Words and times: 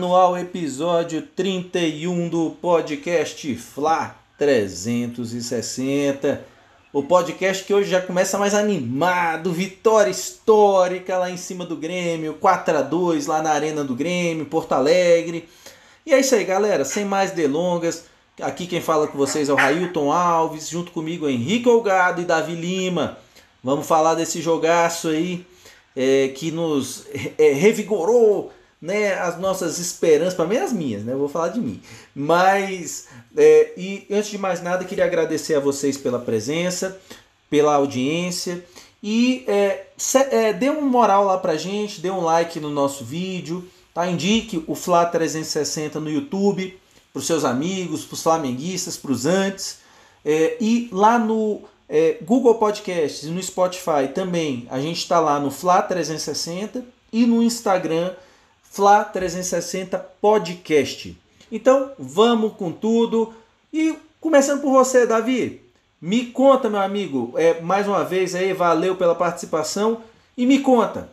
o 0.00 0.38
episódio 0.38 1.20
31 1.20 2.30
do 2.30 2.56
podcast 2.62 3.54
Fla 3.56 4.16
360. 4.38 6.42
O 6.92 7.02
podcast 7.02 7.62
que 7.62 7.74
hoje 7.74 7.90
já 7.90 8.00
começa 8.00 8.38
mais 8.38 8.54
animado, 8.54 9.52
vitória 9.52 10.10
histórica 10.10 11.18
lá 11.18 11.30
em 11.30 11.36
cima 11.36 11.66
do 11.66 11.76
Grêmio, 11.76 12.34
4 12.34 12.78
a 12.78 12.82
2 12.82 13.26
lá 13.26 13.42
na 13.42 13.50
Arena 13.50 13.84
do 13.84 13.94
Grêmio, 13.94 14.46
Porto 14.46 14.72
Alegre. 14.72 15.46
E 16.06 16.14
é 16.14 16.20
isso 16.20 16.34
aí, 16.34 16.44
galera, 16.44 16.86
sem 16.86 17.04
mais 17.04 17.32
delongas. 17.32 18.06
Aqui 18.40 18.66
quem 18.66 18.80
fala 18.80 19.06
com 19.06 19.18
vocês 19.18 19.50
é 19.50 19.52
o 19.52 19.56
Railton 19.56 20.10
Alves, 20.10 20.70
junto 20.70 20.90
comigo 20.90 21.28
Henrique 21.28 21.68
Olgado 21.68 22.22
e 22.22 22.24
Davi 22.24 22.54
Lima. 22.54 23.18
Vamos 23.62 23.86
falar 23.86 24.14
desse 24.14 24.40
jogaço 24.40 25.08
aí 25.08 25.44
é, 25.94 26.28
que 26.28 26.50
nos 26.50 27.06
é, 27.38 27.52
revigorou 27.52 28.50
né, 28.82 29.14
as 29.14 29.38
nossas 29.38 29.78
esperanças, 29.78 30.34
para 30.34 30.44
mim 30.44 30.56
as 30.56 30.72
minhas, 30.72 31.04
né? 31.04 31.12
Eu 31.12 31.18
vou 31.18 31.28
falar 31.28 31.50
de 31.50 31.60
mim. 31.60 31.80
Mas, 32.12 33.06
é, 33.36 33.72
e 33.76 34.04
antes 34.10 34.28
de 34.28 34.36
mais 34.36 34.60
nada, 34.60 34.84
queria 34.84 35.04
agradecer 35.04 35.54
a 35.54 35.60
vocês 35.60 35.96
pela 35.96 36.18
presença, 36.18 36.98
pela 37.48 37.76
audiência. 37.76 38.64
E 39.00 39.44
é, 39.46 39.86
se, 39.96 40.18
é, 40.18 40.52
dê 40.52 40.68
uma 40.68 40.80
moral 40.80 41.24
lá 41.24 41.38
pra 41.38 41.56
gente, 41.56 42.00
dê 42.00 42.10
um 42.10 42.22
like 42.22 42.58
no 42.58 42.70
nosso 42.70 43.04
vídeo, 43.04 43.64
tá? 43.94 44.08
Indique 44.08 44.64
o 44.66 44.74
Fla 44.74 45.06
360 45.06 46.00
no 46.00 46.10
YouTube 46.10 46.76
para 47.12 47.20
os 47.20 47.26
seus 47.26 47.44
amigos, 47.44 48.04
para 48.04 48.14
os 48.14 48.22
flamenguistas, 48.22 48.96
para 48.96 49.12
os 49.12 49.26
antes. 49.26 49.78
É, 50.24 50.56
e 50.60 50.88
lá 50.90 51.20
no 51.20 51.62
é, 51.88 52.18
Google 52.20 52.56
Podcasts 52.56 53.22
e 53.22 53.30
no 53.30 53.40
Spotify 53.40 54.08
também. 54.12 54.66
A 54.68 54.80
gente 54.80 54.98
está 54.98 55.20
lá 55.20 55.38
no 55.38 55.52
Fla 55.52 55.82
360 55.82 56.84
e 57.12 57.26
no 57.26 57.44
Instagram 57.44 58.12
Fla 58.72 59.04
360 59.04 59.98
Podcast. 60.18 61.14
Então 61.52 61.92
vamos 61.98 62.54
com 62.54 62.72
tudo 62.72 63.34
e 63.70 63.94
começando 64.18 64.62
por 64.62 64.72
você, 64.72 65.06
Davi. 65.06 65.62
Me 66.00 66.24
conta, 66.28 66.70
meu 66.70 66.80
amigo, 66.80 67.34
é, 67.36 67.60
mais 67.60 67.86
uma 67.86 68.02
vez 68.02 68.34
aí, 68.34 68.54
valeu 68.54 68.96
pela 68.96 69.14
participação 69.14 70.02
e 70.38 70.46
me 70.46 70.60
conta 70.60 71.10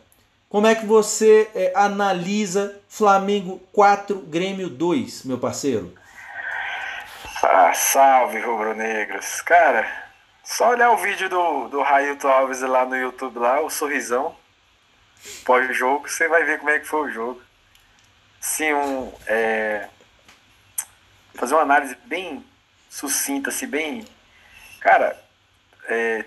como 0.48 0.66
é 0.66 0.74
que 0.74 0.86
você 0.86 1.50
é, 1.54 1.70
analisa 1.76 2.80
Flamengo 2.88 3.60
4, 3.74 4.16
Grêmio 4.20 4.70
2, 4.70 5.26
meu 5.26 5.36
parceiro? 5.36 5.92
Ah, 7.42 7.74
salve, 7.74 8.40
rubro-negros. 8.40 9.42
Cara, 9.42 9.86
só 10.42 10.70
olhar 10.70 10.92
o 10.92 10.96
vídeo 10.96 11.28
do, 11.28 11.68
do 11.68 11.82
Railton 11.82 12.26
Alves 12.26 12.62
lá 12.62 12.86
no 12.86 12.96
YouTube, 12.96 13.38
lá, 13.38 13.60
o 13.60 13.68
sorrisão, 13.68 14.34
pós-jogo, 15.44 16.08
você 16.08 16.26
vai 16.26 16.42
ver 16.44 16.58
como 16.58 16.70
é 16.70 16.78
que 16.78 16.88
foi 16.88 17.10
o 17.10 17.12
jogo. 17.12 17.49
Um, 18.74 19.12
é, 19.26 19.88
fazer 21.34 21.54
uma 21.54 21.62
análise 21.62 21.96
bem 22.06 22.44
sucinta, 22.88 23.50
assim, 23.50 23.66
bem. 23.66 24.06
Cara, 24.80 25.22
é, 25.84 26.24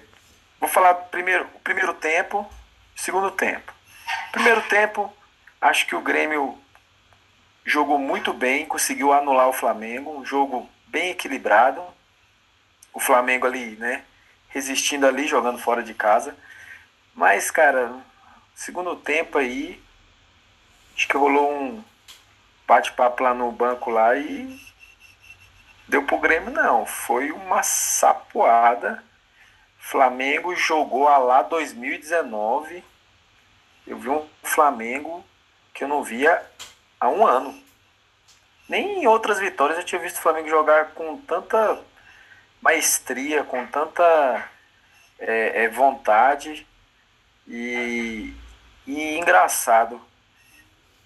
vou 0.60 0.70
falar 0.70 0.94
primeiro 0.94 1.46
o 1.56 1.60
primeiro 1.60 1.94
tempo, 1.94 2.50
segundo 2.96 3.32
tempo. 3.32 3.74
Primeiro 4.32 4.62
tempo, 4.64 5.12
acho 5.60 5.86
que 5.86 5.96
o 5.96 6.02
Grêmio 6.02 6.58
jogou 7.66 7.98
muito 7.98 8.34
bem, 8.34 8.66
conseguiu 8.66 9.12
anular 9.14 9.48
o 9.48 9.54
Flamengo, 9.54 10.18
um 10.18 10.26
jogo 10.26 10.70
bem 10.88 11.12
equilibrado. 11.12 11.84
O 12.94 13.00
Flamengo 13.00 13.48
ali, 13.48 13.76
né? 13.78 14.04
resistindo 14.54 15.08
ali, 15.08 15.28
jogando 15.28 15.58
fora 15.58 15.82
de 15.82 15.94
casa. 15.96 16.36
Mas, 17.16 17.50
cara, 17.50 17.92
segundo 18.54 18.96
tempo 18.96 19.40
aí, 19.40 19.82
acho 20.96 21.08
que 21.08 21.18
rolou 21.18 21.52
um 21.52 21.84
bate-papo 22.68 23.24
lá 23.24 23.34
no 23.34 23.52
banco 23.52 23.90
lá 23.90 24.16
e 24.16 24.60
deu 25.88 26.04
pro 26.06 26.20
Grêmio 26.20 26.52
não. 26.52 26.86
Foi 26.86 27.32
uma 27.32 27.64
sapoada. 27.64 29.04
Flamengo 29.78 30.56
jogou 30.56 31.08
a 31.08 31.18
lá 31.18 31.42
2019. 31.44 32.84
Eu 33.86 33.98
vi 33.98 34.10
um 34.10 34.28
Flamengo 34.42 35.24
que 35.74 35.84
eu 35.84 35.88
não 35.88 36.04
via 36.04 36.42
há 37.00 37.10
um 37.10 37.26
ano. 37.26 37.62
Nem 38.68 39.04
em 39.04 39.08
outras 39.08 39.40
vitórias 39.40 39.78
eu 39.78 39.84
tinha 39.84 40.00
visto 40.00 40.18
o 40.18 40.22
Flamengo 40.22 40.48
jogar 40.48 40.92
com 40.92 41.18
tanta 41.18 41.82
maestria, 42.62 43.44
com 43.44 43.66
tanta 43.68 44.50
é, 45.20 45.64
é, 45.64 45.70
vontade 45.70 46.66
e, 47.46 48.34
e, 48.88 49.18
engraçado 49.18 50.02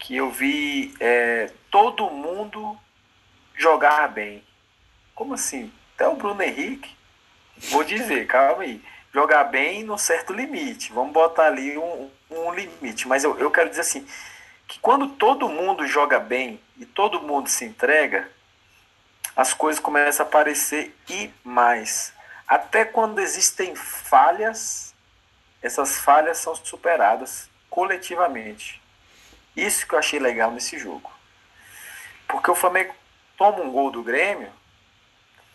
que 0.08 0.16
eu 0.16 0.32
vi 0.32 0.96
é, 1.02 1.52
todo 1.70 2.10
mundo 2.10 2.80
jogar 3.54 4.08
bem. 4.08 4.42
Como 5.14 5.34
assim? 5.34 5.70
Até 5.94 6.08
o 6.08 6.16
Bruno 6.16 6.42
Henrique, 6.42 6.96
vou 7.72 7.84
dizer, 7.84 8.26
calma 8.26 8.64
aí, 8.64 8.82
jogar 9.14 9.44
bem 9.44 9.84
no 9.84 9.98
certo 9.98 10.32
limite. 10.32 10.94
Vamos 10.94 11.12
botar 11.12 11.48
ali 11.48 11.78
um, 11.78 12.10
um 12.32 12.54
limite. 12.54 13.06
Mas 13.06 13.26
eu, 13.26 13.38
eu 13.38 13.52
quero 13.52 13.70
dizer 13.70 13.82
assim, 13.82 14.08
que 14.66 14.80
quando 14.80 15.10
todo 15.10 15.50
mundo 15.50 15.86
joga 15.86 16.22
bem 16.22 16.58
e 16.78 16.86
todo 16.86 17.22
mundo 17.22 17.50
se 17.50 17.66
entrega, 17.66 18.32
as 19.36 19.54
coisas 19.54 19.82
começam 19.82 20.26
a 20.26 20.30
aparecer 20.30 20.96
e 21.10 21.30
mais. 21.44 22.14
Até 22.48 22.86
quando 22.86 23.20
existem 23.20 23.76
falhas, 23.76 24.96
essas 25.62 25.98
falhas 25.98 26.38
são 26.38 26.56
superadas 26.56 27.50
coletivamente. 27.70 28.87
Isso 29.58 29.88
que 29.88 29.96
eu 29.96 30.00
achei 30.00 30.20
legal 30.20 30.52
nesse 30.52 30.78
jogo. 30.78 31.12
Porque 32.28 32.52
o 32.52 32.56
Flamengo 32.56 32.94
toma 33.38 33.62
um 33.62 33.72
gol 33.72 33.92
do 33.92 34.04
Grêmio, 34.04 34.50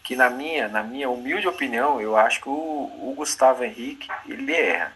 que 0.02 0.16
na 0.16 0.28
minha, 0.28 0.68
na 0.68 0.82
minha 0.82 1.08
humilde 1.08 1.46
opinião, 1.46 2.00
eu 2.00 2.16
acho 2.16 2.40
que 2.40 2.48
o, 2.48 2.52
o 2.52 3.14
Gustavo 3.16 3.62
Henrique, 3.62 4.08
ele 4.26 4.52
erra. 4.52 4.92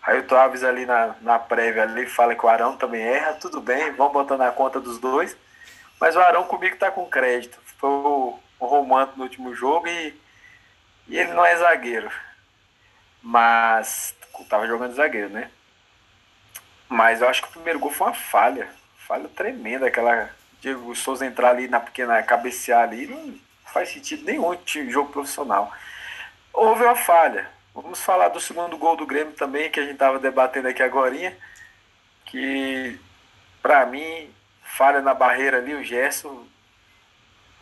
Railton 0.00 0.34
Alves 0.34 0.64
ali 0.64 0.86
na, 0.86 1.14
na 1.20 1.38
prévia 1.38 1.82
ali 1.82 2.06
fala 2.06 2.34
que 2.34 2.44
o 2.44 2.48
Arão 2.48 2.76
também 2.76 3.02
erra, 3.02 3.34
tudo 3.34 3.60
bem, 3.60 3.92
vamos 3.92 4.12
botar 4.12 4.36
na 4.36 4.50
conta 4.50 4.80
dos 4.80 4.98
dois. 4.98 5.36
Mas 6.00 6.16
o 6.16 6.20
Arão 6.20 6.44
comigo 6.44 6.76
tá 6.76 6.90
com 6.90 7.06
crédito 7.06 7.62
foi 7.82 7.90
o, 7.90 8.38
o 8.60 8.66
Romano 8.66 9.12
no 9.16 9.24
último 9.24 9.52
jogo 9.56 9.88
e, 9.88 10.14
e 11.08 11.18
ele 11.18 11.32
não 11.32 11.44
é 11.44 11.56
zagueiro. 11.56 12.10
Mas 13.20 14.14
tava 14.48 14.68
jogando 14.68 14.94
zagueiro, 14.94 15.30
né? 15.30 15.50
Mas 16.92 17.22
eu 17.22 17.28
acho 17.28 17.40
que 17.40 17.48
o 17.48 17.52
primeiro 17.52 17.78
gol 17.78 17.90
foi 17.90 18.08
uma 18.08 18.12
falha. 18.12 18.68
Falha 18.98 19.26
tremenda, 19.30 19.86
aquela 19.86 20.28
Diego 20.60 20.94
Souza 20.94 21.24
entrar 21.24 21.48
ali 21.48 21.66
na 21.66 21.80
pequena 21.80 22.22
cabecear 22.22 22.82
ali, 22.82 23.06
não 23.06 23.34
faz 23.64 23.88
sentido 23.88 24.24
nenhum 24.24 24.54
de 24.56 24.90
jogo 24.90 25.10
profissional. 25.10 25.72
Houve 26.52 26.84
uma 26.84 26.94
falha. 26.94 27.48
Vamos 27.74 28.02
falar 28.02 28.28
do 28.28 28.38
segundo 28.38 28.76
gol 28.76 28.94
do 28.94 29.06
Grêmio 29.06 29.32
também, 29.32 29.70
que 29.70 29.80
a 29.80 29.84
gente 29.84 29.96
tava 29.96 30.18
debatendo 30.18 30.68
aqui 30.68 30.82
agora, 30.82 31.34
que 32.26 33.00
para 33.62 33.86
mim, 33.86 34.30
falha 34.62 35.00
na 35.00 35.14
barreira 35.14 35.56
ali, 35.56 35.74
o 35.74 35.82
Gerson 35.82 36.46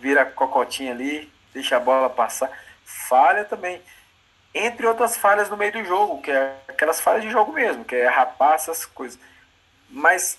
vira 0.01 0.27
cocotinha 0.27 0.91
ali, 0.91 1.33
deixa 1.55 1.77
a 1.77 1.81
bola 1.81 2.11
passar. 2.11 2.51
Falha 2.85 3.45
também. 3.45 3.81
Entre 4.55 4.87
outras 4.87 5.17
falhas 5.17 5.49
no 5.49 5.57
meio 5.57 5.73
do 5.73 5.85
jogo, 5.85 6.21
que 6.21 6.31
é 6.31 6.57
aquelas 6.69 7.01
falhas 7.01 7.23
de 7.23 7.31
jogo 7.31 7.53
mesmo, 7.53 7.85
que 7.85 7.95
é 7.95 8.09
rapar 8.09 8.55
essas 8.55 8.85
coisas. 8.85 9.19
Mas 9.89 10.39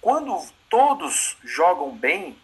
quando 0.00 0.44
todos 0.68 1.36
jogam 1.42 1.90
bem, 1.90 2.38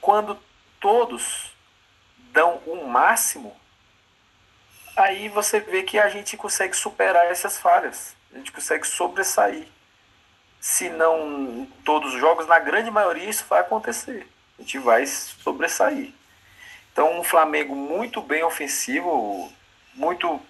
quando 0.00 0.38
todos 0.80 1.52
dão 2.32 2.60
o 2.66 2.74
um 2.74 2.86
máximo, 2.86 3.56
aí 4.96 5.28
você 5.28 5.60
vê 5.60 5.82
que 5.82 5.98
a 5.98 6.08
gente 6.08 6.36
consegue 6.36 6.76
superar 6.76 7.26
essas 7.26 7.58
falhas. 7.58 8.14
A 8.32 8.38
gente 8.38 8.52
consegue 8.52 8.86
sobressair. 8.86 9.66
Se 10.60 10.88
não 10.88 11.62
em 11.62 11.66
todos 11.84 12.14
os 12.14 12.20
jogos, 12.20 12.46
na 12.46 12.58
grande 12.58 12.90
maioria 12.90 13.28
isso 13.28 13.44
vai 13.48 13.60
acontecer 13.60 14.28
a 14.58 14.62
gente 14.62 14.78
vai 14.78 15.06
sobressair. 15.06 16.12
Então, 16.92 17.18
um 17.18 17.24
Flamengo 17.24 17.74
muito 17.74 18.20
bem 18.20 18.42
ofensivo, 18.42 19.50
muito 19.94 20.40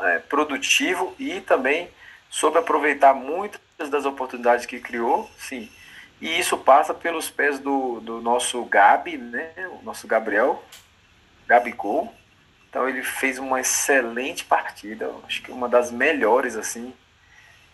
é, 0.00 0.18
produtivo 0.18 1.14
e 1.18 1.40
também 1.40 1.90
soube 2.28 2.58
aproveitar 2.58 3.14
muitas 3.14 3.60
das 3.90 4.04
oportunidades 4.04 4.66
que 4.66 4.78
criou, 4.78 5.28
sim. 5.38 5.70
E 6.20 6.38
isso 6.38 6.58
passa 6.58 6.92
pelos 6.92 7.30
pés 7.30 7.58
do, 7.58 7.98
do 8.00 8.20
nosso 8.20 8.62
Gabi, 8.64 9.16
né? 9.16 9.52
O 9.80 9.82
nosso 9.82 10.06
Gabriel, 10.06 10.62
Gabigol. 11.46 12.14
Então 12.68 12.88
ele 12.88 13.02
fez 13.02 13.38
uma 13.38 13.60
excelente 13.60 14.44
partida, 14.44 15.10
acho 15.26 15.42
que 15.42 15.50
uma 15.50 15.68
das 15.68 15.90
melhores 15.90 16.56
assim 16.56 16.94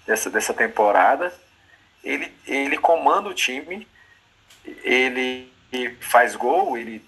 dessa, 0.06 0.30
dessa 0.30 0.54
temporada. 0.54 1.34
Ele, 2.04 2.32
ele 2.46 2.78
comanda 2.78 3.28
o 3.28 3.34
time, 3.34 3.86
ele 4.84 5.52
ele 5.72 5.96
faz 6.00 6.36
gol, 6.36 6.76
ele, 6.76 7.04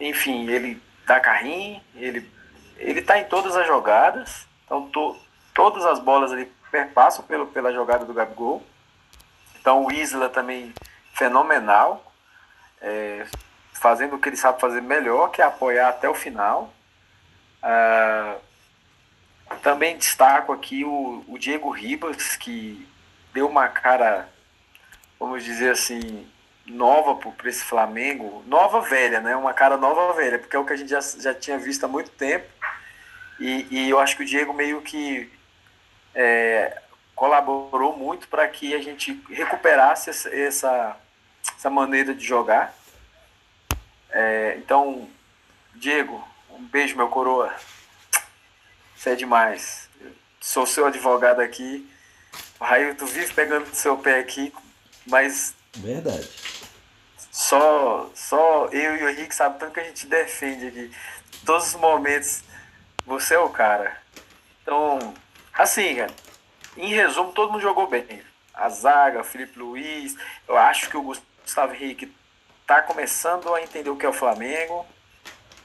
enfim, 0.00 0.48
ele 0.48 0.82
dá 1.06 1.20
carrinho, 1.20 1.80
ele, 1.94 2.30
ele 2.76 3.02
tá 3.02 3.18
em 3.18 3.24
todas 3.24 3.56
as 3.56 3.66
jogadas, 3.66 4.46
então 4.64 4.88
to, 4.88 5.16
todas 5.54 5.84
as 5.84 5.98
bolas 5.98 6.32
ali 6.32 6.50
perpassam 6.70 7.24
pelo, 7.24 7.46
pela 7.46 7.72
jogada 7.72 8.04
do 8.04 8.14
Gabigol. 8.14 8.62
Então 9.60 9.84
o 9.84 9.92
Isla 9.92 10.28
também 10.28 10.74
fenomenal, 11.14 12.12
é, 12.80 13.26
fazendo 13.72 14.16
o 14.16 14.18
que 14.18 14.28
ele 14.28 14.36
sabe 14.36 14.60
fazer 14.60 14.80
melhor, 14.80 15.30
que 15.30 15.40
é 15.40 15.44
apoiar 15.44 15.88
até 15.88 16.08
o 16.08 16.14
final. 16.14 16.72
Ah, 17.62 18.36
também 19.62 19.96
destaco 19.96 20.52
aqui 20.52 20.84
o, 20.84 21.24
o 21.26 21.38
Diego 21.38 21.70
Ribas, 21.70 22.36
que 22.36 22.86
deu 23.32 23.48
uma 23.48 23.68
cara, 23.68 24.28
vamos 25.18 25.44
dizer 25.44 25.70
assim, 25.70 26.26
nova 26.66 27.14
para 27.14 27.48
esse 27.48 27.64
Flamengo, 27.64 28.42
nova 28.46 28.80
velha, 28.80 29.20
né? 29.20 29.36
Uma 29.36 29.54
cara 29.54 29.76
nova 29.76 30.12
velha, 30.14 30.38
porque 30.38 30.56
é 30.56 30.58
o 30.58 30.64
que 30.64 30.72
a 30.72 30.76
gente 30.76 30.90
já, 30.90 31.00
já 31.00 31.34
tinha 31.34 31.58
visto 31.58 31.84
há 31.84 31.88
muito 31.88 32.10
tempo. 32.10 32.46
E, 33.38 33.66
e 33.70 33.90
eu 33.90 33.98
acho 33.98 34.16
que 34.16 34.22
o 34.22 34.26
Diego 34.26 34.52
meio 34.52 34.80
que 34.82 35.30
é, 36.14 36.82
colaborou 37.14 37.96
muito 37.96 38.28
para 38.28 38.48
que 38.48 38.74
a 38.74 38.80
gente 38.80 39.22
recuperasse 39.30 40.10
essa, 40.10 40.28
essa, 40.34 40.96
essa 41.56 41.70
maneira 41.70 42.14
de 42.14 42.24
jogar. 42.24 42.74
É, 44.10 44.56
então, 44.58 45.08
Diego, 45.74 46.26
um 46.50 46.64
beijo, 46.64 46.96
meu 46.96 47.08
coroa. 47.08 47.54
Você 48.96 49.10
é 49.10 49.14
demais. 49.14 49.88
Sou 50.40 50.66
seu 50.66 50.86
advogado 50.86 51.40
aqui. 51.40 51.88
Raio, 52.60 52.94
tu 52.94 53.04
vive 53.06 53.32
pegando 53.34 53.66
no 53.66 53.74
seu 53.74 53.98
pé 53.98 54.18
aqui, 54.18 54.52
mas. 55.06 55.54
Verdade. 55.76 56.28
Só, 57.36 58.08
só 58.14 58.66
eu 58.72 58.96
e 58.96 59.02
o 59.02 59.10
Henrique 59.10 59.34
sabem 59.34 59.58
tanto 59.58 59.74
que 59.74 59.80
a 59.80 59.84
gente 59.84 60.06
defende 60.06 60.68
aqui. 60.68 60.90
Todos 61.44 61.66
os 61.66 61.74
momentos, 61.74 62.42
você 63.04 63.34
é 63.34 63.38
o 63.38 63.50
cara. 63.50 63.94
Então, 64.62 65.12
assim, 65.52 65.98
em 66.78 66.94
resumo, 66.94 67.34
todo 67.34 67.52
mundo 67.52 67.60
jogou 67.60 67.88
bem. 67.88 68.22
A 68.54 68.70
zaga, 68.70 69.20
o 69.20 69.24
Felipe 69.24 69.58
Luiz. 69.58 70.16
Eu 70.48 70.56
acho 70.56 70.88
que 70.88 70.96
o 70.96 71.02
Gustavo 71.02 71.74
Henrique 71.74 72.10
tá 72.66 72.80
começando 72.80 73.54
a 73.54 73.60
entender 73.60 73.90
o 73.90 73.96
que 73.96 74.06
é 74.06 74.08
o 74.08 74.14
Flamengo. 74.14 74.86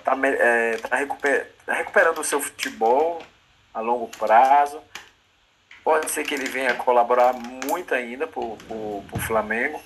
Tá, 0.04 0.14
é, 0.26 0.76
tá, 0.76 0.98
recuper, 0.98 1.54
tá 1.66 1.74
recuperando 1.74 2.18
o 2.18 2.26
seu 2.26 2.42
futebol 2.42 3.24
a 3.74 3.80
longo 3.80 4.10
prazo. 4.10 4.82
Pode 5.86 6.12
ser 6.12 6.26
que 6.26 6.34
ele 6.34 6.50
venha 6.50 6.74
colaborar 6.74 7.32
muito 7.32 7.96
ainda 7.96 8.28
para 8.28 8.42
o 8.42 9.20
Flamengo. 9.26 9.82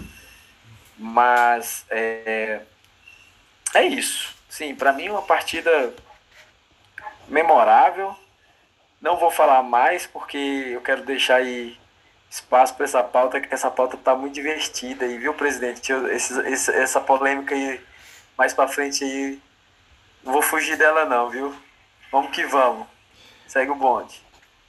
Mas 0.97 1.85
é, 1.89 2.61
é 3.73 3.83
isso. 3.85 4.35
Sim, 4.49 4.73
para 4.75 4.93
mim 4.93 5.09
uma 5.09 5.21
partida 5.21 5.93
memorável. 7.27 8.15
Não 9.01 9.17
vou 9.17 9.29
falar 9.29 9.61
mais 9.61 10.07
porque 10.07 10.37
eu 10.37 10.81
quero 10.81 11.03
deixar 11.03 11.35
aí 11.35 11.77
espaço 12.29 12.73
para 12.75 12.85
essa 12.85 13.03
pauta, 13.03 13.39
que 13.39 13.53
essa 13.53 13.69
pauta 13.69 13.95
está 13.95 14.15
muito 14.15 14.33
divertida 14.33 15.05
aí, 15.05 15.17
viu, 15.17 15.33
presidente? 15.33 15.91
Eu, 15.91 16.11
esse, 16.11 16.37
esse, 16.47 16.71
essa 16.71 16.99
polêmica 16.99 17.53
aí 17.53 17.79
mais 18.37 18.53
para 18.53 18.67
frente 18.67 19.03
aí, 19.03 19.39
não 20.23 20.33
vou 20.33 20.41
fugir 20.41 20.77
dela 20.77 21.05
não, 21.05 21.29
viu? 21.29 21.55
Vamos 22.11 22.31
que 22.31 22.45
vamos. 22.45 22.87
Segue 23.47 23.71
o 23.71 23.75
bonde. 23.75 24.21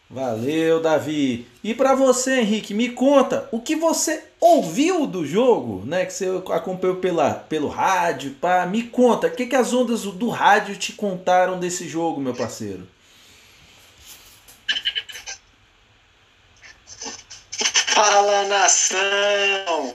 Valeu, 0.09 0.81
Davi. 0.81 1.49
E 1.65 1.75
para 1.75 1.95
você, 1.95 2.41
Henrique, 2.41 2.73
me 2.73 2.91
conta 2.91 3.49
o 3.51 3.61
que 3.61 3.75
você 3.75 4.26
ouviu 4.47 5.07
do 5.07 5.27
jogo, 5.27 5.85
né? 5.85 6.07
Que 6.07 6.13
você 6.13 6.27
acompanhou 6.53 6.97
pela, 6.97 7.35
pelo 7.35 7.69
rádio, 7.69 8.35
pá. 8.35 8.67
Me 8.67 8.85
conta, 8.85 9.27
o 9.27 9.31
que, 9.31 9.47
que 9.47 9.57
as 9.57 9.73
ondas 9.73 10.03
do 10.03 10.29
rádio 10.29 10.77
te 10.77 10.93
contaram 10.93 11.59
desse 11.59 11.89
jogo, 11.89 12.21
meu 12.21 12.35
parceiro? 12.35 12.89
Fala 17.89 18.45
nação! 18.45 19.95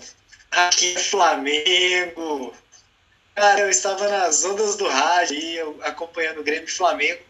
Aqui 0.52 0.96
é 0.96 1.00
Flamengo! 1.00 2.54
Cara, 3.36 3.62
eu 3.62 3.70
estava 3.70 4.08
nas 4.08 4.44
ondas 4.44 4.76
do 4.76 4.88
rádio 4.88 5.78
acompanhando 5.82 6.42
o 6.42 6.44
Grêmio 6.44 6.70
Flamengo. 6.70 7.22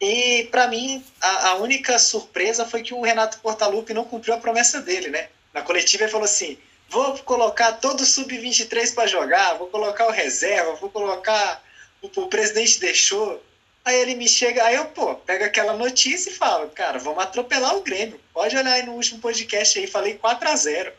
E 0.00 0.48
para 0.50 0.68
mim, 0.68 1.04
a, 1.20 1.48
a, 1.48 1.54
única 1.56 1.98
surpresa 1.98 2.64
foi 2.64 2.82
que 2.82 2.94
o 2.94 3.02
Renato 3.02 3.40
Portaluppi 3.40 3.92
não 3.92 4.04
cumpriu 4.04 4.34
a 4.34 4.38
promessa 4.38 4.80
dele, 4.80 5.08
né? 5.08 5.28
Na 5.52 5.62
coletiva 5.62 6.04
ele 6.04 6.12
falou 6.12 6.24
assim: 6.24 6.58
vou 6.88 7.16
colocar 7.18 7.72
todo 7.72 8.00
o 8.00 8.06
sub-23 8.06 8.94
para 8.94 9.06
jogar, 9.06 9.54
vou 9.54 9.68
colocar 9.68 10.06
o 10.06 10.12
reserva, 10.12 10.74
vou 10.74 10.90
colocar. 10.90 11.62
O, 12.00 12.06
o 12.06 12.28
presidente 12.28 12.80
deixou. 12.80 13.42
Aí 13.84 13.96
ele 13.96 14.14
me 14.14 14.28
chega, 14.28 14.64
aí 14.64 14.74
eu, 14.74 14.84
pô, 14.86 15.14
pego 15.14 15.44
aquela 15.44 15.72
notícia 15.72 16.30
e 16.30 16.34
falo, 16.34 16.68
cara, 16.70 16.98
vamos 16.98 17.22
atropelar 17.22 17.74
o 17.74 17.82
Grêmio. 17.82 18.20
Pode 18.34 18.54
olhar 18.56 18.74
aí 18.74 18.82
no 18.82 18.92
último 18.92 19.18
podcast 19.18 19.78
aí, 19.78 19.86
falei 19.86 20.14
4 20.14 20.48
a 20.48 20.56
0 20.56 20.92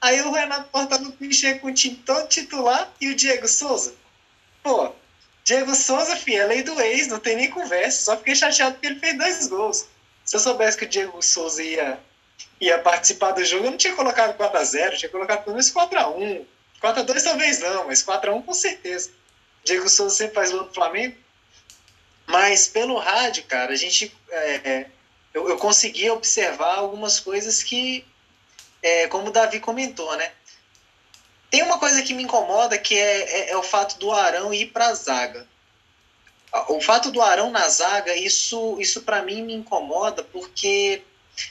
Aí 0.00 0.20
o 0.20 0.32
Renato 0.32 0.68
Portaluppi 0.70 1.28
me 1.28 1.32
chega 1.32 1.60
com 1.60 1.68
o 1.68 1.72
time 1.72 1.94
todo 1.94 2.26
titular 2.26 2.92
e 3.00 3.08
o 3.08 3.14
Diego 3.14 3.46
Souza. 3.46 3.94
Pô, 4.60 4.92
Diego 5.44 5.72
Souza, 5.76 6.16
filho, 6.16 6.42
é 6.42 6.46
lei 6.46 6.62
do 6.64 6.80
ex, 6.80 7.06
não 7.06 7.20
tem 7.20 7.36
nem 7.36 7.48
conversa. 7.48 8.04
Só 8.04 8.16
fiquei 8.16 8.34
chateado 8.34 8.74
porque 8.74 8.86
ele 8.88 8.98
fez 8.98 9.16
dois 9.16 9.46
gols. 9.46 9.86
Se 10.24 10.34
eu 10.34 10.40
soubesse 10.40 10.76
que 10.76 10.84
o 10.84 10.88
Diego 10.88 11.22
Souza 11.22 11.62
ia, 11.62 12.00
ia 12.60 12.78
participar 12.78 13.32
do 13.32 13.44
jogo, 13.44 13.66
eu 13.66 13.70
não 13.70 13.78
tinha 13.78 13.94
colocado 13.94 14.36
4x0, 14.36 14.96
tinha 14.96 15.10
colocado 15.10 15.44
pelo 15.44 15.56
menos 15.56 15.72
4x1. 15.72 16.46
4x2 16.80 17.22
talvez 17.22 17.60
não, 17.60 17.86
mas 17.86 18.04
4x1 18.04 18.44
com 18.44 18.54
certeza. 18.54 19.10
Diego 19.64 19.88
Souza 19.88 20.14
sempre 20.14 20.34
faz 20.34 20.50
gol 20.50 20.64
do 20.64 20.74
Flamengo. 20.74 21.16
Mas 22.26 22.66
pelo 22.66 22.98
rádio, 22.98 23.44
cara, 23.44 23.72
a 23.72 23.76
gente. 23.76 24.16
É, 24.30 24.86
eu, 25.34 25.48
eu 25.48 25.56
consegui 25.56 26.10
observar 26.10 26.78
algumas 26.78 27.18
coisas 27.18 27.62
que, 27.62 28.04
é, 28.82 29.06
como 29.08 29.28
o 29.28 29.32
Davi 29.32 29.60
comentou, 29.60 30.14
né? 30.16 30.32
Tem 31.50 31.62
uma 31.62 31.78
coisa 31.78 32.02
que 32.02 32.14
me 32.14 32.22
incomoda 32.22 32.78
que 32.78 32.94
é, 32.94 33.22
é, 33.22 33.50
é 33.50 33.56
o 33.56 33.62
fato 33.62 33.98
do 33.98 34.10
Arão 34.10 34.54
ir 34.54 34.66
para 34.66 34.86
a 34.86 34.94
zaga. 34.94 35.46
O 36.68 36.80
fato 36.80 37.10
do 37.10 37.22
Arão 37.22 37.50
na 37.50 37.68
zaga, 37.68 38.14
isso, 38.14 38.78
isso 38.80 39.02
para 39.02 39.22
mim 39.22 39.42
me 39.42 39.54
incomoda 39.54 40.22
porque 40.22 41.02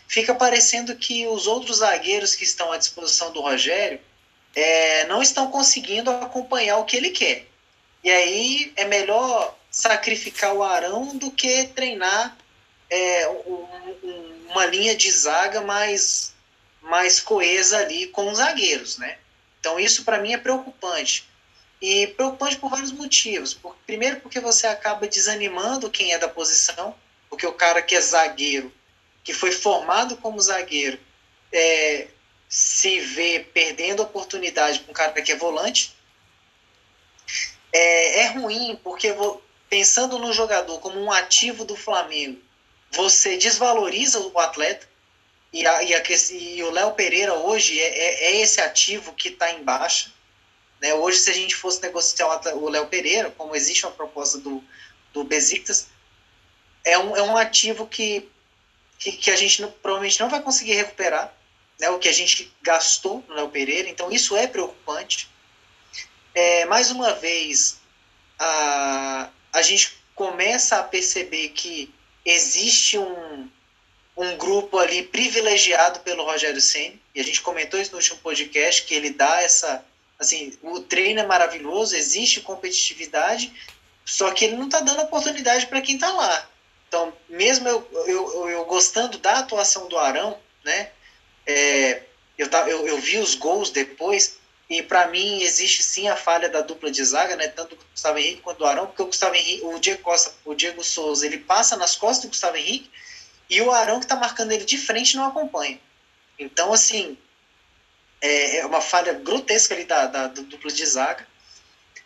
fica 0.07 0.33
parecendo 0.33 0.95
que 0.95 1.27
os 1.27 1.47
outros 1.47 1.77
zagueiros 1.77 2.35
que 2.35 2.43
estão 2.43 2.71
à 2.71 2.77
disposição 2.77 3.31
do 3.31 3.41
Rogério 3.41 4.00
é, 4.55 5.05
não 5.07 5.21
estão 5.21 5.50
conseguindo 5.50 6.11
acompanhar 6.11 6.77
o 6.77 6.85
que 6.85 6.97
ele 6.97 7.11
quer. 7.11 7.47
E 8.03 8.09
aí 8.09 8.73
é 8.75 8.85
melhor 8.85 9.57
sacrificar 9.69 10.53
o 10.53 10.63
Arão 10.63 11.15
do 11.17 11.31
que 11.31 11.65
treinar 11.67 12.38
é, 12.89 13.27
um, 13.29 13.65
uma 14.50 14.65
linha 14.65 14.95
de 14.95 15.09
zaga 15.09 15.61
mais, 15.61 16.33
mais 16.81 17.19
coesa 17.19 17.77
ali 17.77 18.07
com 18.07 18.29
os 18.29 18.38
zagueiros, 18.38 18.97
né? 18.97 19.17
Então, 19.59 19.79
isso 19.79 20.03
para 20.03 20.19
mim 20.19 20.33
é 20.33 20.38
preocupante. 20.38 21.29
E 21.81 22.07
preocupante 22.07 22.57
por 22.57 22.69
vários 22.69 22.91
motivos. 22.91 23.57
Primeiro, 23.85 24.19
porque 24.19 24.39
você 24.39 24.67
acaba 24.67 25.07
desanimando 25.07 25.89
quem 25.89 26.13
é 26.13 26.17
da 26.17 26.27
posição, 26.27 26.95
porque 27.29 27.47
o 27.47 27.53
cara 27.53 27.81
que 27.81 27.95
é 27.95 28.01
zagueiro, 28.01 28.71
que 29.23 29.33
foi 29.33 29.51
formado 29.51 30.17
como 30.17 30.41
zagueiro, 30.41 30.99
é, 31.51 32.07
se 32.49 32.99
vê 32.99 33.39
perdendo 33.53 34.03
oportunidade 34.03 34.79
com 34.79 34.91
um 34.91 34.93
cara 34.93 35.21
que 35.21 35.31
é 35.31 35.35
volante. 35.35 35.95
É, 37.73 38.21
é 38.21 38.27
ruim, 38.27 38.79
porque 38.83 39.13
vou, 39.13 39.41
pensando 39.69 40.19
no 40.19 40.33
jogador 40.33 40.79
como 40.79 40.99
um 40.99 41.11
ativo 41.11 41.63
do 41.63 41.75
Flamengo, 41.75 42.41
você 42.91 43.37
desvaloriza 43.37 44.19
o 44.19 44.37
atleta, 44.37 44.85
e, 45.53 45.65
a, 45.65 45.83
e, 45.83 45.93
a, 45.93 46.03
e 46.31 46.63
o 46.63 46.71
Léo 46.71 46.93
Pereira 46.93 47.33
hoje 47.33 47.79
é, 47.79 47.87
é, 47.87 48.23
é 48.25 48.41
esse 48.41 48.61
ativo 48.61 49.13
que 49.13 49.29
está 49.29 49.51
em 49.51 49.63
baixa. 49.63 50.11
Né? 50.81 50.93
Hoje, 50.93 51.19
se 51.19 51.29
a 51.29 51.33
gente 51.33 51.55
fosse 51.55 51.81
negociar 51.81 52.41
o 52.55 52.69
Léo 52.69 52.87
Pereira, 52.87 53.31
como 53.31 53.55
existe 53.55 53.85
uma 53.85 53.91
proposta 53.91 54.37
do, 54.37 54.63
do 55.13 55.23
Besiktas, 55.23 55.87
é 56.83 56.97
um, 56.97 57.15
é 57.15 57.21
um 57.21 57.37
ativo 57.37 57.85
que, 57.85 58.29
que, 59.01 59.12
que 59.13 59.31
a 59.31 59.36
gente 59.36 59.62
não, 59.63 59.72
provavelmente 59.72 60.20
não 60.20 60.29
vai 60.29 60.41
conseguir 60.41 60.75
recuperar, 60.75 61.34
né? 61.79 61.89
o 61.89 61.98
que 61.98 62.08
a 62.08 62.13
gente 62.13 62.53
gastou 62.62 63.25
no 63.27 63.34
Léo 63.34 63.50
Pereira, 63.50 63.89
então 63.89 64.12
isso 64.12 64.38
é 64.38 64.46
preocupante. 64.46 65.27
É, 66.36 66.65
mais 66.65 66.91
uma 66.91 67.13
vez, 67.15 67.81
a, 68.38 69.29
a 69.51 69.62
gente 69.63 69.98
começa 70.13 70.77
a 70.77 70.84
perceber 70.84 71.50
que 71.50 71.91
existe 72.24 72.98
um, 73.00 73.50
um 74.15 74.38
grupo 74.38 74.77
ali 74.77 75.01
privilegiado 75.01 76.01
pelo 76.01 76.24
Rogério 76.24 76.62
Senna, 76.62 76.96
e 77.15 77.20
a 77.20 77.24
gente 77.24 77.41
comentou 77.41 77.81
isso 77.81 77.91
no 77.91 77.98
último 77.98 78.20
podcast, 78.20 78.84
que 78.84 78.93
ele 78.93 79.10
dá 79.10 79.41
essa, 79.41 79.84
assim, 80.20 80.55
o 80.62 80.79
treino 80.79 81.22
é 81.22 81.25
maravilhoso, 81.25 81.96
existe 81.96 82.39
competitividade, 82.39 83.51
só 84.05 84.29
que 84.31 84.46
ele 84.46 84.58
não 84.58 84.65
está 84.65 84.79
dando 84.79 85.01
oportunidade 85.01 85.65
para 85.65 85.81
quem 85.81 85.96
está 85.96 86.12
lá. 86.13 86.50
Então, 86.91 87.13
mesmo 87.29 87.69
eu, 87.69 87.88
eu, 88.05 88.50
eu, 88.50 88.65
gostando 88.65 89.17
da 89.17 89.39
atuação 89.39 89.88
do 89.88 89.98
Arão, 89.98 90.38
né, 90.62 90.91
é, 91.48 92.03
eu, 92.38 92.50
eu, 92.67 92.86
eu 92.86 92.98
vi 92.98 93.17
os 93.17 93.33
gols 93.33 93.69
depois, 93.69 94.38
e 94.69 94.83
para 94.83 95.07
mim 95.07 95.41
existe 95.41 95.83
sim 95.83 96.10
a 96.10 96.17
falha 96.17 96.50
da 96.50 96.60
dupla 96.60 96.91
de 96.91 97.01
zaga, 97.01 97.38
né, 97.38 97.48
tanto 97.48 97.77
do 97.77 97.86
Gustavo 97.86 98.17
Henrique 98.17 98.41
quanto 98.41 98.57
do 98.57 98.65
Arão, 98.65 98.88
porque 98.88 99.03
o 99.03 99.05
Gustavo 99.05 99.33
Henrique, 99.33 99.63
o 99.63 99.79
Diego 99.79 100.01
Costa, 100.01 100.33
o 100.43 100.53
Diego 100.53 100.83
Souza, 100.83 101.25
ele 101.25 101.38
passa 101.38 101.77
nas 101.77 101.95
costas 101.95 102.25
do 102.25 102.27
Gustavo 102.27 102.57
Henrique, 102.57 102.91
e 103.50 103.62
o 103.62 103.71
Arão 103.71 104.00
que 104.00 104.05
está 104.05 104.17
marcando 104.17 104.51
ele 104.51 104.65
de 104.65 104.77
frente 104.77 105.15
não 105.15 105.27
acompanha. 105.27 105.79
Então, 106.38 106.74
assim, 106.74 107.17
é, 108.19 108.57
é 108.57 108.65
uma 108.65 108.81
falha 108.81 109.13
grotesca 109.13 109.74
ali 109.74 109.86
da, 109.86 110.07
da, 110.07 110.27
do 110.27 110.41
duplo 110.41 110.69
de 110.69 110.86
zaga. 110.86 111.25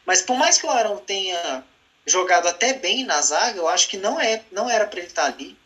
Mas 0.06 0.22
por 0.22 0.38
mais 0.38 0.60
que 0.60 0.68
o 0.68 0.70
Arão 0.70 0.98
tenha 0.98 1.64
jogado 2.06 2.48
até 2.48 2.74
bem 2.74 3.04
na 3.04 3.22
zaga, 3.22 3.58
eu 3.58 3.68
acho 3.68 3.88
que 3.88 3.98
não, 3.98 4.20
é, 4.20 4.44
não 4.52 4.70
era 4.70 4.86
para 4.86 5.00
ele 5.00 5.08
estar 5.08 5.24
tá 5.24 5.28
ali. 5.28 5.58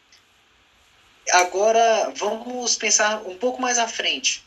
Agora, 1.31 2.11
vamos 2.15 2.75
pensar 2.75 3.21
um 3.27 3.37
pouco 3.37 3.61
mais 3.61 3.77
à 3.77 3.87
frente. 3.87 4.43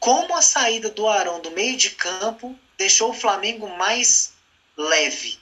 Como 0.00 0.36
a 0.36 0.42
saída 0.42 0.90
do 0.90 1.08
Arão 1.08 1.40
do 1.40 1.50
meio 1.52 1.76
de 1.76 1.90
campo 1.90 2.58
deixou 2.76 3.10
o 3.10 3.14
Flamengo 3.14 3.68
mais 3.68 4.32
leve, 4.76 5.38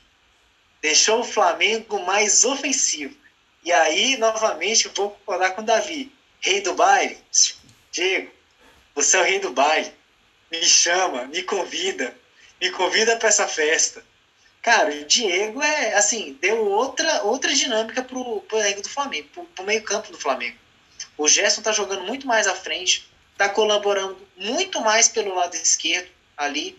deixou 0.81 1.21
o 1.21 1.25
Flamengo 1.25 2.05
mais 2.05 2.45
ofensivo. 2.45 3.17
E 3.65 3.73
aí, 3.73 4.17
novamente, 4.17 4.89
vou 4.89 5.11
concordar 5.11 5.53
com 5.53 5.63
o 5.63 5.65
Davi. 5.65 6.13
Rei 6.41 6.61
do 6.61 6.75
baile, 6.75 7.17
Diego, 7.93 8.31
você 8.95 9.17
é 9.17 9.21
o 9.21 9.25
rei 9.25 9.39
do 9.39 9.53
baile. 9.53 9.93
Me 10.51 10.63
chama, 10.65 11.25
me 11.27 11.43
convida, 11.43 12.15
me 12.61 12.71
convida 12.73 13.17
para 13.17 13.29
essa 13.29 13.47
festa. 13.47 14.05
Cara, 14.63 14.95
o 14.95 15.05
Diego 15.05 15.61
é 15.61 15.95
assim, 15.95 16.39
deu 16.41 16.65
outra 16.65 17.25
outra 17.25 17.53
dinâmica 17.53 18.01
pro, 18.01 18.41
pro 18.43 18.59
elenco 18.59 18.81
do 18.81 18.89
Flamengo, 18.89 19.29
pro, 19.33 19.45
pro 19.45 19.65
meio-campo 19.65 20.13
do 20.13 20.19
Flamengo. 20.19 20.57
O 21.19 21.27
Gerson 21.27 21.63
tá 21.63 21.73
jogando 21.73 22.05
muito 22.05 22.29
mais 22.29 22.47
à 22.47 22.55
frente, 22.55 23.11
tá 23.37 23.49
colaborando 23.49 24.17
muito 24.37 24.81
mais 24.81 25.09
pelo 25.09 25.35
lado 25.35 25.57
esquerdo 25.57 26.09
ali, 26.37 26.79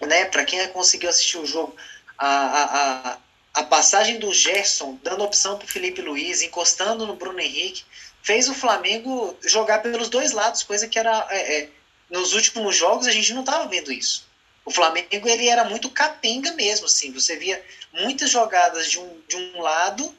né? 0.00 0.24
Para 0.24 0.44
quem 0.44 0.66
conseguiu 0.70 1.08
assistir 1.08 1.38
o 1.38 1.46
jogo, 1.46 1.76
a, 2.18 2.28
a, 2.32 3.18
a, 3.54 3.62
passagem 3.62 4.18
do 4.18 4.34
Gerson 4.34 4.98
dando 5.00 5.22
opção 5.22 5.56
para 5.56 5.68
Felipe 5.68 6.02
Luiz, 6.02 6.42
encostando 6.42 7.06
no 7.06 7.14
Bruno 7.14 7.38
Henrique, 7.38 7.84
fez 8.24 8.48
o 8.48 8.54
Flamengo 8.54 9.36
jogar 9.42 9.78
pelos 9.82 10.08
dois 10.08 10.32
lados, 10.32 10.64
coisa 10.64 10.88
que 10.88 10.98
era 10.98 11.26
é, 11.30 11.60
é, 11.60 11.70
nos 12.10 12.34
últimos 12.34 12.74
jogos 12.74 13.06
a 13.06 13.12
gente 13.12 13.32
não 13.32 13.42
estava 13.42 13.68
vendo 13.68 13.92
isso. 13.92 14.27
O 14.68 14.70
Flamengo 14.70 15.28
ele 15.28 15.48
era 15.48 15.64
muito 15.64 15.90
capenga 15.90 16.52
mesmo, 16.52 16.86
assim. 16.86 17.12
Você 17.12 17.36
via 17.36 17.62
muitas 17.92 18.30
jogadas 18.30 18.90
de 18.90 18.98
um, 18.98 19.20
de 19.26 19.36
um 19.36 19.60
lado 19.60 20.14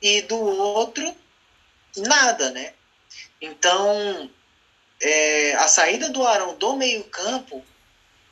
e 0.00 0.22
do 0.22 0.38
outro 0.38 1.14
nada, 1.96 2.50
né? 2.50 2.72
Então 3.40 4.30
é, 5.00 5.54
a 5.54 5.68
saída 5.68 6.08
do 6.10 6.26
Arão 6.26 6.54
do 6.56 6.76
meio 6.76 7.04
campo 7.04 7.64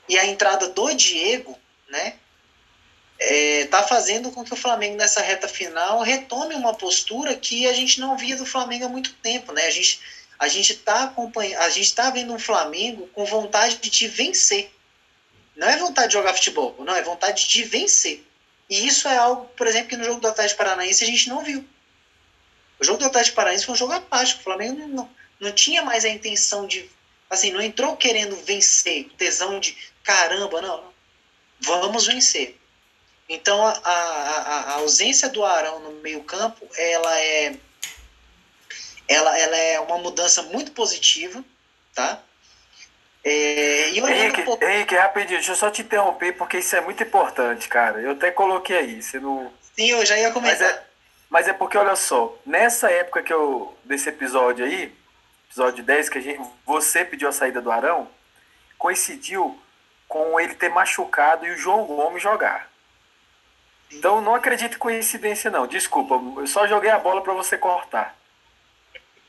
e 0.09 0.19
a 0.19 0.26
entrada 0.26 0.69
do 0.69 0.95
Diego, 0.95 1.59
né? 1.88 2.19
é, 3.23 3.69
fazendo 3.88 4.33
com 4.33 4.45
que 4.45 4.52
o 4.52 4.57
Flamengo 4.57 4.97
nessa 4.97 5.21
reta 5.21 5.47
final 5.47 6.00
retome 6.00 6.55
uma 6.55 6.75
postura 6.75 7.37
que 7.37 7.69
a 7.69 7.73
gente 7.73 8.00
não 8.00 8.17
via 8.17 8.37
do 8.37 8.45
Flamengo 8.45 8.87
há 8.87 8.88
muito 8.88 9.14
tempo, 9.14 9.52
né? 9.52 9.67
A 9.67 9.71
gente 9.71 10.00
a 10.38 10.49
gente 10.49 10.73
está 10.73 11.05
acompanhando, 11.05 11.61
a 11.61 11.71
gente 11.71 11.85
está 11.85 12.11
vendo 12.11 12.33
um 12.33 12.38
Flamengo 12.38 13.07
com 13.12 13.25
vontade 13.25 13.76
de 13.76 14.09
vencer. 14.09 14.73
Não 15.56 15.68
é 15.68 15.76
vontade 15.76 16.09
de 16.09 16.14
jogar 16.14 16.35
futebol, 16.35 16.75
não 16.78 16.94
é 16.94 17.02
vontade 17.02 17.47
de 17.49 17.64
vencer. 17.64 18.25
E 18.68 18.87
isso 18.87 19.06
é 19.06 19.16
algo, 19.16 19.47
por 19.56 19.66
exemplo, 19.66 19.90
que 19.90 19.97
no 19.97 20.04
jogo 20.04 20.21
do 20.21 20.28
Atlético 20.28 20.59
Paranaense 20.59 21.04
a 21.04 21.06
gente 21.06 21.28
não 21.28 21.44
viu. 21.44 21.64
O 22.80 22.85
jogo 22.85 22.99
do 22.99 23.06
Atlético 23.06 23.37
Paranaense 23.37 23.66
foi 23.66 23.75
um 23.75 23.78
jogo 23.78 23.92
apático. 23.92 24.40
O 24.40 24.44
Flamengo 24.44 24.78
não, 24.78 24.88
não, 24.88 25.11
não 25.38 25.52
tinha 25.52 25.82
mais 25.82 26.04
a 26.04 26.09
intenção 26.09 26.66
de, 26.66 26.90
assim, 27.28 27.52
não 27.52 27.61
entrou 27.61 27.97
querendo 27.97 28.35
vencer, 28.44 29.11
tesão 29.18 29.61
de 29.61 29.76
caramba, 30.02 30.62
não, 30.62 30.92
vamos 31.61 32.06
vencer. 32.06 32.59
Então, 33.28 33.64
a, 33.66 33.73
a, 33.73 34.61
a 34.61 34.73
ausência 34.75 35.28
do 35.28 35.44
Arão 35.44 35.78
no 35.80 35.92
meio-campo, 36.00 36.68
ela 36.76 37.21
é, 37.21 37.56
ela, 39.09 39.38
ela 39.38 39.56
é 39.56 39.80
uma 39.80 39.99
mudança 39.99 40.42
muito 40.42 40.73
positiva, 40.73 41.44
tá? 41.94 42.23
É, 43.25 43.91
e 43.91 43.99
Henrique, 43.99 44.41
um 44.41 44.45
pouco... 44.45 44.64
Henrique, 44.64 44.97
rapidinho, 44.97 45.38
deixa 45.38 45.52
eu 45.52 45.57
só 45.57 45.71
te 45.71 45.83
interromper, 45.83 46.33
porque 46.33 46.59
isso 46.59 46.75
é 46.75 46.81
muito 46.81 47.02
importante, 47.02 47.69
cara. 47.69 48.00
Eu 48.00 48.12
até 48.12 48.31
coloquei 48.31 48.76
aí, 48.76 49.02
você 49.02 49.21
não... 49.21 49.52
Sim, 49.76 49.91
eu 49.91 50.05
já 50.05 50.19
ia 50.19 50.33
comentar. 50.33 50.59
Mas 50.59 50.76
é, 50.76 50.87
mas 51.31 51.49
é 51.49 51.52
porque, 51.52 51.79
olha 51.79 51.97
só, 51.97 52.37
nessa 52.45 52.91
época 52.91 53.23
que 53.23 53.33
eu, 53.33 53.76
desse 53.85 54.09
episódio 54.09 54.64
aí, 54.64 54.93
episódio 55.49 55.85
10, 55.85 56.09
que 56.09 56.19
a 56.19 56.21
gente, 56.21 56.41
você 56.67 57.05
pediu 57.05 57.29
a 57.29 57.33
saída 57.33 57.61
do 57.61 57.71
Arão, 57.71 58.09
coincidiu 58.76 59.59
com 60.09 60.38
ele 60.41 60.55
ter 60.55 60.69
machucado 60.69 61.47
e 61.47 61.50
o 61.50 61.57
João 61.57 61.85
Gomes 61.85 62.23
jogar. 62.23 62.71
Então 63.91 64.21
não 64.21 64.35
acredito 64.35 64.75
em 64.75 64.79
coincidência 64.79 65.50
não. 65.50 65.67
Desculpa, 65.67 66.21
eu 66.41 66.47
só 66.47 66.67
joguei 66.67 66.91
a 66.91 66.99
bola 66.99 67.23
para 67.23 67.35
você 67.35 67.57
cortar. 67.57 68.17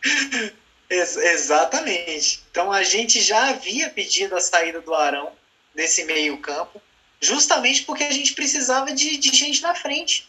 Ex 0.94 1.18
exatamente. 1.18 2.44
Então 2.52 2.72
a 2.72 2.84
gente 2.84 3.22
já 3.22 3.50
havia 3.50 3.90
pedido 3.90 4.36
a 4.36 4.42
saída 4.42 4.80
do 4.80 4.94
Arão 4.94 5.32
desse 5.74 6.04
meio 6.06 6.38
campo, 6.38 6.82
justamente 7.20 7.84
porque 7.84 8.04
a 8.04 8.12
gente 8.12 8.34
precisava 8.34 8.94
de, 8.94 9.18
de 9.18 9.36
gente 9.36 9.62
na 9.62 9.74
frente. 9.74 10.28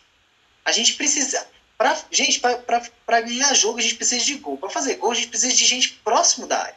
A 0.64 0.72
gente 0.72 0.94
precisa. 0.94 1.46
Pra, 1.76 1.96
gente, 2.10 2.40
para 2.40 3.20
ganhar 3.20 3.52
jogo, 3.54 3.78
a 3.78 3.82
gente 3.82 3.96
precisa 3.96 4.24
de 4.24 4.36
gol. 4.36 4.56
Para 4.56 4.70
fazer 4.70 4.94
gol, 4.94 5.10
a 5.10 5.14
gente 5.14 5.28
precisa 5.28 5.52
de 5.52 5.66
gente 5.66 6.00
próximo 6.04 6.46
da 6.46 6.60
área. 6.60 6.76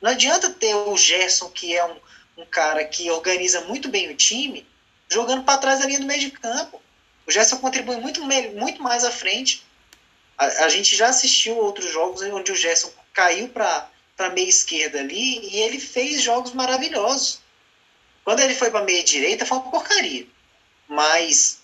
Não 0.00 0.10
adianta 0.10 0.50
ter 0.50 0.74
o 0.74 0.96
Gerson, 0.96 1.48
que 1.50 1.76
é 1.76 1.84
um, 1.84 1.96
um 2.38 2.46
cara 2.46 2.84
que 2.84 3.10
organiza 3.10 3.60
muito 3.62 3.88
bem 3.88 4.10
o 4.10 4.16
time, 4.16 4.66
jogando 5.08 5.44
para 5.44 5.58
trás 5.58 5.80
da 5.80 5.86
linha 5.86 6.00
do 6.00 6.06
meio 6.06 6.20
de 6.20 6.30
campo. 6.30 6.82
O 7.26 7.30
Gerson 7.30 7.58
contribui 7.58 7.96
muito, 7.96 8.22
muito 8.22 8.82
mais 8.82 9.04
à 9.04 9.10
frente. 9.10 9.62
A, 10.36 10.46
a 10.64 10.68
gente 10.68 10.96
já 10.96 11.08
assistiu 11.08 11.56
outros 11.56 11.90
jogos 11.92 12.22
onde 12.22 12.50
o 12.50 12.56
Gerson 12.56 12.90
caiu 13.14 13.48
para 13.48 13.88
a 14.18 14.28
meia 14.30 14.48
esquerda 14.48 14.98
ali 15.00 15.48
e 15.48 15.60
ele 15.60 15.80
fez 15.80 16.20
jogos 16.22 16.52
maravilhosos. 16.52 17.40
Quando 18.24 18.40
ele 18.40 18.54
foi 18.54 18.70
para 18.70 18.84
meia 18.84 19.02
direita, 19.02 19.46
foi 19.46 19.58
uma 19.58 19.70
porcaria. 19.70 20.26
Mas, 20.88 21.62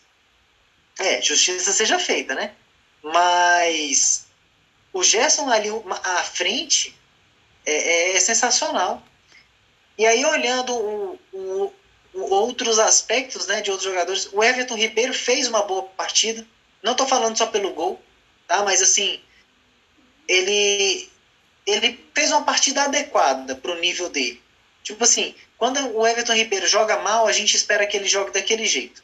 é, 0.98 1.20
justiça 1.20 1.72
seja 1.72 1.98
feita, 1.98 2.34
né? 2.34 2.54
Mas 3.02 4.26
o 4.92 5.02
Gerson 5.02 5.48
ali 5.50 5.68
à 6.02 6.22
frente 6.22 6.94
é, 7.66 8.16
é 8.16 8.20
sensacional. 8.20 9.02
E 9.98 10.06
aí, 10.06 10.24
olhando 10.24 10.74
o, 10.74 11.18
o, 11.32 11.72
outros 12.12 12.78
aspectos 12.78 13.46
né, 13.46 13.60
de 13.60 13.70
outros 13.70 13.88
jogadores. 13.88 14.28
O 14.32 14.42
Everton 14.42 14.76
Ribeiro 14.76 15.14
fez 15.14 15.48
uma 15.48 15.62
boa 15.62 15.84
partida. 15.84 16.46
Não 16.82 16.92
estou 16.92 17.06
falando 17.06 17.36
só 17.36 17.46
pelo 17.46 17.72
gol, 17.72 18.00
tá? 18.46 18.62
mas 18.62 18.80
assim, 18.80 19.20
ele, 20.26 21.10
ele 21.66 22.04
fez 22.14 22.30
uma 22.30 22.42
partida 22.42 22.84
adequada 22.84 23.54
para 23.54 23.72
o 23.72 23.78
nível 23.78 24.08
dele. 24.08 24.42
Tipo 24.82 25.04
assim, 25.04 25.34
quando 25.56 25.78
o 25.96 26.06
Everton 26.06 26.34
Ribeiro 26.34 26.66
joga 26.66 26.98
mal, 26.98 27.26
a 27.26 27.32
gente 27.32 27.56
espera 27.56 27.86
que 27.86 27.96
ele 27.96 28.08
jogue 28.08 28.32
daquele 28.32 28.66
jeito. 28.66 29.02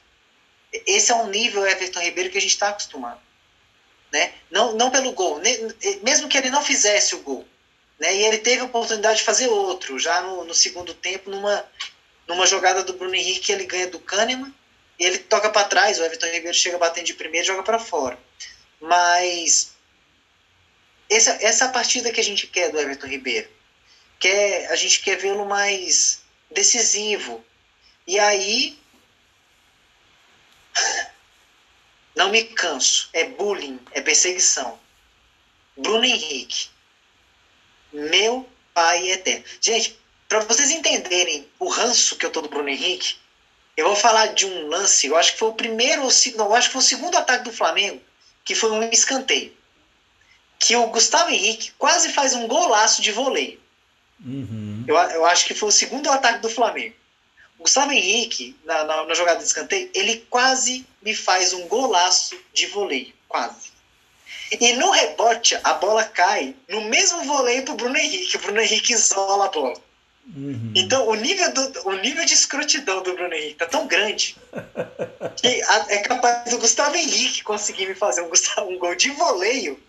Esse 0.86 1.12
é 1.12 1.14
um 1.14 1.28
nível 1.28 1.66
Everton 1.66 2.00
Ribeiro 2.00 2.30
que 2.30 2.38
a 2.38 2.40
gente 2.40 2.50
está 2.50 2.68
acostumado. 2.68 3.20
Né? 4.12 4.32
Não, 4.50 4.74
não 4.74 4.90
pelo 4.90 5.12
gol, 5.12 5.40
mesmo 6.02 6.28
que 6.28 6.38
ele 6.38 6.50
não 6.50 6.62
fizesse 6.62 7.14
o 7.14 7.20
gol. 7.20 7.46
Né? 7.98 8.14
E 8.14 8.24
ele 8.24 8.38
teve 8.38 8.62
a 8.62 8.66
oportunidade 8.66 9.18
de 9.18 9.24
fazer 9.24 9.48
outro, 9.48 9.98
já 9.98 10.20
no, 10.22 10.44
no 10.44 10.54
segundo 10.54 10.94
tempo, 10.94 11.30
numa 11.30 11.64
numa 12.26 12.46
jogada 12.46 12.82
do 12.82 12.94
Bruno 12.94 13.14
Henrique, 13.14 13.52
ele 13.52 13.64
ganha 13.64 13.86
do 13.86 14.00
Kahneman, 14.00 14.52
ele 14.98 15.18
toca 15.18 15.48
para 15.50 15.68
trás, 15.68 15.98
o 15.98 16.04
Everton 16.04 16.26
Ribeiro 16.26 16.56
chega 16.56 16.78
batendo 16.78 17.06
de 17.06 17.14
primeiro 17.14 17.44
e 17.44 17.46
joga 17.46 17.62
para 17.62 17.78
fora. 17.78 18.18
Mas 18.80 19.75
essa, 21.08 21.30
essa 21.40 21.64
é 21.66 21.68
partida 21.68 22.12
que 22.12 22.20
a 22.20 22.24
gente 22.24 22.46
quer 22.46 22.70
do 22.70 22.80
Everton 22.80 23.06
Ribeiro. 23.06 23.48
Quer, 24.18 24.70
a 24.70 24.76
gente 24.76 25.00
quer 25.00 25.16
vê-lo 25.16 25.46
mais 25.46 26.22
decisivo. 26.50 27.44
E 28.06 28.18
aí 28.18 28.78
não 32.14 32.30
me 32.30 32.42
canso. 32.44 33.08
É 33.12 33.24
bullying, 33.24 33.80
é 33.92 34.00
perseguição. 34.00 34.78
Bruno 35.76 36.04
Henrique. 36.04 36.68
Meu 37.92 38.48
pai 38.74 39.10
eterno. 39.10 39.44
Gente, 39.60 39.98
para 40.28 40.40
vocês 40.40 40.70
entenderem 40.70 41.48
o 41.58 41.68
ranço 41.68 42.16
que 42.16 42.26
eu 42.26 42.30
tô 42.30 42.40
do 42.40 42.48
Bruno 42.48 42.68
Henrique, 42.68 43.16
eu 43.76 43.86
vou 43.86 43.96
falar 43.96 44.28
de 44.28 44.46
um 44.46 44.68
lance, 44.68 45.06
eu 45.06 45.16
acho 45.16 45.32
que 45.32 45.38
foi 45.38 45.48
o 45.48 45.54
primeiro, 45.54 46.02
não, 46.34 46.46
eu 46.46 46.54
acho 46.54 46.68
que 46.68 46.72
foi 46.72 46.82
o 46.82 46.84
segundo 46.84 47.16
ataque 47.16 47.44
do 47.44 47.52
Flamengo, 47.52 48.02
que 48.44 48.54
foi 48.54 48.70
um 48.70 48.82
escanteio. 48.90 49.55
Que 50.66 50.74
o 50.74 50.88
Gustavo 50.88 51.30
Henrique 51.30 51.70
quase 51.78 52.12
faz 52.12 52.34
um 52.34 52.48
golaço 52.48 53.00
de 53.00 53.12
voleio. 53.12 53.60
Uhum. 54.24 54.82
Eu, 54.84 54.96
eu 54.96 55.24
acho 55.24 55.46
que 55.46 55.54
foi 55.54 55.68
o 55.68 55.72
segundo 55.72 56.10
ataque 56.10 56.40
do 56.40 56.50
Flamengo. 56.50 56.92
O 57.56 57.62
Gustavo 57.62 57.92
Henrique, 57.92 58.56
na, 58.64 58.82
na, 58.82 59.04
na 59.04 59.14
jogada 59.14 59.38
de 59.38 59.44
escanteio, 59.44 59.88
ele 59.94 60.26
quase 60.28 60.84
me 61.00 61.14
faz 61.14 61.52
um 61.52 61.68
golaço 61.68 62.36
de 62.52 62.66
voleio. 62.66 63.12
Quase. 63.28 63.70
E 64.50 64.72
no 64.72 64.90
rebote, 64.90 65.56
a 65.62 65.74
bola 65.74 66.02
cai 66.02 66.56
no 66.68 66.80
mesmo 66.86 67.22
voleio 67.22 67.64
pro 67.64 67.76
Bruno 67.76 67.96
Henrique. 67.96 68.36
O 68.36 68.40
Bruno 68.40 68.60
Henrique 68.60 68.92
isola 68.92 69.44
a 69.44 69.48
bola. 69.48 69.80
Uhum. 70.34 70.72
Então, 70.74 71.06
o 71.06 71.14
nível, 71.14 71.54
do, 71.54 71.88
o 71.88 71.92
nível 71.92 72.24
de 72.24 72.34
escrotidão 72.34 73.04
do 73.04 73.14
Bruno 73.14 73.32
Henrique 73.32 73.54
tá 73.54 73.66
tão 73.66 73.86
grande 73.86 74.36
que 75.40 75.62
a, 75.62 75.86
é 75.90 75.98
capaz 75.98 76.50
do 76.50 76.58
Gustavo 76.58 76.96
Henrique 76.96 77.44
conseguir 77.44 77.86
me 77.86 77.94
fazer 77.94 78.22
um, 78.22 78.32
um 78.68 78.78
gol 78.78 78.96
de 78.96 79.10
voleio 79.10 79.80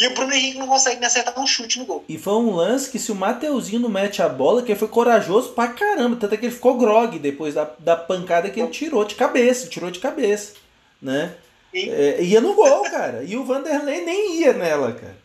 E 0.00 0.06
o 0.06 0.14
Bruno 0.14 0.32
Henrique 0.32 0.58
não 0.58 0.66
consegue 0.66 0.98
me 0.98 1.04
acertar 1.04 1.38
um 1.38 1.46
chute 1.46 1.78
no 1.78 1.84
gol. 1.84 2.04
E 2.08 2.16
foi 2.16 2.32
um 2.32 2.54
lance 2.54 2.90
que 2.90 2.98
se 2.98 3.12
o 3.12 3.14
Mateuzinho 3.14 3.80
não 3.80 3.90
mete 3.90 4.22
a 4.22 4.28
bola, 4.28 4.62
que 4.62 4.72
ele 4.72 4.78
foi 4.78 4.88
corajoso 4.88 5.50
pra 5.50 5.68
caramba. 5.68 6.16
Tanto 6.16 6.34
é 6.34 6.38
que 6.38 6.46
ele 6.46 6.54
ficou 6.54 6.78
grog 6.78 7.18
depois 7.18 7.54
da, 7.54 7.70
da 7.78 7.96
pancada 7.96 8.48
que 8.48 8.58
ele 8.58 8.70
tirou 8.70 9.04
de 9.04 9.14
cabeça, 9.14 9.68
tirou 9.68 9.90
de 9.90 9.98
cabeça, 9.98 10.54
né? 11.02 11.34
E 11.74 11.90
É, 11.90 12.22
ia 12.22 12.40
no 12.40 12.54
gol, 12.54 12.82
cara. 12.84 13.22
E 13.22 13.36
o 13.36 13.44
Vanderlei 13.44 14.00
nem 14.04 14.40
ia 14.40 14.54
nela, 14.54 14.92
cara. 14.92 15.16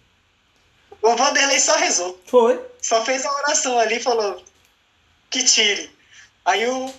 o 1.01 1.15
Vanderlei 1.15 1.59
só 1.59 1.77
rezou. 1.77 2.19
Foi. 2.25 2.59
Só 2.81 3.03
fez 3.05 3.25
a 3.25 3.33
oração 3.33 3.79
ali 3.79 3.95
e 3.95 4.03
falou 4.03 4.43
que 5.29 5.41
tire. 5.43 5.89
Aí 6.43 6.67
o 6.67 6.91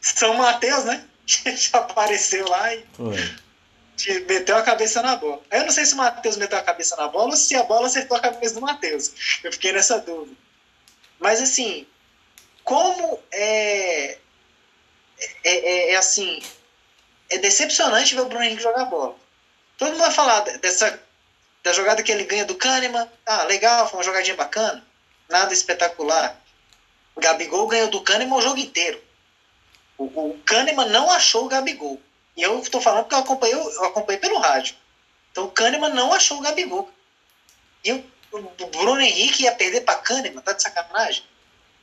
São 0.00 0.34
Mateus, 0.34 0.84
né? 0.84 1.04
Já 1.26 1.78
apareceu 1.78 2.46
lá 2.48 2.74
e 2.74 2.84
Foi. 2.94 3.16
Te- 4.02 4.20
meteu 4.20 4.56
a 4.56 4.62
cabeça 4.62 5.00
na 5.02 5.16
bola. 5.16 5.42
Eu 5.50 5.64
não 5.64 5.70
sei 5.70 5.84
se 5.86 5.94
o 5.94 5.96
Matheus 5.96 6.36
meteu 6.36 6.58
a 6.58 6.62
cabeça 6.62 6.96
na 6.96 7.08
bola 7.08 7.30
ou 7.30 7.36
se 7.36 7.54
a 7.54 7.62
bola 7.62 7.86
acertou 7.86 8.16
a 8.16 8.20
cabeça 8.20 8.54
do 8.54 8.60
Matheus. 8.60 9.10
Eu 9.42 9.52
fiquei 9.52 9.72
nessa 9.72 9.98
dúvida. 10.00 10.36
Mas 11.18 11.40
assim, 11.40 11.86
como 12.64 13.20
é, 13.30 14.18
é, 15.44 15.52
é- 15.54 15.90
é 15.92 15.96
assim, 15.96 16.42
é 17.30 17.38
decepcionante 17.38 18.14
ver 18.14 18.22
o 18.22 18.26
Bruno 18.26 18.44
Henrique 18.44 18.62
jogar 18.62 18.84
bola. 18.86 19.16
Todo 19.78 19.90
mundo 19.92 20.00
vai 20.00 20.10
falar 20.10 20.40
dessa 20.40 21.00
da 21.62 21.72
jogada 21.72 22.02
que 22.02 22.10
ele 22.10 22.24
ganha 22.24 22.44
do 22.44 22.56
Kahneman. 22.56 23.08
Ah, 23.24 23.44
legal, 23.44 23.88
foi 23.88 23.98
uma 24.00 24.04
jogadinha 24.04 24.34
bacana. 24.34 24.84
Nada 25.28 25.52
espetacular. 25.54 26.36
O 27.14 27.20
Gabigol 27.20 27.68
ganhou 27.68 27.88
do 27.88 28.00
Kahneman 28.02 28.36
o 28.36 28.42
jogo 28.42 28.58
inteiro. 28.58 29.00
O, 29.96 30.04
o 30.06 30.40
Kahneman 30.44 30.88
não 30.88 31.08
achou 31.08 31.44
o 31.44 31.48
Gabigol. 31.48 32.00
E 32.36 32.42
eu 32.42 32.58
estou 32.58 32.80
falando 32.80 33.04
porque 33.04 33.14
eu 33.14 33.20
acompanhei, 33.20 33.54
eu 33.54 33.84
acompanhei 33.84 34.20
pelo 34.20 34.38
rádio. 34.38 34.74
Então 35.30 35.44
o 35.44 35.50
Kahneman 35.50 35.90
não 35.90 36.12
achou 36.12 36.38
o 36.38 36.40
Gabigol. 36.42 36.90
E 37.84 37.92
o, 37.92 38.04
o 38.32 38.66
Bruno 38.66 39.00
Henrique 39.00 39.42
ia 39.42 39.52
perder 39.52 39.82
para 39.82 39.98
Kahneman, 39.98 40.42
tá 40.42 40.52
de 40.52 40.62
sacanagem? 40.62 41.24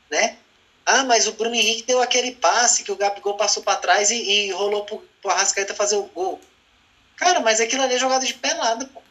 Né? 0.10 0.38
Ah, 0.86 1.04
mas 1.04 1.28
o 1.28 1.34
Bruno 1.34 1.56
Henrique 1.56 1.84
deu 1.84 2.02
aquele 2.02 2.32
passe 2.32 2.84
que 2.84 2.92
o 2.92 2.96
Gabigol 2.96 3.38
passou 3.38 3.62
para 3.62 3.80
trás 3.80 4.10
e, 4.10 4.16
e 4.16 4.52
rolou 4.52 4.86
pro, 4.86 4.98
pro 5.22 5.30
Arrascaeta 5.30 5.76
fazer 5.76 5.98
o 5.98 6.06
gol. 6.06 6.42
Cara, 7.16 7.40
mas 7.42 7.60
aquilo 7.60 7.84
ali 7.84 7.94
é 7.94 8.00
jogada 8.00 8.26
de 8.26 8.34
pelada, 8.34 8.86
pô. 8.86 9.02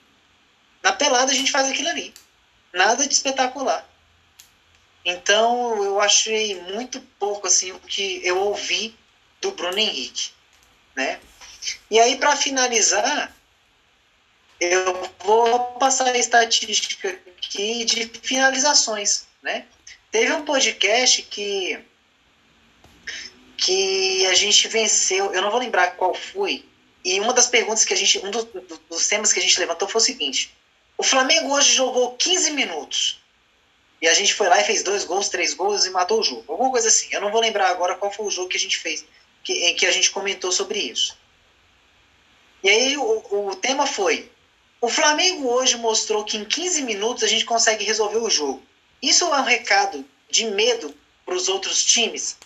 Na 0.82 0.92
pelada 0.92 1.30
a 1.30 1.34
gente 1.34 1.52
faz 1.52 1.68
aquilo 1.68 1.88
ali. 1.88 2.12
Nada 2.72 3.06
de 3.06 3.14
espetacular. 3.14 3.88
Então 5.04 5.84
eu 5.84 6.00
achei 6.00 6.60
muito 6.62 7.00
pouco 7.18 7.46
assim 7.46 7.72
o 7.72 7.78
que 7.80 8.20
eu 8.24 8.38
ouvi 8.38 8.96
do 9.40 9.52
Bruno 9.52 9.78
Henrique, 9.78 10.32
né? 10.98 11.20
E 11.88 11.98
aí 12.00 12.16
para 12.16 12.34
finalizar, 12.36 13.32
eu 14.60 15.08
vou 15.20 15.58
passar 15.78 16.08
a 16.08 16.18
estatística 16.18 17.08
aqui 17.36 17.84
de 17.84 18.10
finalizações, 18.22 19.26
né? 19.40 19.64
Teve 20.10 20.32
um 20.32 20.44
podcast 20.44 21.22
que 21.22 21.78
que 23.56 24.24
a 24.26 24.34
gente 24.34 24.68
venceu, 24.68 25.32
eu 25.32 25.42
não 25.42 25.50
vou 25.50 25.58
lembrar 25.60 25.96
qual 25.96 26.14
foi, 26.14 26.64
e 27.04 27.18
uma 27.20 27.32
das 27.32 27.48
perguntas 27.48 27.84
que 27.84 27.92
a 27.92 27.96
gente, 27.96 28.18
um 28.24 28.30
do- 28.30 28.44
do- 28.44 28.80
dos 28.88 29.08
temas 29.08 29.32
que 29.32 29.40
a 29.40 29.42
gente 29.42 29.58
levantou 29.58 29.88
foi 29.88 30.00
o 30.00 30.04
seguinte: 30.04 30.52
o 30.96 31.02
Flamengo 31.02 31.52
hoje 31.54 31.74
jogou 31.74 32.14
15 32.16 32.50
minutos. 32.50 33.20
E 34.00 34.06
a 34.06 34.14
gente 34.14 34.32
foi 34.32 34.48
lá 34.48 34.60
e 34.60 34.64
fez 34.64 34.84
dois 34.84 35.04
gols, 35.04 35.28
três 35.28 35.54
gols 35.54 35.84
e 35.84 35.90
matou 35.90 36.20
o 36.20 36.22
jogo. 36.22 36.44
Alguma 36.46 36.70
coisa 36.70 36.86
assim. 36.86 37.08
Eu 37.10 37.20
não 37.20 37.32
vou 37.32 37.40
lembrar 37.40 37.68
agora 37.68 37.96
qual 37.96 38.12
foi 38.12 38.26
o 38.26 38.30
jogo 38.30 38.48
que 38.48 38.56
a 38.56 38.60
gente 38.60 38.78
fez, 38.78 39.04
que, 39.48 39.54
em 39.64 39.74
que 39.74 39.86
a 39.86 39.90
gente 39.90 40.10
comentou 40.10 40.52
sobre 40.52 40.78
isso. 40.78 41.16
E 42.62 42.68
aí 42.68 42.98
o, 42.98 43.48
o 43.48 43.56
tema 43.56 43.86
foi: 43.86 44.30
o 44.78 44.90
Flamengo 44.90 45.48
hoje 45.48 45.78
mostrou 45.78 46.22
que 46.22 46.36
em 46.36 46.44
15 46.44 46.82
minutos 46.82 47.24
a 47.24 47.26
gente 47.26 47.46
consegue 47.46 47.82
resolver 47.82 48.18
o 48.18 48.28
jogo. 48.28 48.62
Isso 49.00 49.24
é 49.24 49.40
um 49.40 49.44
recado 49.44 50.04
de 50.28 50.44
medo 50.44 50.94
para 51.24 51.34
os 51.34 51.48
outros 51.48 51.82
times? 51.82 52.36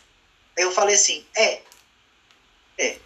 Eu 0.57 0.71
falei 0.71 0.95
assim: 0.95 1.27
é. 1.37 1.63
É. 2.79 2.99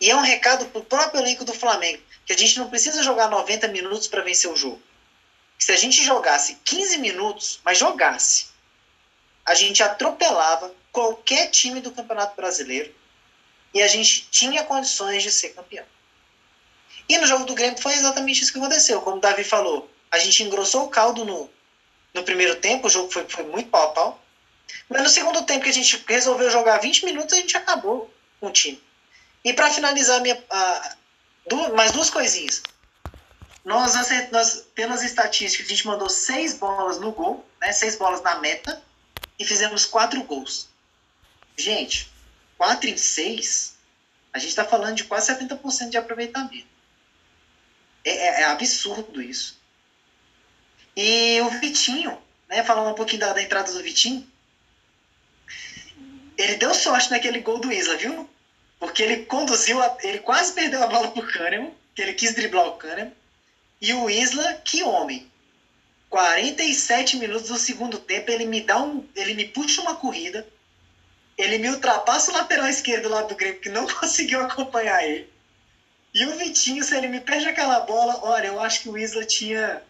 E 0.00 0.10
é 0.10 0.16
um 0.16 0.22
recado 0.22 0.66
para 0.66 0.80
o 0.80 0.84
próprio 0.84 1.20
elenco 1.20 1.44
do 1.44 1.54
Flamengo, 1.54 2.02
que 2.26 2.32
a 2.32 2.36
gente 2.36 2.58
não 2.58 2.68
precisa 2.68 3.00
jogar 3.04 3.30
90 3.30 3.68
minutos 3.68 4.08
para 4.08 4.24
vencer 4.24 4.50
o 4.50 4.56
jogo. 4.56 4.82
Se 5.56 5.70
a 5.70 5.76
gente 5.76 6.02
jogasse 6.02 6.58
15 6.64 6.98
minutos, 6.98 7.60
mas 7.64 7.78
jogasse, 7.78 8.48
a 9.44 9.54
gente 9.54 9.84
atropelava 9.84 10.74
qualquer 10.90 11.48
time 11.50 11.80
do 11.80 11.92
Campeonato 11.92 12.34
Brasileiro 12.34 12.98
e 13.72 13.82
a 13.82 13.88
gente 13.88 14.28
tinha 14.30 14.64
condições 14.64 15.22
de 15.22 15.30
ser 15.30 15.50
campeão. 15.50 15.84
E 17.08 17.18
no 17.18 17.26
jogo 17.26 17.44
do 17.44 17.54
Grêmio 17.54 17.80
foi 17.80 17.92
exatamente 17.94 18.42
isso 18.42 18.52
que 18.52 18.58
aconteceu. 18.58 19.00
Como 19.00 19.16
o 19.16 19.20
Davi 19.20 19.44
falou, 19.44 19.90
a 20.10 20.18
gente 20.18 20.42
engrossou 20.42 20.84
o 20.84 20.88
caldo 20.88 21.24
no, 21.24 21.50
no 22.14 22.22
primeiro 22.22 22.56
tempo, 22.56 22.86
o 22.86 22.90
jogo 22.90 23.10
foi, 23.10 23.28
foi 23.28 23.44
muito 23.44 23.70
pau 23.70 23.88
a 23.88 23.92
pau. 23.92 24.24
Mas 24.88 25.02
no 25.02 25.08
segundo 25.08 25.42
tempo 25.42 25.64
que 25.64 25.70
a 25.70 25.74
gente 25.74 26.04
resolveu 26.06 26.50
jogar 26.50 26.78
20 26.78 27.04
minutos, 27.04 27.32
a 27.32 27.36
gente 27.36 27.56
acabou 27.56 28.12
com 28.40 28.48
o 28.48 28.52
time. 28.52 28.82
E 29.44 29.52
para 29.52 29.70
finalizar, 29.70 30.20
minha, 30.20 30.42
a, 30.50 30.96
duas, 31.46 31.72
mais 31.72 31.92
duas 31.92 32.10
coisinhas. 32.10 32.62
Nós, 33.64 33.94
nós, 34.30 34.66
pelas 34.74 35.02
estatísticas, 35.02 35.66
a 35.66 35.70
gente 35.70 35.86
mandou 35.86 36.08
seis 36.08 36.54
bolas 36.54 36.98
no 36.98 37.12
gol, 37.12 37.44
né, 37.60 37.72
seis 37.72 37.96
bolas 37.96 38.22
na 38.22 38.36
meta, 38.36 38.82
e 39.38 39.44
fizemos 39.44 39.84
quatro 39.84 40.22
gols. 40.24 40.68
Gente, 41.56 42.09
quatro 42.60 42.90
em 42.90 42.96
seis, 42.98 43.72
a 44.34 44.38
gente 44.38 44.50
está 44.50 44.66
falando 44.66 44.94
de 44.94 45.04
quase 45.04 45.32
70% 45.32 45.88
de 45.88 45.96
aproveitamento. 45.96 46.66
É, 48.04 48.10
é- 48.10 48.40
é 48.42 48.44
absurdo 48.44 49.22
isso. 49.22 49.58
E 50.94 51.40
o 51.40 51.48
Vitinho, 51.48 52.20
né, 52.50 52.62
falando 52.62 52.90
um 52.90 52.94
pouquinho 52.94 53.20
da, 53.20 53.32
da 53.32 53.42
entrada 53.42 53.72
do 53.72 53.82
Vitinho, 53.82 54.28
ele 56.36 56.56
deu 56.56 56.74
sorte 56.74 57.10
naquele 57.10 57.40
gol 57.40 57.60
do 57.60 57.72
Isla, 57.72 57.96
viu? 57.96 58.28
Porque 58.78 59.02
ele 59.02 59.24
conduziu, 59.24 59.80
a- 59.80 59.96
ele 60.02 60.18
quase 60.18 60.52
perdeu 60.52 60.82
a 60.82 60.86
bola 60.86 61.10
pro 61.10 61.26
Kahneman, 61.26 61.72
que 61.94 62.02
ele 62.02 62.12
quis 62.12 62.34
driblar 62.34 62.66
o 62.66 62.72
Kahneman. 62.72 63.14
E 63.80 63.94
o 63.94 64.10
Isla, 64.10 64.52
que 64.62 64.82
homem. 64.82 65.26
47 66.10 67.16
minutos 67.16 67.48
do 67.48 67.56
segundo 67.56 67.98
tempo, 67.98 68.30
ele 68.30 68.44
me 68.44 68.60
dá 68.60 68.82
um. 68.82 69.08
Ele 69.16 69.32
me 69.32 69.46
puxa 69.46 69.80
uma 69.80 69.94
corrida. 69.94 70.46
Ele 71.40 71.56
me 71.56 71.70
ultrapassa 71.70 72.30
o 72.30 72.34
lateral 72.34 72.68
esquerdo 72.68 73.08
lá 73.08 73.22
do 73.22 73.34
Grêmio, 73.34 73.60
que 73.60 73.70
não 73.70 73.86
conseguiu 73.94 74.40
acompanhar 74.40 75.02
ele. 75.02 75.32
E 76.12 76.26
o 76.26 76.36
Vitinho, 76.36 76.84
se 76.84 76.94
ele 76.94 77.08
me 77.08 77.20
perde 77.20 77.48
aquela 77.48 77.80
bola, 77.80 78.20
olha, 78.22 78.48
eu 78.48 78.60
acho 78.60 78.82
que 78.82 78.88
o 78.88 78.98
Isla 78.98 79.24
tinha. 79.24 79.82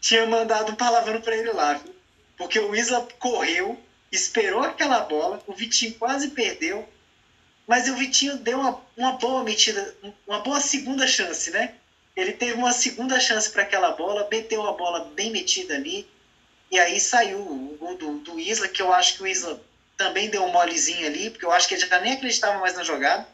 Tinha 0.00 0.24
mandado 0.26 0.72
um 0.72 0.76
palavrão 0.76 1.20
pra 1.20 1.36
ele 1.36 1.50
lá, 1.50 1.74
viu? 1.74 1.94
Porque 2.36 2.58
o 2.58 2.74
Isla 2.74 3.06
correu, 3.18 3.78
esperou 4.12 4.62
aquela 4.62 5.00
bola, 5.00 5.42
o 5.46 5.52
Vitinho 5.52 5.94
quase 5.94 6.30
perdeu. 6.30 6.88
Mas 7.66 7.88
o 7.88 7.96
Vitinho 7.96 8.36
deu 8.36 8.60
uma, 8.60 8.80
uma 8.96 9.12
boa 9.12 9.42
metida, 9.42 9.94
uma 10.26 10.38
boa 10.38 10.60
segunda 10.60 11.06
chance, 11.06 11.50
né? 11.50 11.74
Ele 12.16 12.32
teve 12.32 12.54
uma 12.54 12.72
segunda 12.72 13.20
chance 13.20 13.50
para 13.50 13.62
aquela 13.62 13.90
bola, 13.90 14.26
meteu 14.30 14.66
a 14.66 14.72
bola 14.72 15.10
bem 15.14 15.30
metida 15.30 15.74
ali, 15.74 16.08
e 16.70 16.78
aí 16.78 16.98
saiu 16.98 17.38
o 17.38 17.76
gol 17.78 17.96
do, 17.96 18.18
do 18.20 18.40
Isla, 18.40 18.68
que 18.68 18.80
eu 18.80 18.92
acho 18.92 19.16
que 19.16 19.22
o 19.22 19.26
Isla 19.26 19.60
também 19.98 20.30
deu 20.30 20.44
um 20.44 20.50
molezinho 20.50 21.06
ali, 21.06 21.28
porque 21.28 21.44
eu 21.44 21.52
acho 21.52 21.68
que 21.68 21.74
ele 21.74 21.84
já 21.84 21.98
nem 21.98 22.12
acreditava 22.12 22.58
mais 22.60 22.72
na 22.74 22.84
jogada. 22.84 23.26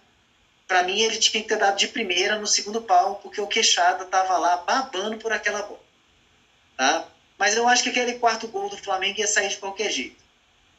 Para 0.66 0.82
mim, 0.82 1.00
ele 1.02 1.18
tinha 1.18 1.42
que 1.42 1.46
ter 1.48 1.58
dado 1.58 1.76
de 1.76 1.86
primeira 1.86 2.36
no 2.38 2.46
segundo 2.46 2.80
pau, 2.80 3.20
porque 3.22 3.40
o 3.40 3.46
Queixada 3.46 4.04
tava 4.06 4.38
lá 4.38 4.56
babando 4.56 5.18
por 5.18 5.30
aquela 5.30 5.62
bola. 5.62 5.80
Tá? 6.76 7.04
Mas 7.38 7.54
eu 7.54 7.68
acho 7.68 7.82
que 7.82 7.90
aquele 7.90 8.14
quarto 8.14 8.48
gol 8.48 8.70
do 8.70 8.78
Flamengo 8.78 9.20
ia 9.20 9.26
sair 9.26 9.48
de 9.48 9.58
qualquer 9.58 9.90
jeito. 9.90 10.16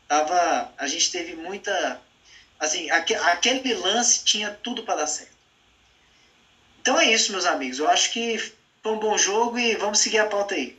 Tava, 0.07 0.69
a 0.75 0.87
gente 0.87 1.11
teve 1.11 1.35
muita. 1.35 1.99
Assim, 2.59 2.89
aque- 2.89 3.15
aquele 3.15 3.73
lance 3.73 4.23
tinha 4.23 4.49
tudo 4.63 4.83
para 4.83 4.95
dar 4.95 5.07
certo. 5.07 5.35
Então 6.81 6.99
é 6.99 7.05
isso, 7.11 7.31
meus 7.31 7.45
amigos. 7.45 7.77
Eu 7.79 7.87
acho 7.87 8.11
que 8.11 8.39
foi 8.81 8.91
um 8.91 8.99
bom 8.99 9.17
jogo 9.17 9.59
e 9.59 9.75
vamos 9.75 9.99
seguir 9.99 10.17
a 10.19 10.25
pauta 10.25 10.55
aí. 10.55 10.75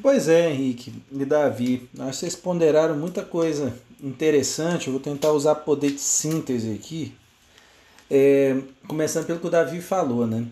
Pois 0.00 0.26
é, 0.26 0.50
Henrique 0.50 0.92
e 1.10 1.24
Davi. 1.24 1.88
Acho 1.98 2.10
que 2.10 2.16
vocês 2.16 2.34
ponderaram 2.34 2.96
muita 2.96 3.22
coisa 3.22 3.74
interessante. 4.02 4.86
Eu 4.86 4.94
vou 4.94 5.02
tentar 5.02 5.32
usar 5.32 5.56
poder 5.56 5.90
de 5.90 6.00
síntese 6.00 6.72
aqui. 6.72 7.14
É, 8.10 8.56
começando 8.88 9.26
pelo 9.26 9.38
que 9.38 9.46
o 9.46 9.50
Davi 9.50 9.82
falou, 9.82 10.26
né? 10.26 10.46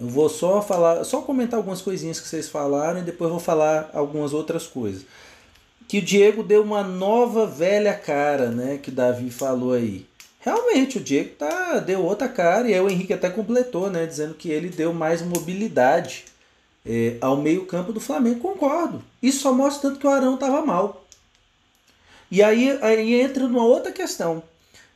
Eu 0.00 0.08
vou 0.08 0.28
só 0.28 0.62
falar, 0.62 1.04
só 1.04 1.20
comentar 1.20 1.58
algumas 1.58 1.82
coisinhas 1.82 2.20
que 2.20 2.28
vocês 2.28 2.48
falaram 2.48 3.00
e 3.00 3.02
depois 3.02 3.30
vou 3.30 3.40
falar 3.40 3.90
algumas 3.92 4.32
outras 4.32 4.66
coisas. 4.66 5.04
Que 5.86 5.98
o 5.98 6.02
Diego 6.02 6.42
deu 6.42 6.62
uma 6.62 6.82
nova 6.82 7.46
velha 7.46 7.94
cara, 7.94 8.50
né? 8.50 8.78
Que 8.78 8.88
o 8.88 8.94
Davi 8.94 9.30
falou 9.30 9.74
aí. 9.74 10.06
Realmente, 10.40 10.98
o 10.98 11.02
Diego 11.02 11.34
tá, 11.34 11.80
deu 11.80 12.02
outra 12.02 12.28
cara 12.28 12.68
e 12.68 12.72
aí 12.72 12.80
o 12.80 12.88
Henrique 12.88 13.12
até 13.12 13.28
completou, 13.28 13.90
né? 13.90 14.06
Dizendo 14.06 14.34
que 14.34 14.50
ele 14.50 14.70
deu 14.70 14.94
mais 14.94 15.20
mobilidade 15.20 16.24
é, 16.88 17.18
ao 17.20 17.36
meio-campo 17.36 17.92
do 17.92 18.00
Flamengo. 18.00 18.40
Concordo. 18.40 19.04
Isso 19.22 19.40
só 19.40 19.52
mostra 19.52 19.90
tanto 19.90 20.00
que 20.00 20.06
o 20.06 20.10
Arão 20.10 20.34
estava 20.34 20.64
mal. 20.64 21.04
E 22.30 22.42
aí, 22.42 22.78
aí 22.80 23.20
entra 23.20 23.46
numa 23.46 23.64
outra 23.64 23.92
questão. 23.92 24.42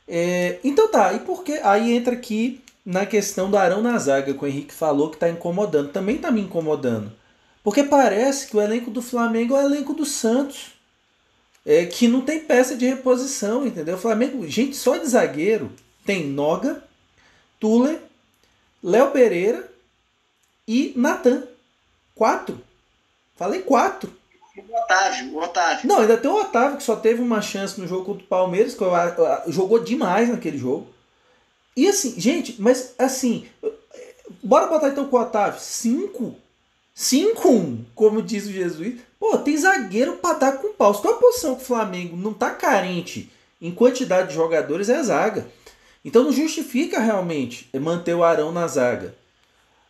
É, 0.07 0.59
então 0.63 0.89
tá, 0.89 1.13
e 1.13 1.19
por 1.19 1.43
que? 1.43 1.53
Aí 1.63 1.93
entra 1.93 2.13
aqui 2.13 2.61
na 2.85 3.05
questão 3.05 3.49
do 3.49 3.57
Arão 3.57 3.81
na 3.81 3.97
zaga, 3.97 4.33
que 4.33 4.43
o 4.43 4.47
Henrique 4.47 4.73
falou 4.73 5.09
que 5.09 5.15
está 5.15 5.29
incomodando. 5.29 5.91
Também 5.91 6.15
está 6.15 6.31
me 6.31 6.41
incomodando. 6.41 7.11
Porque 7.63 7.83
parece 7.83 8.47
que 8.47 8.57
o 8.57 8.61
elenco 8.61 8.91
do 8.91 9.01
Flamengo 9.01 9.55
é 9.55 9.63
o 9.63 9.67
elenco 9.67 9.93
do 9.93 10.05
Santos. 10.05 10.73
É, 11.65 11.85
que 11.85 12.09
não 12.09 12.19
tem 12.19 12.41
peça 12.41 12.75
de 12.75 12.85
reposição, 12.85 13.65
entendeu? 13.65 13.95
O 13.95 13.99
Flamengo, 13.99 14.45
gente, 14.45 14.75
só 14.75 14.97
de 14.97 15.07
zagueiro 15.07 15.71
tem 16.05 16.27
Noga, 16.27 16.83
Tuller, 17.57 18.01
Léo 18.83 19.11
Pereira 19.11 19.71
e 20.67 20.91
Natan. 20.97 21.43
Quatro. 22.15 22.59
Falei 23.35 23.61
quatro. 23.61 24.13
O 24.55 24.77
Otávio, 24.77 25.33
o 25.33 25.41
Otávio. 25.41 25.87
Não, 25.87 25.99
ainda 25.99 26.17
tem 26.17 26.29
o 26.29 26.39
Otávio 26.39 26.77
que 26.77 26.83
só 26.83 26.95
teve 26.95 27.21
uma 27.21 27.41
chance 27.41 27.79
no 27.81 27.87
jogo 27.87 28.05
contra 28.05 28.23
o 28.23 28.27
Palmeiras, 28.27 28.75
que 28.75 29.51
jogou 29.51 29.79
demais 29.79 30.29
naquele 30.29 30.57
jogo. 30.57 30.87
E 31.75 31.87
assim, 31.87 32.19
gente, 32.19 32.61
mas 32.61 32.93
assim, 32.99 33.47
bora 34.43 34.67
botar 34.67 34.89
então 34.89 35.07
com 35.07 35.17
o 35.17 35.21
Otávio. 35.21 35.59
5? 35.59 36.35
5-1, 36.95 37.79
como 37.95 38.21
diz 38.21 38.45
o 38.45 38.51
Jesus. 38.51 38.99
Pô, 39.19 39.37
tem 39.39 39.57
zagueiro 39.57 40.17
pra 40.17 40.33
dar 40.33 40.57
com 40.57 40.73
pau. 40.73 40.93
Se 40.93 41.01
tua 41.01 41.15
posição 41.15 41.55
que 41.55 41.63
o 41.63 41.65
Flamengo 41.65 42.15
não 42.15 42.33
tá 42.33 42.51
carente 42.51 43.31
em 43.59 43.71
quantidade 43.71 44.29
de 44.29 44.35
jogadores, 44.35 44.89
é 44.89 44.97
a 44.97 45.03
zaga. 45.03 45.47
Então 46.05 46.23
não 46.23 46.31
justifica 46.31 46.99
realmente 46.99 47.69
manter 47.79 48.13
o 48.13 48.23
Arão 48.23 48.51
na 48.51 48.67
zaga. 48.67 49.15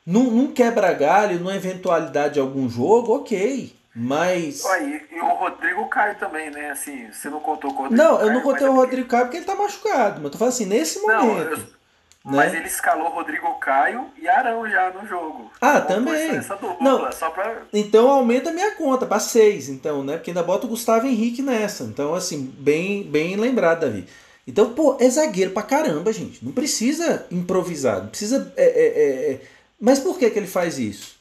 Num, 0.06 0.30
num 0.32 0.54
quebra-galho, 0.54 1.40
numa 1.40 1.56
eventualidade 1.56 2.36
de 2.36 2.40
algum 2.40 2.70
jogo, 2.70 3.16
ok. 3.16 3.74
Mas. 3.96 4.64
e, 4.66 5.16
e, 5.16 5.20
o 5.20 5.36
Rodrigo 5.36 5.88
Caio 5.88 6.16
também, 6.16 6.50
né? 6.50 6.72
Assim, 6.72 7.10
você 7.12 7.30
não 7.30 7.40
contou 7.40 7.74
com 7.74 7.82
o 7.82 7.84
Rodrigo 7.84 8.04
Não, 8.04 8.18
Caio, 8.18 8.28
eu 8.28 8.34
não 8.34 8.42
contei 8.42 8.68
o 8.68 8.74
Rodrigo 8.74 9.08
Caio 9.08 9.26
porque 9.26 9.38
ele 9.38 9.46
tá 9.46 9.56
machucado. 9.56 10.20
Mas 10.22 10.32
tô 10.32 10.38
falando 10.38 10.54
assim, 10.54 10.66
nesse 10.66 11.00
momento. 11.00 11.26
Não, 11.26 11.40
eu, 11.40 11.58
né? 11.58 12.38
Mas 12.38 12.54
ele 12.54 12.68
escalou 12.68 13.10
Rodrigo 13.10 13.54
Caio 13.56 14.06
e 14.18 14.30
Arão 14.30 14.68
já 14.70 14.92
no 14.92 15.06
jogo. 15.06 15.52
Ah, 15.60 15.82
também. 15.82 16.40
Dupla, 16.40 16.78
não, 16.80 17.12
só 17.12 17.30
pra... 17.30 17.64
Então 17.74 18.10
aumenta 18.10 18.50
a 18.50 18.54
minha 18.54 18.72
conta 18.76 19.06
para 19.06 19.20
seis, 19.20 19.68
então, 19.68 20.06
né? 20.06 20.16
Porque 20.16 20.30
ainda 20.30 20.42
bota 20.42 20.66
o 20.66 20.70
Gustavo 20.70 21.06
Henrique 21.06 21.42
nessa. 21.42 21.84
Então, 21.84 22.16
assim, 22.16 22.42
bem, 22.58 23.04
bem 23.04 23.36
lembrado, 23.36 23.82
Davi. 23.82 24.08
Então, 24.48 24.74
pô, 24.74 24.96
é 25.02 25.10
zagueiro 25.10 25.52
pra 25.52 25.64
caramba, 25.64 26.14
gente. 26.14 26.44
Não 26.44 26.54
precisa 26.54 27.26
improvisar, 27.30 28.00
não 28.02 28.08
precisa. 28.08 28.54
É, 28.56 28.64
é, 28.64 29.32
é... 29.34 29.42
Mas 29.80 30.00
por 30.00 30.18
que, 30.18 30.30
que 30.30 30.40
ele 30.40 30.48
faz 30.48 30.80
isso? 30.80 31.16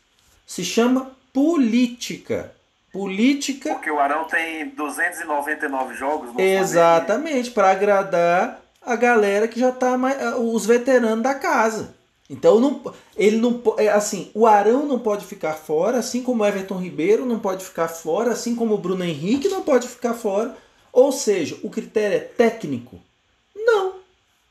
Se 0.46 0.64
chama 0.64 1.12
política. 1.32 2.54
Política. 2.92 3.74
Porque 3.74 3.90
o 3.90 3.98
Arão 3.98 4.24
tem 4.24 4.68
299 4.68 5.94
jogos 5.94 6.34
no 6.34 6.40
Exatamente, 6.40 7.50
para 7.50 7.70
agradar 7.70 8.60
a 8.80 8.96
galera 8.96 9.48
que 9.48 9.58
já 9.58 9.72
tá 9.72 9.96
mais, 9.96 10.16
os 10.38 10.66
veteranos 10.66 11.22
da 11.22 11.34
casa. 11.34 11.94
Então 12.28 12.60
não, 12.60 12.82
ele 13.16 13.36
não 13.36 13.62
é 13.76 13.88
assim, 13.88 14.30
o 14.34 14.46
Arão 14.46 14.86
não 14.86 14.98
pode 14.98 15.24
ficar 15.26 15.54
fora, 15.54 15.98
assim 15.98 16.22
como 16.22 16.42
o 16.42 16.46
Everton 16.46 16.78
Ribeiro 16.78 17.26
não 17.26 17.38
pode 17.38 17.64
ficar 17.64 17.88
fora, 17.88 18.32
assim 18.32 18.54
como 18.54 18.74
o 18.74 18.78
Bruno 18.78 19.04
Henrique 19.04 19.48
não 19.48 19.62
pode 19.62 19.88
ficar 19.88 20.14
fora. 20.14 20.56
Ou 20.92 21.12
seja, 21.12 21.58
o 21.62 21.70
critério 21.70 22.16
é 22.16 22.20
técnico? 22.20 22.98
Não. 23.54 23.96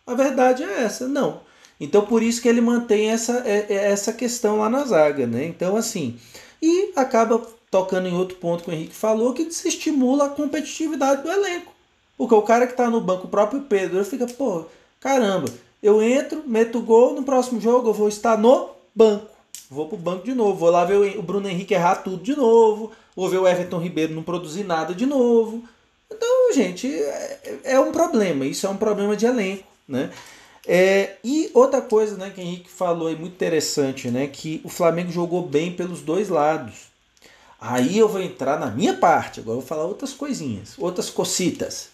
A 0.05 0.13
verdade 0.13 0.63
é 0.63 0.83
essa, 0.83 1.07
não. 1.07 1.41
Então 1.81 2.05
por 2.05 2.21
isso 2.21 2.39
que 2.39 2.47
ele 2.47 2.61
mantém 2.61 3.09
essa, 3.09 3.41
é, 3.43 3.65
é 3.67 3.91
essa 3.91 4.13
questão 4.13 4.59
lá 4.59 4.69
na 4.69 4.85
zaga, 4.85 5.25
né? 5.25 5.43
Então 5.45 5.75
assim, 5.75 6.15
e 6.61 6.91
acaba 6.95 7.41
tocando 7.71 8.07
em 8.07 8.13
outro 8.13 8.37
ponto 8.37 8.63
que 8.63 8.69
o 8.69 8.73
Henrique 8.73 8.93
falou, 8.93 9.33
que 9.33 9.45
desestimula 9.45 10.25
a 10.25 10.29
competitividade 10.29 11.23
do 11.23 11.31
elenco. 11.31 11.73
Porque 12.15 12.35
o 12.35 12.41
cara 12.43 12.67
que 12.67 12.77
tá 12.77 12.87
no 12.87 13.01
banco, 13.01 13.25
o 13.25 13.29
próprio 13.29 13.61
Pedro, 13.61 14.05
fica, 14.05 14.27
pô, 14.27 14.65
caramba, 14.99 15.49
eu 15.81 16.03
entro, 16.03 16.43
meto 16.45 16.79
gol, 16.81 17.15
no 17.15 17.23
próximo 17.23 17.59
jogo 17.59 17.89
eu 17.89 17.93
vou 17.93 18.07
estar 18.07 18.37
no 18.37 18.69
banco. 18.93 19.31
Vou 19.69 19.87
pro 19.87 19.97
banco 19.97 20.23
de 20.23 20.35
novo, 20.35 20.59
vou 20.59 20.69
lá 20.69 20.85
ver 20.85 21.17
o 21.17 21.23
Bruno 21.23 21.49
Henrique 21.49 21.73
errar 21.73 21.95
tudo 21.95 22.21
de 22.21 22.35
novo, 22.35 22.91
vou 23.15 23.27
ver 23.27 23.37
o 23.39 23.47
Everton 23.47 23.79
Ribeiro 23.79 24.13
não 24.13 24.21
produzir 24.21 24.63
nada 24.63 24.93
de 24.93 25.07
novo. 25.07 25.63
Então, 26.11 26.53
gente, 26.53 26.93
é, 26.93 27.59
é 27.63 27.79
um 27.79 27.91
problema, 27.91 28.45
isso 28.45 28.67
é 28.67 28.69
um 28.69 28.77
problema 28.77 29.15
de 29.15 29.25
elenco, 29.25 29.63
né? 29.87 30.11
É, 30.67 31.15
e 31.23 31.49
outra 31.53 31.81
coisa 31.81 32.15
né, 32.17 32.29
que 32.29 32.39
o 32.39 32.43
Henrique 32.43 32.69
falou 32.69 33.09
é 33.09 33.15
muito 33.15 33.33
interessante, 33.33 34.09
né? 34.09 34.27
Que 34.27 34.61
o 34.63 34.69
Flamengo 34.69 35.11
jogou 35.11 35.45
bem 35.45 35.71
pelos 35.71 36.01
dois 36.01 36.29
lados. 36.29 36.91
Aí 37.59 37.97
eu 37.97 38.07
vou 38.07 38.21
entrar 38.21 38.59
na 38.59 38.67
minha 38.67 38.95
parte, 38.95 39.39
agora 39.39 39.57
eu 39.57 39.61
vou 39.61 39.67
falar 39.67 39.85
outras 39.85 40.13
coisinhas, 40.13 40.73
outras 40.79 41.09
cocitas 41.09 41.89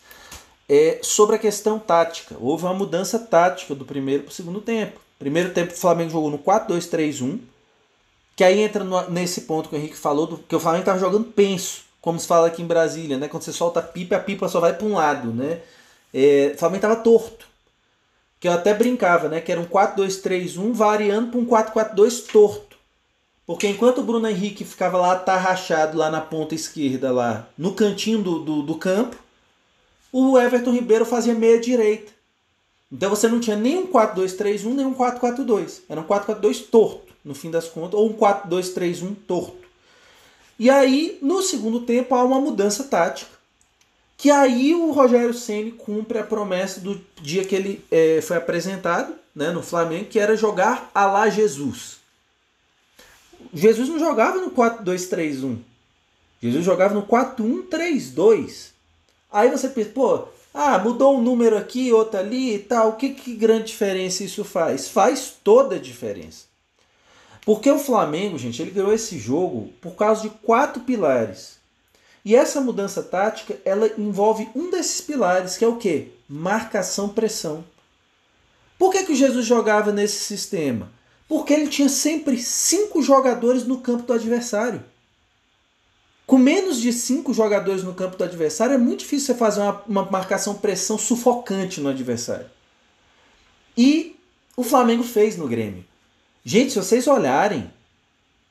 é, 0.69 0.99
sobre 1.01 1.35
a 1.35 1.39
questão 1.39 1.79
tática. 1.79 2.35
Houve 2.39 2.65
uma 2.65 2.73
mudança 2.73 3.17
tática 3.17 3.73
do 3.73 3.85
primeiro 3.85 4.23
para 4.23 4.31
o 4.31 4.33
segundo 4.33 4.61
tempo. 4.61 4.99
Primeiro 5.17 5.53
tempo 5.53 5.73
o 5.73 5.77
Flamengo 5.77 6.11
jogou 6.11 6.29
no 6.29 6.37
4-2-3-1, 6.37 7.39
que 8.35 8.43
aí 8.43 8.59
entra 8.59 8.83
no, 8.83 9.09
nesse 9.09 9.41
ponto 9.41 9.69
que 9.69 9.75
o 9.75 9.77
Henrique 9.77 9.97
falou, 9.97 10.27
do, 10.27 10.37
que 10.37 10.55
o 10.55 10.59
Flamengo 10.59 10.81
estava 10.81 10.99
jogando 10.99 11.25
penso, 11.25 11.83
como 12.01 12.19
se 12.19 12.27
fala 12.27 12.47
aqui 12.47 12.61
em 12.61 12.67
Brasília, 12.67 13.17
né? 13.17 13.27
Quando 13.27 13.43
você 13.43 13.53
solta 13.53 13.79
a 13.79 13.83
pipa, 13.83 14.15
a 14.15 14.19
pipa 14.19 14.47
só 14.47 14.59
vai 14.59 14.73
para 14.73 14.85
um 14.85 14.93
lado, 14.93 15.31
né? 15.33 15.61
É, 16.13 16.51
o 16.53 16.57
Flamengo 16.57 16.77
estava 16.77 16.95
torto. 16.97 17.46
Que 18.39 18.47
eu 18.47 18.51
até 18.51 18.73
brincava, 18.73 19.27
né? 19.27 19.41
Que 19.41 19.51
era 19.51 19.61
um 19.61 19.65
4-2-3-1 19.65 20.73
variando 20.73 21.31
para 21.31 21.39
um 21.39 21.45
4-4-2 21.45 22.31
torto. 22.31 22.77
Porque 23.45 23.67
enquanto 23.67 23.99
o 23.99 24.03
Bruno 24.03 24.27
Henrique 24.27 24.65
ficava 24.65 24.97
lá 24.97 25.13
atarrachado 25.13 25.97
lá 25.97 26.11
na 26.11 26.19
ponta 26.19 26.53
esquerda, 26.53 27.11
lá 27.11 27.47
no 27.57 27.73
cantinho 27.73 28.21
do, 28.21 28.39
do, 28.39 28.61
do 28.61 28.75
campo, 28.75 29.15
o 30.11 30.37
Everton 30.37 30.71
Ribeiro 30.71 31.05
fazia 31.05 31.33
meia 31.33 31.59
direita. 31.59 32.11
Então 32.91 33.09
você 33.09 33.27
não 33.27 33.39
tinha 33.39 33.55
nem 33.55 33.77
um 33.77 33.87
4-2-3-1, 33.87 34.73
nem 34.73 34.85
um 34.85 34.93
4-4-2. 34.93 35.81
Era 35.87 36.01
um 36.01 36.03
4-4-2 36.03 36.65
torto, 36.69 37.13
no 37.23 37.33
fim 37.33 37.49
das 37.49 37.67
contas, 37.67 37.99
ou 37.99 38.09
um 38.09 38.13
4-2-3-1 38.13 39.15
torto. 39.25 39.67
E 40.59 40.69
aí, 40.69 41.17
no 41.21 41.41
segundo 41.41 41.81
tempo, 41.81 42.15
há 42.15 42.23
uma 42.23 42.41
mudança 42.41 42.83
tática. 42.85 43.36
Que 44.17 44.31
aí 44.31 44.73
o 44.73 44.91
Rogério 44.91 45.33
Ceni 45.33 45.71
cumpre 45.71 46.17
a 46.17 46.23
promessa 46.23 46.79
do 46.79 46.99
dia 47.21 47.45
que 47.45 47.55
ele 47.55 47.85
é, 47.91 48.19
foi 48.19 48.35
apresentado 48.35 49.13
né, 49.35 49.51
no 49.51 49.61
Flamengo, 49.61 50.05
que 50.05 50.19
era 50.19 50.35
jogar 50.35 50.89
a 50.93 51.05
lá 51.05 51.29
Jesus. 51.29 51.97
Jesus 53.53 53.87
não 53.87 53.99
jogava 53.99 54.37
no 54.37 54.49
4-2-3-1. 54.49 55.59
Jesus 56.41 56.65
jogava 56.65 56.95
no 56.95 57.03
4-1-3-2. 57.03 58.71
Aí 59.31 59.51
você 59.51 59.69
pensa, 59.69 59.91
pô, 59.91 60.27
ah, 60.53 60.79
mudou 60.79 61.15
um 61.15 61.21
número 61.21 61.55
aqui, 61.55 61.93
outro 61.93 62.19
ali 62.19 62.55
e 62.55 62.59
tal. 62.59 62.93
Que, 62.93 63.09
que 63.09 63.35
grande 63.35 63.65
diferença 63.65 64.23
isso 64.23 64.43
faz? 64.43 64.89
Faz 64.89 65.35
toda 65.43 65.75
a 65.75 65.79
diferença. 65.79 66.45
Porque 67.45 67.69
o 67.69 67.79
Flamengo, 67.79 68.37
gente, 68.37 68.61
ele 68.61 68.71
ganhou 68.71 68.91
esse 68.91 69.19
jogo 69.19 69.71
por 69.79 69.95
causa 69.95 70.23
de 70.23 70.29
quatro 70.29 70.81
pilares. 70.81 71.56
E 72.27 72.35
essa 72.35 72.59
mudança 72.59 73.01
tática, 73.01 73.57
ela 73.63 73.89
envolve 73.97 74.49
um 74.53 74.69
desses 74.69 74.99
pilares, 74.99 75.55
que 75.55 75.63
é 75.63 75.67
o 75.69 75.77
quê? 75.77 76.09
Marcação-pressão. 76.27 77.63
Por 78.77 78.91
que, 78.91 79.05
que 79.05 79.13
o 79.13 79.15
Jesus 79.15 79.45
jogava 79.45 79.93
nesse 79.93 80.25
sistema? 80.25 80.91
Porque 81.25 81.53
ele 81.53 81.69
tinha 81.69 81.87
sempre 81.87 82.37
cinco 82.37 83.01
jogadores 83.01 83.63
no 83.63 83.79
campo 83.79 84.03
do 84.03 84.11
adversário. 84.11 84.83
Com 86.25 86.37
menos 86.37 86.81
de 86.81 86.91
cinco 86.91 87.33
jogadores 87.33 87.81
no 87.81 87.93
campo 87.93 88.17
do 88.17 88.25
adversário, 88.25 88.73
é 88.73 88.77
muito 88.77 88.99
difícil 88.99 89.27
você 89.27 89.39
fazer 89.39 89.61
uma, 89.61 89.81
uma 89.87 90.11
marcação 90.11 90.53
pressão 90.53 90.97
sufocante 90.97 91.79
no 91.79 91.87
adversário. 91.87 92.47
E 93.77 94.17
o 94.57 94.63
Flamengo 94.63 95.03
fez 95.03 95.37
no 95.37 95.47
Grêmio. 95.47 95.85
Gente, 96.43 96.73
se 96.73 96.77
vocês 96.77 97.07
olharem, 97.07 97.71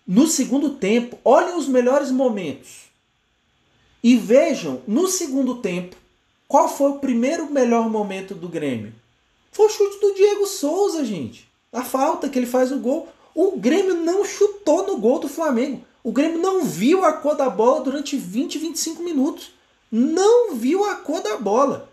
no 0.06 0.26
segundo 0.26 0.70
tempo, 0.76 1.18
olhem 1.22 1.58
os 1.58 1.68
melhores 1.68 2.10
momentos. 2.10 2.85
E 4.02 4.16
vejam, 4.16 4.82
no 4.86 5.08
segundo 5.08 5.56
tempo, 5.56 5.96
qual 6.48 6.68
foi 6.68 6.92
o 6.92 6.98
primeiro 6.98 7.50
melhor 7.50 7.88
momento 7.88 8.34
do 8.34 8.48
Grêmio? 8.48 8.92
Foi 9.50 9.66
o 9.66 9.70
chute 9.70 10.00
do 10.00 10.14
Diego 10.14 10.46
Souza, 10.46 11.04
gente. 11.04 11.48
A 11.72 11.82
falta 11.82 12.28
que 12.28 12.38
ele 12.38 12.46
faz 12.46 12.70
o 12.70 12.78
gol. 12.78 13.08
O 13.34 13.56
Grêmio 13.58 13.94
não 13.94 14.24
chutou 14.24 14.86
no 14.86 14.98
gol 14.98 15.18
do 15.18 15.28
Flamengo. 15.28 15.82
O 16.04 16.12
Grêmio 16.12 16.38
não 16.38 16.62
viu 16.62 17.04
a 17.04 17.12
cor 17.12 17.34
da 17.34 17.50
bola 17.50 17.80
durante 17.80 18.16
20, 18.16 18.58
25 18.58 19.02
minutos. 19.02 19.50
Não 19.90 20.54
viu 20.54 20.84
a 20.84 20.94
cor 20.94 21.20
da 21.20 21.36
bola. 21.36 21.90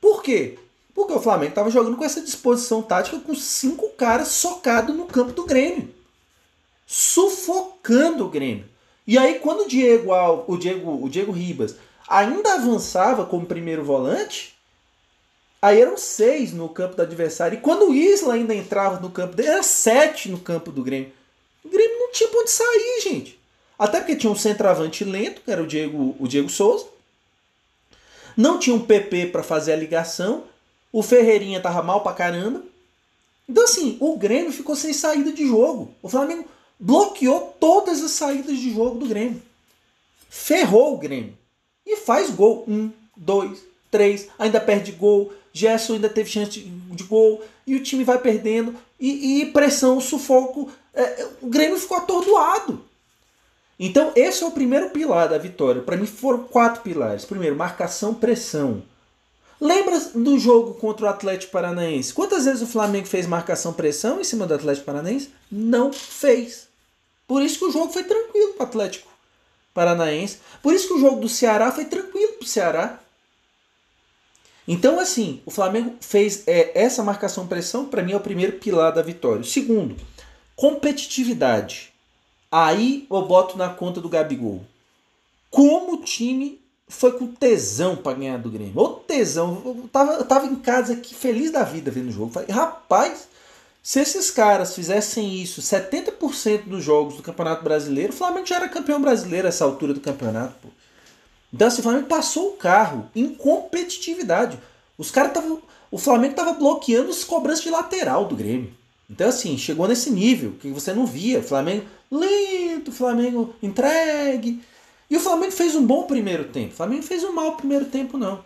Por 0.00 0.22
quê? 0.22 0.58
Porque 0.94 1.12
o 1.12 1.20
Flamengo 1.20 1.50
estava 1.50 1.70
jogando 1.70 1.96
com 1.96 2.04
essa 2.04 2.20
disposição 2.20 2.82
tática 2.82 3.20
com 3.20 3.34
cinco 3.34 3.88
caras 3.90 4.28
socados 4.28 4.94
no 4.94 5.06
campo 5.06 5.32
do 5.32 5.44
Grêmio. 5.44 5.94
Sufocando 6.86 8.26
o 8.26 8.28
Grêmio. 8.28 8.66
E 9.08 9.16
aí, 9.16 9.38
quando 9.38 9.62
o 9.62 9.66
Diego, 9.66 10.12
o 10.46 10.58
Diego, 10.58 11.02
o 11.02 11.08
Diego 11.08 11.32
Ribas 11.32 11.76
ainda 12.06 12.56
avançava 12.56 13.24
como 13.24 13.46
primeiro 13.46 13.82
volante, 13.82 14.54
aí 15.62 15.80
eram 15.80 15.96
seis 15.96 16.52
no 16.52 16.68
campo 16.68 16.94
do 16.94 17.00
adversário. 17.00 17.56
E 17.56 17.60
quando 17.62 17.88
o 17.88 17.94
Isla 17.94 18.34
ainda 18.34 18.54
entrava 18.54 19.00
no 19.00 19.08
campo 19.08 19.34
dele, 19.34 19.48
era 19.48 19.62
sete 19.62 20.28
no 20.28 20.38
campo 20.38 20.70
do 20.70 20.82
Grêmio. 20.82 21.10
O 21.64 21.70
Grêmio 21.70 21.98
não 21.98 22.12
tinha 22.12 22.28
pra 22.28 22.40
onde 22.40 22.50
sair, 22.50 23.00
gente. 23.02 23.40
Até 23.78 23.98
porque 23.98 24.14
tinha 24.14 24.30
um 24.30 24.36
centroavante 24.36 25.04
lento, 25.04 25.40
que 25.40 25.50
era 25.50 25.62
o 25.62 25.66
Diego, 25.66 26.14
o 26.20 26.28
Diego 26.28 26.50
Souza. 26.50 26.84
Não 28.36 28.58
tinha 28.58 28.76
um 28.76 28.84
PP 28.84 29.28
para 29.28 29.42
fazer 29.42 29.72
a 29.72 29.76
ligação. 29.76 30.44
O 30.92 31.02
Ferreirinha 31.02 31.62
tava 31.62 31.82
mal 31.82 32.02
pra 32.02 32.12
caramba. 32.12 32.62
Então, 33.48 33.64
assim, 33.64 33.96
o 34.00 34.18
Grêmio 34.18 34.52
ficou 34.52 34.76
sem 34.76 34.92
saída 34.92 35.32
de 35.32 35.46
jogo. 35.46 35.94
O 36.02 36.10
Flamengo 36.10 36.46
bloqueou 36.78 37.54
todas 37.58 38.02
as 38.02 38.12
saídas 38.12 38.56
de 38.56 38.72
jogo 38.72 38.98
do 38.98 39.06
Grêmio. 39.06 39.42
Ferrou 40.28 40.94
o 40.94 40.98
Grêmio. 40.98 41.36
E 41.86 41.96
faz 41.96 42.30
gol. 42.30 42.64
Um, 42.68 42.90
dois, 43.16 43.58
três. 43.90 44.28
Ainda 44.38 44.60
perde 44.60 44.92
gol. 44.92 45.32
Gerson 45.52 45.94
ainda 45.94 46.08
teve 46.08 46.30
chance 46.30 46.60
de 46.60 47.04
gol. 47.04 47.42
E 47.66 47.74
o 47.74 47.82
time 47.82 48.04
vai 48.04 48.18
perdendo. 48.18 48.74
E, 49.00 49.40
e 49.40 49.46
pressão, 49.46 50.00
sufoco. 50.00 50.70
É, 50.94 51.26
o 51.40 51.48
Grêmio 51.48 51.78
ficou 51.78 51.96
atordoado. 51.96 52.84
Então, 53.78 54.12
esse 54.16 54.42
é 54.42 54.46
o 54.46 54.50
primeiro 54.50 54.90
pilar 54.90 55.28
da 55.28 55.38
vitória. 55.38 55.82
Para 55.82 55.96
mim, 55.96 56.06
foram 56.06 56.44
quatro 56.44 56.82
pilares. 56.82 57.24
Primeiro, 57.24 57.56
marcação, 57.56 58.12
pressão. 58.12 58.82
Lembra 59.60 59.98
do 60.14 60.38
jogo 60.38 60.74
contra 60.74 61.06
o 61.06 61.08
Atlético 61.08 61.52
Paranaense? 61.52 62.12
Quantas 62.12 62.44
vezes 62.44 62.62
o 62.62 62.66
Flamengo 62.66 63.06
fez 63.06 63.26
marcação 63.26 63.72
pressão 63.72 64.20
em 64.20 64.24
cima 64.24 64.46
do 64.46 64.54
Atlético 64.54 64.86
Paranaense? 64.86 65.30
Não 65.50 65.92
fez. 65.92 66.67
Por 67.28 67.42
isso 67.42 67.58
que 67.58 67.66
o 67.66 67.70
jogo 67.70 67.92
foi 67.92 68.04
tranquilo 68.04 68.54
para 68.54 68.64
o 68.64 68.66
Atlético 68.66 69.08
Paranaense. 69.74 70.38
Por 70.62 70.72
isso 70.72 70.88
que 70.88 70.94
o 70.94 71.00
jogo 71.00 71.20
do 71.20 71.28
Ceará 71.28 71.70
foi 71.70 71.84
tranquilo 71.84 72.32
para 72.32 72.44
o 72.44 72.48
Ceará. 72.48 72.98
Então, 74.66 74.98
assim, 74.98 75.40
o 75.46 75.50
Flamengo 75.50 75.96
fez 76.00 76.42
é, 76.46 76.72
essa 76.74 77.02
marcação 77.02 77.46
pressão, 77.46 77.86
para 77.86 78.02
mim 78.02 78.12
é 78.12 78.16
o 78.16 78.20
primeiro 78.20 78.54
pilar 78.54 78.92
da 78.92 79.02
vitória. 79.02 79.44
Segundo, 79.44 79.96
competitividade. 80.56 81.92
Aí 82.50 83.06
eu 83.10 83.22
boto 83.26 83.56
na 83.58 83.68
conta 83.68 84.00
do 84.00 84.08
Gabigol. 84.08 84.64
Como 85.50 85.94
o 85.94 86.02
time 86.02 86.60
foi 86.88 87.12
com 87.12 87.26
tesão 87.26 87.96
para 87.96 88.16
ganhar 88.16 88.38
do 88.38 88.50
Grêmio. 88.50 88.78
Ô 88.78 88.88
tesão. 88.88 89.62
Eu 89.64 89.88
tava, 89.92 90.12
eu 90.14 90.24
tava 90.24 90.46
em 90.46 90.56
casa 90.56 90.94
aqui 90.94 91.14
feliz 91.14 91.50
da 91.50 91.62
vida 91.62 91.90
vendo 91.90 92.08
o 92.08 92.12
jogo. 92.12 92.32
Falei, 92.32 92.50
rapaz, 92.50 93.28
se 93.88 94.00
esses 94.00 94.30
caras 94.30 94.74
fizessem 94.74 95.40
isso 95.40 95.62
70% 95.62 96.64
dos 96.64 96.84
jogos 96.84 97.16
do 97.16 97.22
Campeonato 97.22 97.64
Brasileiro, 97.64 98.12
o 98.12 98.16
Flamengo 98.16 98.46
já 98.46 98.56
era 98.56 98.68
campeão 98.68 99.00
brasileiro 99.00 99.48
essa 99.48 99.64
altura 99.64 99.94
do 99.94 100.00
campeonato. 100.00 100.56
Pô. 100.60 100.68
Então 101.50 101.66
assim, 101.66 101.80
o 101.80 101.82
Flamengo 101.82 102.06
passou 102.06 102.48
o 102.48 102.56
carro 102.58 103.08
em 103.16 103.32
competitividade. 103.32 104.58
Os 104.98 105.10
caras 105.10 105.30
estavam. 105.30 105.62
O 105.90 105.96
Flamengo 105.96 106.34
tava 106.34 106.52
bloqueando 106.52 107.08
as 107.08 107.24
cobranças 107.24 107.64
de 107.64 107.70
lateral 107.70 108.26
do 108.26 108.36
Grêmio. 108.36 108.74
Então, 109.08 109.26
assim, 109.26 109.56
chegou 109.56 109.88
nesse 109.88 110.10
nível 110.10 110.52
que 110.60 110.68
você 110.68 110.92
não 110.92 111.06
via. 111.06 111.42
Flamengo 111.42 111.86
lento, 112.10 112.92
Flamengo 112.92 113.54
entregue. 113.62 114.62
E 115.08 115.16
o 115.16 115.20
Flamengo 115.20 115.52
fez 115.52 115.74
um 115.74 115.86
bom 115.86 116.02
primeiro 116.02 116.44
tempo. 116.44 116.74
O 116.74 116.76
Flamengo 116.76 117.04
fez 117.04 117.24
um 117.24 117.32
mau 117.32 117.56
primeiro 117.56 117.86
tempo, 117.86 118.18
não. 118.18 118.44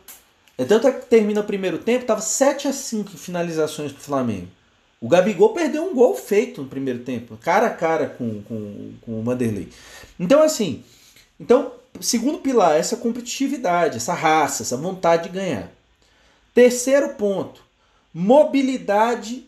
É 0.57 0.65
tanto 0.65 0.87
é 0.87 0.93
que 0.93 1.07
termina 1.07 1.41
o 1.41 1.45
primeiro 1.45 1.79
tempo, 1.79 2.05
tava 2.05 2.21
7 2.21 2.69
a 2.69 2.73
5 2.73 3.11
finalizações 3.19 3.91
pro 3.91 4.01
Flamengo. 4.01 4.47
O 5.03 5.09
Gabigol 5.09 5.53
perdeu 5.53 5.85
um 5.85 5.93
gol 5.93 6.15
feito 6.15 6.63
no 6.63 6.69
primeiro 6.69 7.01
tempo, 7.01 7.37
cara 7.37 7.67
a 7.67 7.75
cara 7.75 8.07
com, 8.07 8.41
com, 8.43 8.93
com 9.03 9.19
o 9.19 9.23
Vanderlei. 9.25 9.69
Então, 10.19 10.41
assim, 10.41 10.85
então, 11.41 11.73
segundo 12.01 12.39
pilar, 12.39 12.77
essa 12.77 12.97
competitividade, 12.97 13.97
essa 13.97 14.15
raça, 14.15 14.63
essa 14.63 14.77
vontade 14.77 15.25
de 15.25 15.31
ganhar. 15.31 15.73
Terceiro 16.55 17.15
ponto, 17.15 17.61
mobilidade 18.15 19.45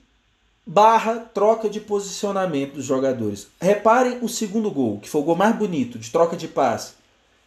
barra 0.67 1.21
troca 1.21 1.71
de 1.71 1.79
posicionamento 1.79 2.75
dos 2.75 2.85
jogadores. 2.85 3.47
Reparem 3.61 4.19
o 4.23 4.29
segundo 4.29 4.73
gol, 4.73 4.99
que 4.99 5.09
foi 5.09 5.21
o 5.21 5.25
gol 5.25 5.37
mais 5.37 5.55
bonito, 5.55 6.01
de 6.01 6.11
troca 6.11 6.37
de 6.37 6.49
passe. 6.49 6.95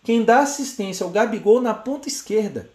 Quem 0.02 0.24
dá 0.24 0.40
assistência 0.40 1.04
é 1.04 1.08
o 1.08 1.10
Gabigol 1.10 1.60
na 1.60 1.74
ponta 1.74 2.08
esquerda. 2.08 2.70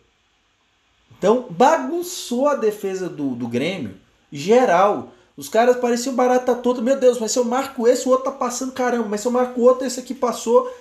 Então 1.16 1.46
bagunçou 1.48 2.48
a 2.48 2.54
defesa 2.54 3.08
do, 3.08 3.34
do 3.34 3.48
Grêmio 3.48 3.94
geral. 4.30 5.14
Os 5.36 5.48
caras 5.48 5.76
pareciam 5.76 6.14
barata 6.14 6.54
toda. 6.54 6.82
Meu 6.82 6.98
Deus, 6.98 7.18
mas 7.18 7.32
se 7.32 7.38
eu 7.38 7.44
marco 7.44 7.88
esse, 7.88 8.06
o 8.06 8.10
outro 8.10 8.30
tá 8.30 8.32
passando 8.32 8.72
caramba. 8.72 9.08
Mas 9.08 9.22
se 9.22 9.26
eu 9.26 9.32
marco 9.32 9.60
outro, 9.60 9.86
esse 9.86 10.00
aqui 10.00 10.14
passou. 10.14 10.72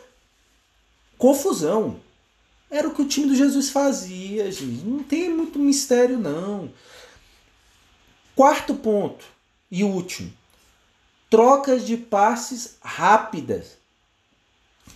Confusão. 1.18 1.98
Era 2.70 2.88
o 2.88 2.94
que 2.94 3.02
o 3.02 3.08
time 3.08 3.28
do 3.28 3.36
Jesus 3.36 3.70
fazia, 3.70 4.52
gente. 4.52 4.86
Não 4.86 5.04
tem 5.04 5.30
muito 5.30 5.60
mistério, 5.60 6.18
não. 6.18 6.70
Quarto 8.36 8.74
ponto 8.76 9.26
e 9.70 9.84
último. 9.84 10.32
Trocas 11.30 11.86
de 11.86 11.98
passes 11.98 12.76
rápidas. 12.82 13.78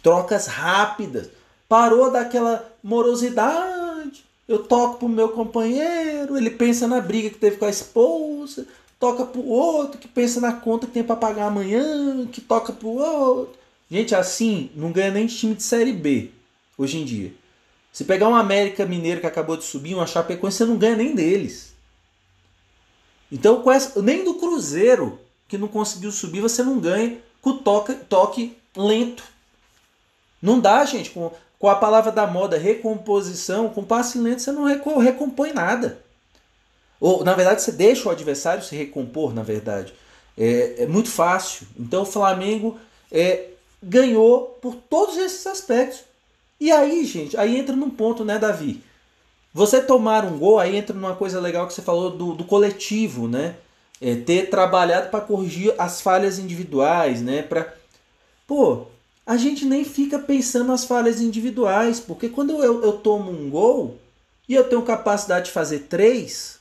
Trocas 0.02 0.48
rápidas. 0.48 1.30
Parou 1.68 2.12
daquela 2.12 2.74
morosidade. 2.84 4.26
Eu 4.48 4.63
toco 4.63 5.00
pro 5.00 5.10
meu 5.10 5.30
companheiro, 5.30 6.38
ele 6.38 6.52
pensa 6.52 6.88
na 6.88 7.02
briga 7.02 7.32
que 7.32 7.39
teve 7.39 7.58
com 7.58 7.65
a 7.65 7.70
esposa, 7.70 8.68
toca 9.06 9.24
pro 9.24 9.46
outro 9.46 10.00
que 10.00 10.08
pensa 10.08 10.41
na 10.41 10.52
conta 10.52 10.88
que 10.88 10.94
tem 10.94 11.04
para 11.04 11.15
pagar 11.15 11.46
amanhã, 11.46 12.26
que 12.26 12.41
toca 12.41 12.74
pro 12.74 12.89
outro. 12.89 13.56
Gente, 13.89 14.15
assim, 14.15 14.72
não 14.76 14.91
ganha 14.91 15.12
nem 15.12 15.28
de 15.28 15.38
time 15.38 15.54
de 15.54 15.62
série 15.62 15.94
B 15.94 16.32
hoje 16.76 16.98
em 16.98 17.06
dia. 17.06 17.32
Se 17.94 18.04
pegar 18.04 18.28
um 18.28 18.36
América 18.36 18.84
Mineiro 18.84 19.22
que 19.22 19.28
acabou 19.28 19.56
de 19.56 19.63
subir, 19.63 19.94
uma 19.94 20.08
Chapecoense, 20.08 20.58
você 20.58 20.65
não 20.65 20.76
ganha 20.76 20.96
nem 20.96 21.13
deles. 21.13 21.76
Então, 23.32 23.63
essa, 23.72 24.02
nem 24.02 24.24
do 24.24 24.34
Cruzeiro, 24.34 25.20
que 25.48 25.56
não 25.56 25.68
conseguiu 25.68 26.12
subir, 26.12 26.41
você 26.41 26.63
não 26.63 26.80
ganha 26.80 27.20
com 27.44 27.58
toque, 27.58 27.94
toque 27.94 28.58
lento. 28.76 29.24
Não 30.41 30.60
dá, 30.60 30.84
gente, 30.84 31.12
com, 31.12 31.32
com 31.60 31.70
a 31.70 31.76
palavra 31.76 32.12
da 32.12 32.26
moda, 32.26 32.58
recomposição, 32.58 33.70
com 33.70 33.84
passe 33.84 34.18
lento 34.18 34.41
você 34.41 34.52
não 34.52 34.65
recompõe 34.98 35.54
nada. 35.54 36.04
Ou, 37.06 37.24
na 37.24 37.36
verdade, 37.36 37.62
você 37.62 37.72
deixa 37.72 38.10
o 38.10 38.12
adversário 38.12 38.63
se 38.63 38.76
recompor, 38.76 39.32
na 39.32 39.44
verdade. 39.44 39.94
É, 40.36 40.74
é 40.80 40.88
muito 40.88 41.08
fácil. 41.08 41.68
Então, 41.80 42.02
o 42.02 42.06
Flamengo 42.06 42.80
é, 43.12 43.50
ganhou 43.84 44.58
por 44.60 44.74
todos 44.74 45.15
esses 45.15 45.46
aspectos. 45.46 46.00
E 46.60 46.72
aí, 46.72 47.06
gente, 47.06 47.38
aí 47.38 47.58
entra 47.58 47.76
num 47.76 47.91
ponto, 47.91 48.26
né, 48.26 48.39
Davi? 48.39 48.82
Você 49.54 49.84
tomar 49.84 50.26
um 50.26 50.39
gol, 50.39 50.58
aí 50.58 50.76
entra 50.76 50.96
numa 50.96 51.15
coisa 51.15 51.39
legal 51.39 51.68
que 51.68 51.76
você 51.76 51.82
falou 51.84 52.10
do, 52.10 52.34
do 52.34 52.44
coletivo, 52.44 53.28
né? 53.28 53.56
É, 54.02 54.15
ter 54.15 54.50
trabalhado 54.50 55.12
para 55.12 55.22
corrigir 55.22 55.76
as 55.78 56.02
falhas 56.02 56.39
individuais, 56.39 57.22
né? 57.22 57.44
Pra... 57.44 57.72
Pô, 58.48 58.88
a 59.28 59.38
gente 59.38 59.63
nem 59.63 59.86
fica 59.86 60.18
pensando 60.18 60.70
nas 60.70 60.86
falhas 60.86 61.22
individuais, 61.22 62.00
porque 62.00 62.30
quando 62.30 62.63
eu, 62.63 62.84
eu 62.84 62.94
tomo 62.94 63.30
um 63.30 63.48
gol 63.48 63.96
e 64.50 64.56
eu 64.56 64.63
tenho 64.63 64.82
capacidade 64.82 65.46
de 65.46 65.52
fazer 65.52 65.82
três, 65.82 66.55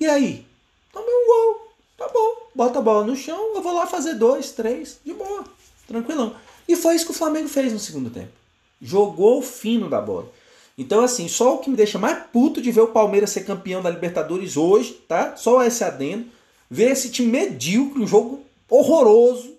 e 0.00 0.06
aí? 0.06 0.46
Tomei 0.92 1.14
um 1.14 1.26
gol, 1.26 1.68
tá 1.96 2.08
bom, 2.08 2.48
bota 2.54 2.78
a 2.78 2.82
bola 2.82 3.04
no 3.04 3.16
chão, 3.16 3.54
eu 3.54 3.62
vou 3.62 3.74
lá 3.74 3.86
fazer 3.86 4.14
dois, 4.14 4.52
três, 4.52 4.98
de 5.04 5.12
boa, 5.12 5.44
tranquilão. 5.86 6.36
E 6.68 6.76
foi 6.76 6.94
isso 6.94 7.06
que 7.06 7.12
o 7.12 7.14
Flamengo 7.14 7.48
fez 7.48 7.72
no 7.72 7.78
segundo 7.78 8.10
tempo. 8.10 8.32
Jogou 8.80 9.42
fino 9.42 9.88
da 9.88 10.00
bola. 10.00 10.30
Então, 10.76 11.04
assim, 11.04 11.28
só 11.28 11.54
o 11.54 11.58
que 11.58 11.70
me 11.70 11.76
deixa 11.76 11.98
mais 11.98 12.26
puto 12.32 12.60
de 12.60 12.72
ver 12.72 12.80
o 12.80 12.88
Palmeiras 12.88 13.30
ser 13.30 13.44
campeão 13.44 13.80
da 13.80 13.90
Libertadores 13.90 14.56
hoje, 14.56 14.92
tá? 15.06 15.36
Só 15.36 15.62
esse 15.62 15.84
adendo. 15.84 16.26
Ver 16.68 16.90
esse 16.90 17.10
time 17.10 17.30
medíocre, 17.30 18.02
um 18.02 18.06
jogo 18.06 18.40
horroroso. 18.68 19.54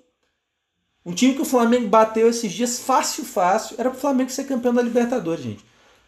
Um 1.05 1.13
time 1.13 1.35
que 1.35 1.41
o 1.41 1.45
Flamengo 1.45 1.87
bateu 1.87 2.27
esses 2.27 2.51
dias 2.51 2.79
fácil, 2.79 3.23
fácil. 3.23 3.75
Era 3.77 3.89
pro 3.89 3.99
Flamengo 3.99 4.29
ser 4.29 4.45
campeão 4.45 4.73
da 4.73 4.81
Libertadores, 4.81 5.43
gente. 5.43 5.63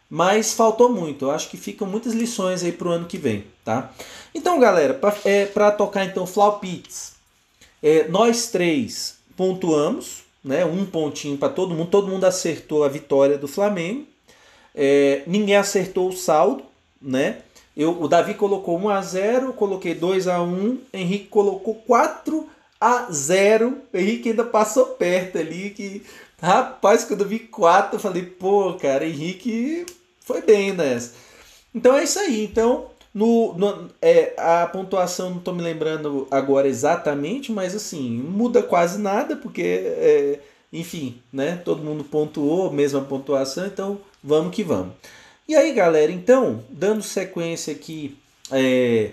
Mas 0.09 0.53
faltou 0.53 0.89
muito. 0.89 1.25
Eu 1.25 1.31
acho 1.31 1.49
que 1.49 1.57
ficam 1.57 1.87
muitas 1.87 2.13
lições 2.13 2.63
aí 2.63 2.71
pro 2.71 2.91
ano 2.91 3.05
que 3.05 3.17
vem, 3.17 3.45
tá? 3.63 3.91
Então, 4.33 4.59
galera, 4.59 4.93
pra, 4.93 5.15
é, 5.25 5.45
pra 5.45 5.71
tocar 5.71 6.05
então 6.05 6.25
Flau 6.25 6.59
Pits, 6.59 7.13
é, 7.83 8.07
nós 8.07 8.47
três 8.47 9.17
pontuamos, 9.35 10.23
né? 10.43 10.65
Um 10.65 10.85
pontinho 10.85 11.37
para 11.37 11.49
todo 11.49 11.75
mundo. 11.75 11.89
Todo 11.89 12.07
mundo 12.07 12.23
acertou 12.23 12.83
a 12.83 12.89
vitória 12.89 13.37
do 13.37 13.47
Flamengo. 13.47 14.05
É, 14.73 15.23
ninguém 15.27 15.55
acertou 15.55 16.09
o 16.09 16.15
saldo, 16.15 16.63
né? 17.01 17.39
Eu, 17.75 18.01
o 18.01 18.07
Davi 18.07 18.33
colocou 18.33 18.79
1 18.79 18.89
a 18.89 19.01
0, 19.01 19.45
eu 19.47 19.53
coloquei 19.53 19.93
2 19.93 20.27
a 20.27 20.41
1, 20.41 20.79
Henrique 20.93 21.27
colocou 21.27 21.75
4 21.75 22.47
a 22.79 23.07
0. 23.11 23.77
Henrique 23.93 24.29
ainda 24.29 24.43
passou 24.43 24.85
perto 24.85 25.37
ali 25.37 25.69
que 25.71 26.03
rapaz, 26.41 27.03
quando 27.03 27.21
eu 27.21 27.27
vi 27.27 27.39
4, 27.39 27.95
eu 27.95 27.99
falei, 27.99 28.23
pô, 28.23 28.73
cara, 28.75 29.05
Henrique 29.05 29.85
foi 30.27 30.41
bem 30.41 30.73
nessa. 30.73 31.13
Então 31.73 31.97
é 31.97 32.03
isso 32.03 32.19
aí. 32.19 32.43
Então, 32.43 32.87
no, 33.13 33.53
no 33.53 33.89
é, 34.01 34.33
a 34.37 34.67
pontuação 34.67 35.29
não 35.29 35.37
estou 35.37 35.55
me 35.55 35.63
lembrando 35.63 36.27
agora 36.29 36.67
exatamente, 36.67 37.51
mas 37.51 37.73
assim, 37.73 38.09
muda 38.09 38.61
quase 38.61 38.99
nada, 38.99 39.37
porque 39.37 39.61
é, 39.63 40.39
enfim, 40.71 41.19
né? 41.31 41.61
Todo 41.63 41.83
mundo 41.83 42.03
pontuou, 42.03 42.71
mesma 42.71 43.01
pontuação, 43.01 43.65
então 43.65 43.99
vamos 44.21 44.53
que 44.53 44.63
vamos. 44.63 44.93
E 45.47 45.55
aí, 45.55 45.71
galera, 45.73 46.11
então, 46.11 46.61
dando 46.69 47.01
sequência 47.01 47.73
aqui, 47.73 48.17
é, 48.51 49.11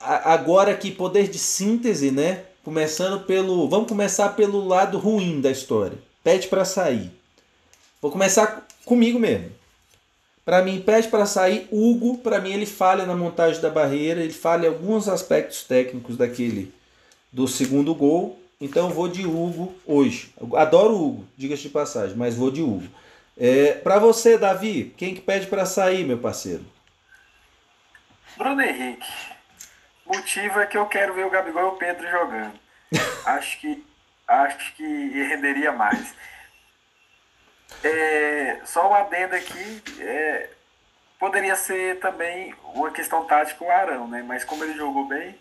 agora 0.00 0.72
aqui, 0.72 0.90
poder 0.90 1.28
de 1.28 1.38
síntese, 1.38 2.10
né? 2.10 2.44
Começando 2.64 3.24
pelo. 3.26 3.68
Vamos 3.68 3.88
começar 3.88 4.30
pelo 4.30 4.66
lado 4.66 4.98
ruim 4.98 5.40
da 5.40 5.50
história. 5.50 5.98
Pede 6.24 6.48
para 6.48 6.64
sair. 6.64 7.10
Vou 8.00 8.10
começar 8.10 8.66
comigo 8.84 9.18
mesmo. 9.18 9.57
Para 10.48 10.62
mim, 10.62 10.80
pede 10.80 11.08
para 11.08 11.26
sair. 11.26 11.68
Hugo, 11.70 12.16
para 12.16 12.40
mim, 12.40 12.54
ele 12.54 12.64
falha 12.64 13.04
na 13.04 13.14
montagem 13.14 13.60
da 13.60 13.68
barreira, 13.68 14.22
ele 14.22 14.32
falha 14.32 14.64
em 14.64 14.68
alguns 14.70 15.06
aspectos 15.06 15.62
técnicos 15.62 16.16
daquele 16.16 16.72
do 17.30 17.46
segundo 17.46 17.94
gol. 17.94 18.40
Então, 18.58 18.88
vou 18.88 19.08
de 19.08 19.26
Hugo 19.26 19.76
hoje. 19.84 20.32
Adoro 20.56 20.94
Hugo, 20.94 21.28
diga-se 21.36 21.64
de 21.64 21.68
passagem, 21.68 22.16
mas 22.16 22.34
vou 22.34 22.50
de 22.50 22.62
Hugo. 22.62 22.88
É, 23.36 23.74
para 23.74 23.98
você, 23.98 24.38
Davi, 24.38 24.94
quem 24.96 25.14
que 25.14 25.20
pede 25.20 25.48
para 25.48 25.66
sair, 25.66 26.06
meu 26.06 26.16
parceiro? 26.16 26.64
Bruno 28.38 28.62
Henrique. 28.62 29.06
Motivo 30.06 30.60
é 30.60 30.64
que 30.64 30.78
eu 30.78 30.86
quero 30.86 31.12
ver 31.12 31.26
o 31.26 31.30
Gabigol 31.30 31.62
e 31.62 31.66
o 31.66 31.72
Pedro 31.72 32.10
jogando. 32.10 32.58
acho 33.26 33.60
que 33.60 33.84
acho 34.26 34.74
que 34.76 34.82
renderia 35.28 35.72
mais. 35.72 36.14
É, 37.82 38.60
só 38.64 38.90
um 38.90 38.94
adendo 38.94 39.34
aqui, 39.34 39.82
é, 40.00 40.50
poderia 41.18 41.56
ser 41.56 41.98
também 42.00 42.54
uma 42.74 42.90
questão 42.90 43.24
tática 43.24 43.64
o 43.64 43.70
Arão, 43.70 44.08
né? 44.08 44.22
Mas 44.22 44.44
como 44.44 44.64
ele 44.64 44.74
jogou 44.74 45.06
bem, 45.06 45.38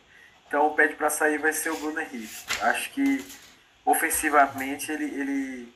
então 0.47 0.67
o 0.67 0.75
pede 0.75 0.95
para 0.95 1.09
sair 1.09 1.37
vai 1.37 1.53
ser 1.53 1.69
o 1.69 1.77
Bruno 1.77 1.99
Henrique. 1.99 2.45
Acho 2.61 2.89
que 2.91 3.25
ofensivamente 3.85 4.91
ele 4.91 5.05
ele 5.05 5.73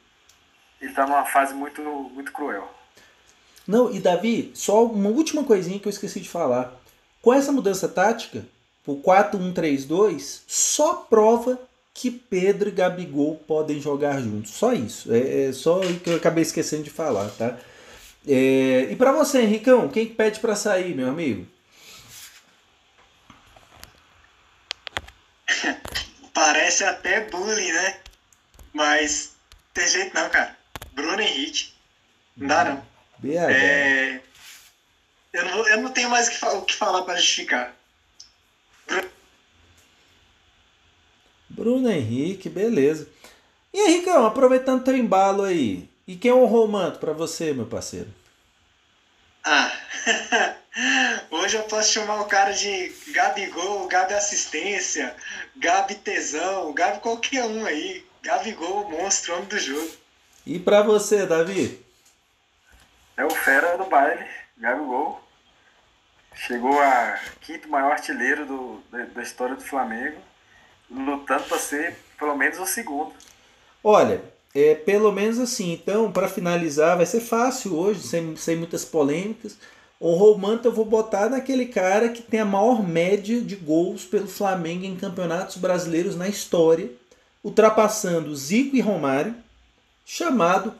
ele 0.81 0.93
tá 0.93 1.05
numa 1.05 1.25
fase 1.25 1.53
muito 1.53 1.81
muito 1.81 2.31
cruel. 2.31 2.69
Não, 3.67 3.91
e 3.93 3.99
Davi, 3.99 4.51
só 4.55 4.85
uma 4.85 5.09
última 5.09 5.43
coisinha 5.43 5.79
que 5.79 5.87
eu 5.87 5.91
esqueci 5.91 6.19
de 6.19 6.29
falar. 6.29 6.73
Com 7.21 7.33
essa 7.33 7.51
mudança 7.51 7.87
tática, 7.87 8.43
o 8.85 8.95
4-1-3-2, 8.95 10.41
só 10.47 10.95
prova 10.95 11.59
que 11.93 12.09
Pedro 12.09 12.69
e 12.69 12.71
Gabigol 12.71 13.35
podem 13.35 13.79
jogar 13.81 14.19
juntos. 14.21 14.51
Só 14.51 14.73
isso. 14.73 15.13
É, 15.13 15.49
é 15.49 15.53
só 15.53 15.79
o 15.79 15.99
que 15.99 16.09
eu 16.09 16.15
acabei 16.15 16.41
esquecendo 16.41 16.83
de 16.83 16.89
falar, 16.89 17.29
tá? 17.31 17.57
É, 18.27 18.87
e 18.89 18.95
para 18.95 19.11
você, 19.11 19.41
Henricão, 19.41 19.89
quem 19.89 20.07
pede 20.07 20.39
para 20.39 20.55
sair, 20.55 20.95
meu 20.95 21.09
amigo? 21.09 21.47
Parece 26.33 26.83
até 26.83 27.29
bullying, 27.29 27.71
né? 27.71 27.99
Mas 28.73 29.33
tem 29.73 29.87
jeito 29.87 30.13
não, 30.13 30.29
cara. 30.29 30.55
Bruno 30.93 31.21
Henrique. 31.21 31.73
Não 32.37 32.47
dá 32.47 32.63
não. 32.65 32.91
É, 33.23 34.19
eu, 35.33 35.45
não 35.45 35.67
eu 35.67 35.81
não 35.81 35.91
tenho 35.91 36.09
mais 36.09 36.27
o 36.27 36.61
que 36.63 36.75
falar 36.75 37.03
para 37.03 37.17
justificar. 37.17 37.75
Bruno 41.51 41.89
Henrique, 41.89 42.49
beleza. 42.49 43.07
E 43.73 43.79
Henricão, 43.79 44.25
aproveitando 44.25 44.83
teu 44.83 44.95
embalo 44.95 45.43
aí, 45.43 45.89
e 46.07 46.15
quem 46.15 46.31
honrou 46.31 46.65
o 46.65 46.71
manto 46.71 46.99
para 46.99 47.13
você, 47.13 47.53
meu 47.53 47.65
parceiro? 47.65 48.07
Ah, 49.43 49.71
hoje 51.29 51.57
eu 51.57 51.63
posso 51.63 51.91
chamar 51.91 52.21
o 52.21 52.25
cara 52.25 52.51
de 52.51 52.93
Gabigol, 53.09 53.87
Gabi 53.87 54.13
Assistência, 54.13 55.15
Gabi 55.55 55.95
Tesão, 55.95 56.73
Gabi 56.73 56.99
qualquer 56.99 57.43
um 57.45 57.65
aí. 57.65 58.05
Gabigol, 58.21 58.89
monstro, 58.89 59.33
homem 59.33 59.47
do 59.47 59.57
jogo. 59.57 59.91
E 60.45 60.59
para 60.59 60.83
você, 60.83 61.25
Davi? 61.25 61.83
É 63.17 63.25
o 63.25 63.29
fera 63.29 63.77
do 63.77 63.85
baile, 63.85 64.25
Gabigol. 64.57 65.21
Chegou 66.35 66.79
a 66.79 67.19
quinto 67.41 67.67
maior 67.67 67.91
artilheiro 67.91 68.45
do, 68.45 68.83
da, 68.91 69.05
da 69.05 69.21
história 69.21 69.55
do 69.55 69.63
Flamengo 69.63 70.17
lutando 70.91 71.43
para 71.43 71.57
ser 71.57 71.97
pelo 72.19 72.35
menos 72.35 72.59
o 72.59 72.65
segundo. 72.65 73.11
Olha, 73.83 74.21
é 74.53 74.75
pelo 74.75 75.11
menos 75.11 75.39
assim. 75.39 75.73
Então, 75.73 76.11
para 76.11 76.27
finalizar, 76.27 76.97
vai 76.97 77.05
ser 77.05 77.21
fácil 77.21 77.75
hoje, 77.75 78.01
sem, 78.01 78.35
sem 78.35 78.55
muitas 78.55 78.85
polêmicas. 78.85 79.57
O 79.99 80.15
Romanta 80.15 80.67
eu 80.67 80.71
vou 80.71 80.85
botar 80.85 81.29
naquele 81.29 81.67
cara 81.67 82.09
que 82.09 82.21
tem 82.21 82.39
a 82.39 82.45
maior 82.45 82.87
média 82.87 83.39
de 83.39 83.55
gols 83.55 84.03
pelo 84.03 84.27
Flamengo 84.27 84.83
em 84.83 84.95
campeonatos 84.95 85.57
brasileiros 85.57 86.15
na 86.15 86.27
história, 86.27 86.91
ultrapassando 87.43 88.35
Zico 88.35 88.75
e 88.75 88.81
Romário, 88.81 89.35
chamado 90.05 90.73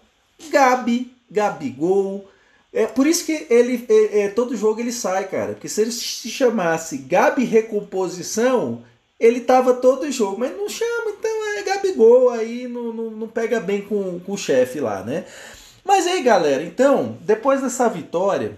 Gabi, 0.50 1.14
Gabigol. 1.30 2.28
É 2.74 2.88
por 2.88 3.06
isso 3.06 3.26
que 3.26 3.46
ele 3.50 3.86
é, 3.90 4.22
é, 4.22 4.30
todo 4.30 4.58
jogo 4.58 4.80
ele 4.80 4.92
sai, 4.92 5.28
cara. 5.28 5.54
Porque 5.54 5.70
se 5.70 5.82
ele 5.82 5.92
se 5.92 6.30
chamasse 6.30 6.98
Gabi 6.98 7.44
Recomposição, 7.44 8.84
ele 9.22 9.40
tava 9.40 9.76
todo 9.76 10.12
jogo, 10.12 10.40
mas 10.40 10.58
não 10.58 10.68
chama, 10.68 11.12
então 11.12 11.58
é 11.58 11.62
Gabigol, 11.62 12.32
aí 12.32 12.68
não, 12.68 12.92
não, 12.92 13.12
não 13.12 13.28
pega 13.28 13.60
bem 13.60 13.84
com, 13.84 14.20
com 14.20 14.32
o 14.32 14.38
chefe 14.38 14.80
lá, 14.80 15.04
né? 15.04 15.26
Mas 15.86 16.08
aí, 16.08 16.24
galera, 16.24 16.64
então, 16.64 17.20
depois 17.22 17.62
dessa 17.62 17.88
vitória, 17.88 18.58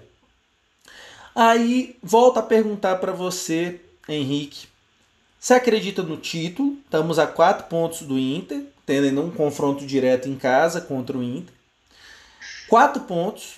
aí 1.36 1.98
volta 2.02 2.40
a 2.40 2.44
perguntar 2.44 2.96
para 2.96 3.12
você, 3.12 3.82
Henrique, 4.08 4.68
você 5.38 5.54
acredita 5.56 6.02
no 6.02 6.16
título? 6.16 6.78
Estamos 6.86 7.20
a 7.20 7.28
quatro 7.28 7.66
pontos 7.66 8.04
do 8.04 8.18
Inter, 8.18 8.62
tendo 8.86 9.22
um 9.22 9.32
confronto 9.32 9.86
direto 9.86 10.30
em 10.30 10.38
casa 10.38 10.80
contra 10.80 11.18
o 11.18 11.24
Inter. 11.24 11.54
Quatro 12.70 13.02
pontos. 13.02 13.56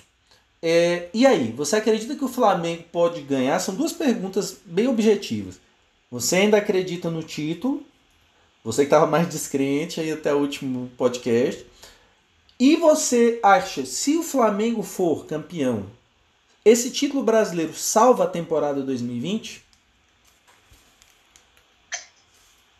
É, 0.60 1.08
e 1.14 1.24
aí, 1.24 1.52
você 1.52 1.76
acredita 1.76 2.16
que 2.16 2.24
o 2.24 2.28
Flamengo 2.28 2.82
pode 2.90 3.20
ganhar? 3.20 3.60
São 3.60 3.76
duas 3.76 3.92
perguntas 3.92 4.56
bem 4.64 4.88
objetivas. 4.88 5.60
Você 6.16 6.36
ainda 6.36 6.56
acredita 6.56 7.10
no 7.10 7.22
título? 7.22 7.86
Você 8.64 8.82
que 8.82 8.86
estava 8.86 9.06
mais 9.06 9.28
descrente 9.28 10.00
aí 10.00 10.10
até 10.10 10.32
o 10.32 10.38
último 10.38 10.90
podcast. 10.96 11.66
E 12.58 12.74
você 12.76 13.38
acha, 13.42 13.84
se 13.84 14.16
o 14.16 14.22
Flamengo 14.22 14.82
for 14.82 15.26
campeão, 15.26 15.90
esse 16.64 16.90
título 16.90 17.22
brasileiro 17.22 17.74
salva 17.74 18.24
a 18.24 18.28
temporada 18.28 18.80
2020? 18.80 19.62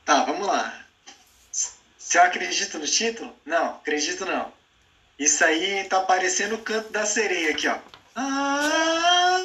Tá, 0.06 0.24
vamos 0.24 0.46
lá. 0.46 0.86
Se 1.52 2.16
eu 2.16 2.22
acredito 2.22 2.78
no 2.78 2.86
título? 2.86 3.30
Não, 3.44 3.66
acredito 3.74 4.24
não. 4.24 4.50
Isso 5.18 5.44
aí 5.44 5.84
tá 5.84 6.00
parecendo 6.00 6.54
o 6.54 6.62
canto 6.62 6.90
da 6.90 7.04
sereia 7.04 7.50
aqui, 7.50 7.68
ó. 7.68 7.76
Ah, 8.14 9.42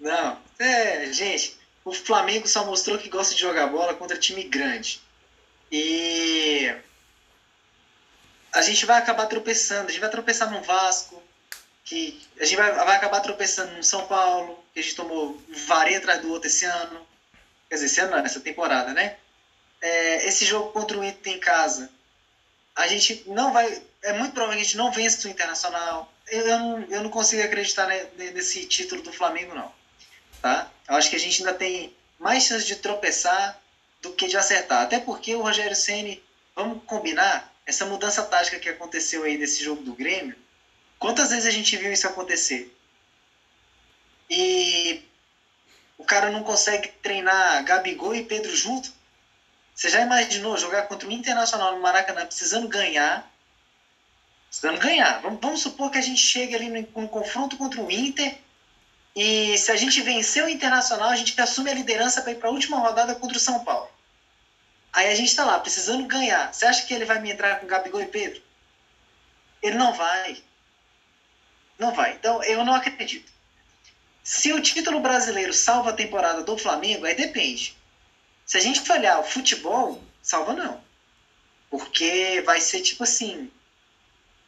não, 0.00 0.38
é, 0.58 1.12
gente, 1.12 1.56
o 1.84 1.92
Flamengo 1.92 2.48
só 2.48 2.64
mostrou 2.64 2.98
que 2.98 3.08
gosta 3.08 3.34
de 3.34 3.40
jogar 3.40 3.66
bola 3.66 3.94
contra 3.94 4.18
time 4.18 4.44
grande. 4.44 5.00
E 5.70 6.74
a 8.52 8.62
gente 8.62 8.86
vai 8.86 8.98
acabar 8.98 9.26
tropeçando. 9.26 9.88
A 9.88 9.90
gente 9.90 10.00
vai 10.00 10.10
tropeçar 10.10 10.50
no 10.50 10.62
Vasco, 10.62 11.22
que 11.84 12.26
a 12.40 12.44
gente 12.44 12.56
vai, 12.56 12.72
vai 12.72 12.96
acabar 12.96 13.20
tropeçando 13.20 13.72
no 13.72 13.84
São 13.84 14.06
Paulo, 14.06 14.64
que 14.72 14.80
a 14.80 14.82
gente 14.82 14.96
tomou 14.96 15.40
vareia 15.66 15.98
atrás 15.98 16.22
do 16.22 16.30
outro 16.30 16.48
esse 16.48 16.64
ano. 16.64 17.06
Quer 17.68 17.74
dizer, 17.74 17.86
esse 17.86 18.00
ano 18.00 18.12
não, 18.12 18.24
essa 18.24 18.40
temporada, 18.40 18.92
né? 18.94 19.16
É, 19.82 20.26
esse 20.26 20.46
jogo 20.46 20.72
contra 20.72 20.98
o 20.98 21.04
Inter 21.04 21.34
em 21.34 21.40
casa, 21.40 21.90
a 22.74 22.86
gente 22.86 23.24
não 23.26 23.52
vai. 23.52 23.82
É 24.02 24.12
muito 24.14 24.32
provável 24.32 24.56
que 24.56 24.62
a 24.62 24.64
gente 24.64 24.76
não 24.76 24.90
vença 24.90 25.28
o 25.28 25.30
Internacional. 25.30 26.10
Eu, 26.28 26.46
eu, 26.46 26.58
não, 26.58 26.82
eu 26.84 27.02
não 27.02 27.10
consigo 27.10 27.42
acreditar 27.42 27.86
nesse 28.16 28.64
título 28.64 29.02
do 29.02 29.12
Flamengo, 29.12 29.54
não. 29.54 29.70
Tá? 30.40 30.70
Eu 30.88 30.96
acho 30.96 31.10
que 31.10 31.16
a 31.16 31.20
gente 31.20 31.40
ainda 31.40 31.54
tem 31.54 31.94
mais 32.18 32.44
chance 32.44 32.66
de 32.66 32.76
tropeçar 32.76 33.58
do 34.02 34.12
que 34.12 34.26
de 34.26 34.36
acertar. 34.36 34.82
Até 34.82 34.98
porque 34.98 35.34
o 35.34 35.42
Rogério 35.42 35.74
Ceni, 35.74 36.22
vamos 36.54 36.82
combinar, 36.84 37.52
essa 37.66 37.86
mudança 37.86 38.22
tática 38.22 38.58
que 38.58 38.68
aconteceu 38.68 39.24
aí 39.24 39.38
nesse 39.38 39.62
jogo 39.64 39.82
do 39.82 39.94
Grêmio, 39.94 40.36
quantas 40.98 41.30
vezes 41.30 41.46
a 41.46 41.50
gente 41.50 41.76
viu 41.76 41.92
isso 41.92 42.06
acontecer? 42.06 42.70
E 44.28 45.02
o 45.96 46.04
cara 46.04 46.30
não 46.30 46.42
consegue 46.42 46.88
treinar 47.02 47.64
Gabigol 47.64 48.14
e 48.14 48.24
Pedro 48.24 48.54
junto? 48.54 48.92
Você 49.74 49.88
já 49.88 50.00
imaginou 50.00 50.56
jogar 50.56 50.82
contra 50.82 51.08
o 51.08 51.12
Internacional 51.12 51.74
no 51.74 51.80
Maracanã 51.80 52.26
precisando 52.26 52.68
ganhar? 52.68 53.28
Precisando 54.48 54.78
ganhar. 54.78 55.20
Vamos, 55.20 55.40
vamos 55.40 55.60
supor 55.62 55.90
que 55.90 55.98
a 55.98 56.02
gente 56.02 56.20
chegue 56.20 56.54
ali 56.54 56.68
no, 56.68 57.02
no 57.02 57.08
confronto 57.08 57.56
contra 57.56 57.80
o 57.80 57.90
Inter 57.90 58.38
e 59.14 59.56
se 59.56 59.70
a 59.70 59.76
gente 59.76 60.00
vencer 60.00 60.44
o 60.44 60.48
Internacional, 60.48 61.10
a 61.10 61.16
gente 61.16 61.40
assume 61.40 61.70
a 61.70 61.74
liderança 61.74 62.20
para 62.20 62.32
ir 62.32 62.36
para 62.36 62.48
a 62.48 62.52
última 62.52 62.78
rodada 62.78 63.14
contra 63.14 63.36
o 63.36 63.40
São 63.40 63.64
Paulo. 63.64 63.88
Aí 64.92 65.08
a 65.08 65.14
gente 65.14 65.28
está 65.28 65.44
lá, 65.44 65.58
precisando 65.58 66.06
ganhar. 66.06 66.52
Você 66.52 66.64
acha 66.66 66.84
que 66.84 66.92
ele 66.92 67.04
vai 67.04 67.20
me 67.20 67.30
entrar 67.30 67.60
com 67.60 67.66
Gabigol 67.66 68.00
e 68.00 68.06
Pedro? 68.06 68.42
Ele 69.62 69.76
não 69.76 69.92
vai. 69.92 70.42
Não 71.78 71.92
vai. 71.92 72.14
Então, 72.14 72.42
eu 72.44 72.64
não 72.64 72.74
acredito. 72.74 73.32
Se 74.22 74.52
o 74.52 74.60
título 74.60 75.00
brasileiro 75.00 75.52
salva 75.52 75.90
a 75.90 75.94
temporada 75.94 76.42
do 76.42 76.56
Flamengo, 76.56 77.04
aí 77.04 77.14
depende. 77.14 77.76
Se 78.46 78.56
a 78.56 78.60
gente 78.60 78.90
olhar 78.90 79.18
o 79.18 79.24
futebol, 79.24 80.02
salva 80.22 80.52
não. 80.52 80.82
Porque 81.70 82.42
vai 82.44 82.60
ser 82.60 82.80
tipo 82.82 83.04
assim, 83.04 83.50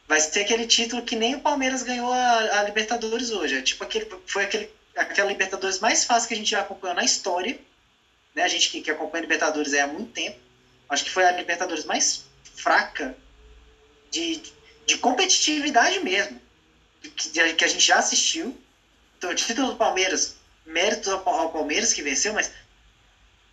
vai 0.07 0.19
ser 0.21 0.41
aquele 0.41 0.65
título 0.65 1.03
que 1.03 1.15
nem 1.15 1.35
o 1.35 1.41
Palmeiras 1.41 1.83
ganhou 1.83 2.11
a, 2.11 2.59
a 2.59 2.63
Libertadores 2.63 3.29
hoje. 3.31 3.57
É 3.57 3.61
tipo 3.61 3.83
aquele, 3.83 4.09
foi 4.25 4.45
aquele, 4.45 4.69
aquela 4.95 5.29
Libertadores 5.29 5.79
mais 5.79 6.05
fácil 6.05 6.29
que 6.29 6.33
a 6.33 6.37
gente 6.37 6.51
já 6.51 6.61
acompanhou 6.61 6.95
na 6.95 7.03
história. 7.03 7.59
Né? 8.33 8.43
A 8.43 8.47
gente 8.47 8.69
que, 8.69 8.81
que 8.81 8.89
acompanha 8.89 9.23
Libertadores 9.23 9.73
há 9.73 9.85
muito 9.87 10.13
tempo. 10.13 10.39
Acho 10.89 11.03
que 11.03 11.11
foi 11.11 11.25
a 11.25 11.31
Libertadores 11.31 11.83
mais 11.83 12.23
fraca 12.55 13.15
de, 14.09 14.41
de 14.85 14.97
competitividade 14.97 15.99
mesmo. 15.99 16.39
que, 17.01 17.53
que 17.53 17.65
a 17.65 17.67
gente 17.67 17.85
já 17.85 17.97
assistiu. 17.97 18.57
Então, 19.17 19.29
o 19.29 19.35
título 19.35 19.71
do 19.71 19.75
Palmeiras, 19.75 20.37
mérito 20.65 21.11
ao 21.11 21.51
Palmeiras 21.51 21.91
que 21.91 22.01
venceu, 22.01 22.33
mas 22.33 22.51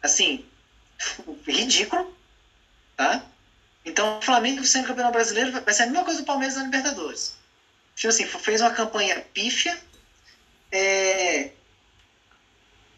assim, 0.02 0.44
ridículo, 1.46 2.14
tá? 2.96 3.26
Então, 3.85 4.18
o 4.18 4.22
Flamengo 4.22 4.64
sendo 4.64 4.87
campeão 4.87 5.12
brasileiro 5.12 5.53
vai 5.53 5.74
ser 5.74 5.82
a 5.82 5.87
mesma 5.87 6.05
coisa 6.05 6.20
do 6.20 6.26
Palmeiras 6.26 6.57
na 6.57 6.64
Libertadores. 6.64 7.37
Tipo 7.95 8.09
assim, 8.09 8.26
fez 8.26 8.61
uma 8.61 8.70
campanha 8.70 9.20
pífia, 9.32 9.78
é, 10.72 11.51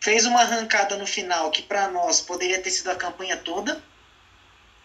fez 0.01 0.24
uma 0.24 0.41
arrancada 0.41 0.97
no 0.97 1.07
final 1.07 1.51
que 1.51 1.62
para 1.62 1.89
nós 1.89 2.20
poderia 2.20 2.62
ter 2.62 2.70
sido 2.70 2.91
a 2.91 2.97
campanha 2.97 3.37
toda. 3.37 3.82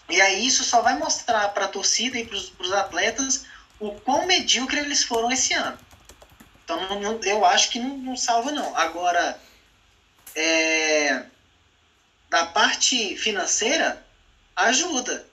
E 0.09 0.19
aí 0.19 0.45
isso 0.45 0.63
só 0.63 0.81
vai 0.81 0.97
mostrar 0.97 1.49
para 1.49 1.65
a 1.65 1.69
torcida 1.69 2.17
e 2.17 2.25
para 2.25 2.35
os 2.35 2.73
atletas 2.73 3.45
o 3.79 3.91
quão 4.01 4.25
medíocre 4.25 4.79
eles 4.79 5.03
foram 5.03 5.31
esse 5.31 5.53
ano. 5.53 5.77
Então 6.63 6.81
não, 6.89 6.99
não, 6.99 7.19
eu 7.23 7.45
acho 7.45 7.69
que 7.69 7.79
não, 7.79 7.97
não 7.97 8.17
salva 8.17 8.51
não. 8.51 8.75
Agora, 8.75 9.39
é, 10.35 11.25
da 12.29 12.45
parte 12.47 13.15
financeira, 13.17 14.05
ajuda. 14.55 15.25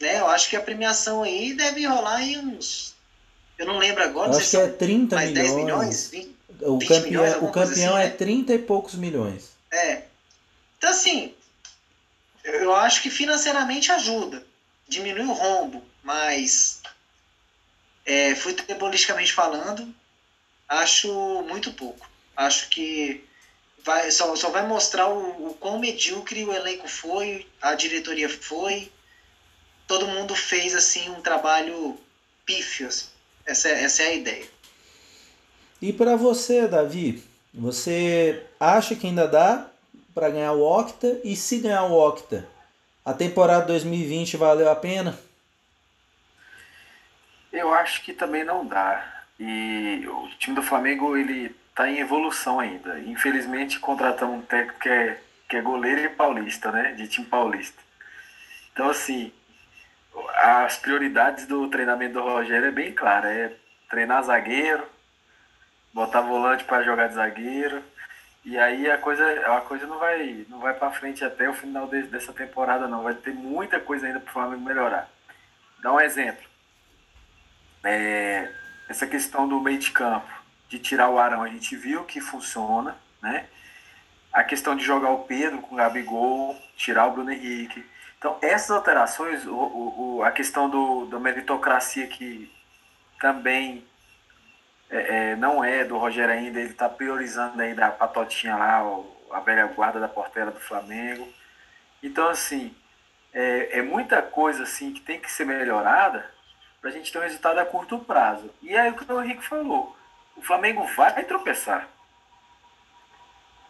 Né? 0.00 0.20
Eu 0.20 0.28
acho 0.28 0.48
que 0.48 0.56
a 0.56 0.60
premiação 0.60 1.22
aí 1.22 1.54
deve 1.54 1.86
rolar 1.86 2.22
em 2.22 2.38
uns. 2.38 2.94
Eu 3.58 3.66
não 3.66 3.78
lembro 3.78 4.02
agora. 4.02 4.32
Eu 4.32 4.38
acho 4.38 4.50
que 4.50 4.56
é 4.56 4.68
30 4.68 5.16
mais 5.16 5.30
milhões. 5.30 5.52
10 5.52 5.64
milhões 5.64 6.10
20, 6.10 6.36
o 6.62 6.78
20 6.78 6.88
campeão, 6.88 7.04
milhões, 7.04 7.36
o 7.36 7.52
coisa 7.52 7.70
campeão 7.70 7.96
assim, 7.96 8.04
é 8.04 8.08
né? 8.08 8.16
30 8.16 8.54
e 8.54 8.58
poucos 8.58 8.94
milhões. 8.94 9.50
É. 9.70 10.02
Então, 10.76 10.90
assim, 10.90 11.34
eu 12.44 12.74
acho 12.74 13.02
que 13.02 13.10
financeiramente 13.10 13.90
ajuda. 13.90 14.44
Diminui 14.88 15.24
o 15.24 15.32
rombo, 15.32 15.82
mas 16.02 16.80
é, 18.04 18.34
futebolisticamente 18.34 19.32
falando, 19.32 19.92
acho 20.68 21.08
muito 21.42 21.72
pouco. 21.72 22.08
Acho 22.36 22.68
que 22.68 23.24
vai, 23.82 24.10
só, 24.10 24.34
só 24.36 24.50
vai 24.50 24.66
mostrar 24.66 25.08
o, 25.08 25.50
o 25.50 25.54
quão 25.54 25.78
medíocre 25.78 26.44
o 26.44 26.52
elenco 26.52 26.86
foi, 26.86 27.46
a 27.60 27.74
diretoria 27.74 28.28
foi. 28.28 28.92
Todo 29.86 30.06
mundo 30.08 30.34
fez 30.34 30.74
assim 30.74 31.08
um 31.10 31.20
trabalho 31.20 31.98
pífio. 32.44 32.88
assim. 32.88 33.06
Essa, 33.46 33.68
é- 33.68 33.82
essa 33.84 34.02
é 34.02 34.06
a 34.08 34.14
ideia. 34.14 34.46
E 35.80 35.92
para 35.92 36.16
você, 36.16 36.66
Davi, 36.66 37.22
você 37.52 38.42
acha 38.58 38.96
que 38.96 39.06
ainda 39.06 39.28
dá 39.28 39.66
para 40.14 40.30
ganhar 40.30 40.52
o 40.52 40.62
Octa? 40.62 41.20
E 41.22 41.36
se 41.36 41.58
ganhar 41.58 41.84
o 41.84 41.92
Octa, 41.92 42.48
a 43.04 43.12
temporada 43.12 43.66
2020 43.66 44.36
valeu 44.36 44.70
a 44.70 44.74
pena? 44.74 45.18
Eu 47.52 47.72
acho 47.72 48.02
que 48.02 48.12
também 48.12 48.44
não 48.44 48.66
dá. 48.66 49.24
E 49.38 50.04
o 50.08 50.28
time 50.38 50.56
do 50.56 50.62
Flamengo, 50.62 51.16
ele 51.16 51.54
tá 51.74 51.88
em 51.88 51.98
evolução 51.98 52.58
ainda. 52.58 52.98
Infelizmente, 53.00 53.78
contratamos 53.78 54.38
um 54.38 54.42
técnico 54.42 54.80
que 54.80 54.88
é, 54.88 55.20
que 55.48 55.56
é 55.56 55.62
goleiro 55.62 56.00
e 56.02 56.08
paulista, 56.08 56.72
né? 56.72 56.92
De 56.92 57.06
time 57.06 57.26
paulista. 57.26 57.80
Então, 58.72 58.88
assim, 58.90 59.32
as 60.34 60.76
prioridades 60.78 61.46
do 61.46 61.68
treinamento 61.68 62.14
do 62.14 62.22
Rogério 62.22 62.68
é 62.68 62.70
bem 62.70 62.92
clara. 62.94 63.32
É 63.32 63.56
treinar 63.88 64.22
zagueiro, 64.22 64.84
botar 65.92 66.20
volante 66.20 66.64
para 66.64 66.82
jogar 66.82 67.08
de 67.08 67.14
zagueiro. 67.14 67.82
E 68.44 68.56
aí 68.58 68.88
a 68.90 68.96
coisa, 68.98 69.24
a 69.56 69.60
coisa 69.60 69.86
não 69.86 69.98
vai, 69.98 70.46
não 70.48 70.60
vai 70.60 70.72
para 70.74 70.92
frente 70.92 71.24
até 71.24 71.48
o 71.48 71.54
final 71.54 71.88
de- 71.88 72.04
dessa 72.04 72.32
temporada, 72.32 72.86
não. 72.86 73.02
Vai 73.02 73.14
ter 73.14 73.34
muita 73.34 73.80
coisa 73.80 74.06
ainda 74.06 74.20
para 74.20 74.30
o 74.30 74.32
Flamengo 74.32 74.62
melhorar. 74.62 75.08
Dá 75.82 75.92
um 75.92 76.00
exemplo. 76.00 76.44
É, 77.84 78.50
essa 78.88 79.06
questão 79.06 79.48
do 79.48 79.60
meio 79.60 79.78
de 79.78 79.90
campo, 79.90 80.30
de 80.68 80.78
tirar 80.78 81.08
o 81.08 81.18
Arão, 81.18 81.42
a 81.42 81.48
gente 81.48 81.76
viu 81.76 82.04
que 82.04 82.20
funciona, 82.20 82.96
né? 83.22 83.46
A 84.32 84.44
questão 84.44 84.76
de 84.76 84.84
jogar 84.84 85.10
o 85.10 85.24
Pedro 85.24 85.58
com 85.58 85.74
o 85.74 85.78
Gabigol, 85.78 86.56
tirar 86.76 87.06
o 87.06 87.12
Bruno 87.12 87.30
Henrique. 87.32 87.84
Então, 88.26 88.38
essas 88.42 88.72
alterações, 88.72 89.46
o, 89.46 89.54
o, 89.54 90.22
a 90.24 90.32
questão 90.32 90.68
do, 90.68 91.06
da 91.06 91.16
meritocracia 91.20 92.08
que 92.08 92.52
também 93.20 93.86
é, 94.90 95.30
é, 95.30 95.36
não 95.36 95.62
é 95.62 95.84
do 95.84 95.96
Rogério 95.96 96.34
ainda, 96.34 96.58
ele 96.58 96.70
está 96.70 96.88
priorizando 96.88 97.62
aí 97.62 97.72
da 97.72 97.88
patotinha 97.88 98.56
lá, 98.56 98.82
a 99.30 99.38
velha 99.38 99.68
guarda 99.68 100.00
da 100.00 100.08
portela 100.08 100.50
do 100.50 100.58
Flamengo. 100.58 101.32
Então, 102.02 102.28
assim, 102.28 102.74
é, 103.32 103.78
é 103.78 103.82
muita 103.82 104.20
coisa 104.20 104.64
assim 104.64 104.92
que 104.92 105.02
tem 105.02 105.20
que 105.20 105.30
ser 105.30 105.44
melhorada 105.44 106.28
para 106.80 106.90
a 106.90 106.92
gente 106.92 107.12
ter 107.12 107.20
um 107.20 107.22
resultado 107.22 107.60
a 107.60 107.64
curto 107.64 107.96
prazo. 108.00 108.52
E 108.60 108.76
aí 108.76 108.90
o 108.90 108.96
que 108.96 109.12
o 109.12 109.22
Henrique 109.22 109.46
falou, 109.46 109.96
o 110.34 110.42
Flamengo 110.42 110.84
vai 110.96 111.22
tropeçar. 111.22 111.88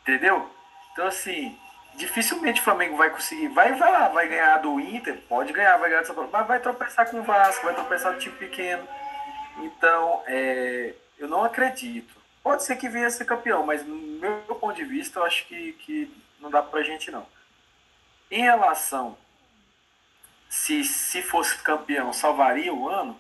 Entendeu? 0.01 0.51
Então, 0.93 1.09
assim, 1.09 1.59
dificilmente 1.97 2.61
o 2.61 2.65
Flamengo 2.65 2.97
vai 2.97 3.11
conseguir. 3.11 3.49
Vai, 3.49 3.75
vai 3.75 3.91
lá, 3.91 4.09
vai 4.09 4.29
ganhar 4.29 4.59
do 4.59 4.79
Inter, 4.79 5.21
pode 5.29 5.53
ganhar, 5.53 5.77
vai 5.79 5.89
ganhar 5.91 6.03
do 6.03 6.07
São 6.07 6.15
Paulo, 6.15 6.31
mas 6.33 6.47
vai 6.47 6.61
tropeçar 6.61 7.11
com 7.11 7.21
o 7.21 7.23
Vasco, 7.23 7.65
vai 7.65 7.75
tropeçar 7.75 8.13
com 8.13 8.19
o 8.19 8.21
time 8.21 8.37
pequeno. 8.37 8.87
Então, 9.59 10.23
é, 10.27 10.95
eu 11.19 11.29
não 11.29 11.45
acredito. 11.45 12.15
Pode 12.43 12.63
ser 12.63 12.77
que 12.77 12.89
venha 12.89 13.11
ser 13.11 13.25
campeão, 13.25 13.65
mas 13.67 13.85
no 13.85 13.97
meu 13.97 14.39
ponto 14.61 14.77
de 14.77 14.85
vista, 14.85 15.19
eu 15.19 15.25
acho 15.25 15.47
que, 15.47 15.73
que 15.73 16.15
não 16.41 16.51
dá 16.51 16.63
pra 16.63 16.83
gente, 16.83 17.11
não. 17.11 17.27
Em 18.31 18.43
relação 18.43 19.17
se, 20.49 20.85
se 20.85 21.23
fosse 21.23 21.59
campeão, 21.59 22.13
salvaria 22.13 22.73
o 22.73 22.89
ano, 22.89 23.19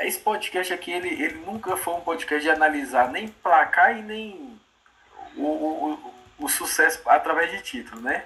esse 0.00 0.18
podcast 0.18 0.72
aqui, 0.72 0.90
ele, 0.90 1.08
ele 1.08 1.38
nunca 1.46 1.76
foi 1.76 1.94
um 1.94 2.00
podcast 2.00 2.42
de 2.42 2.50
analisar 2.50 3.10
nem 3.10 3.28
placar 3.28 3.96
e 3.96 4.02
nem 4.02 4.60
o, 5.36 5.42
o, 5.42 6.14
o, 6.38 6.48
sucesso 6.48 7.00
através 7.06 7.50
de 7.50 7.62
título, 7.62 8.00
né? 8.00 8.24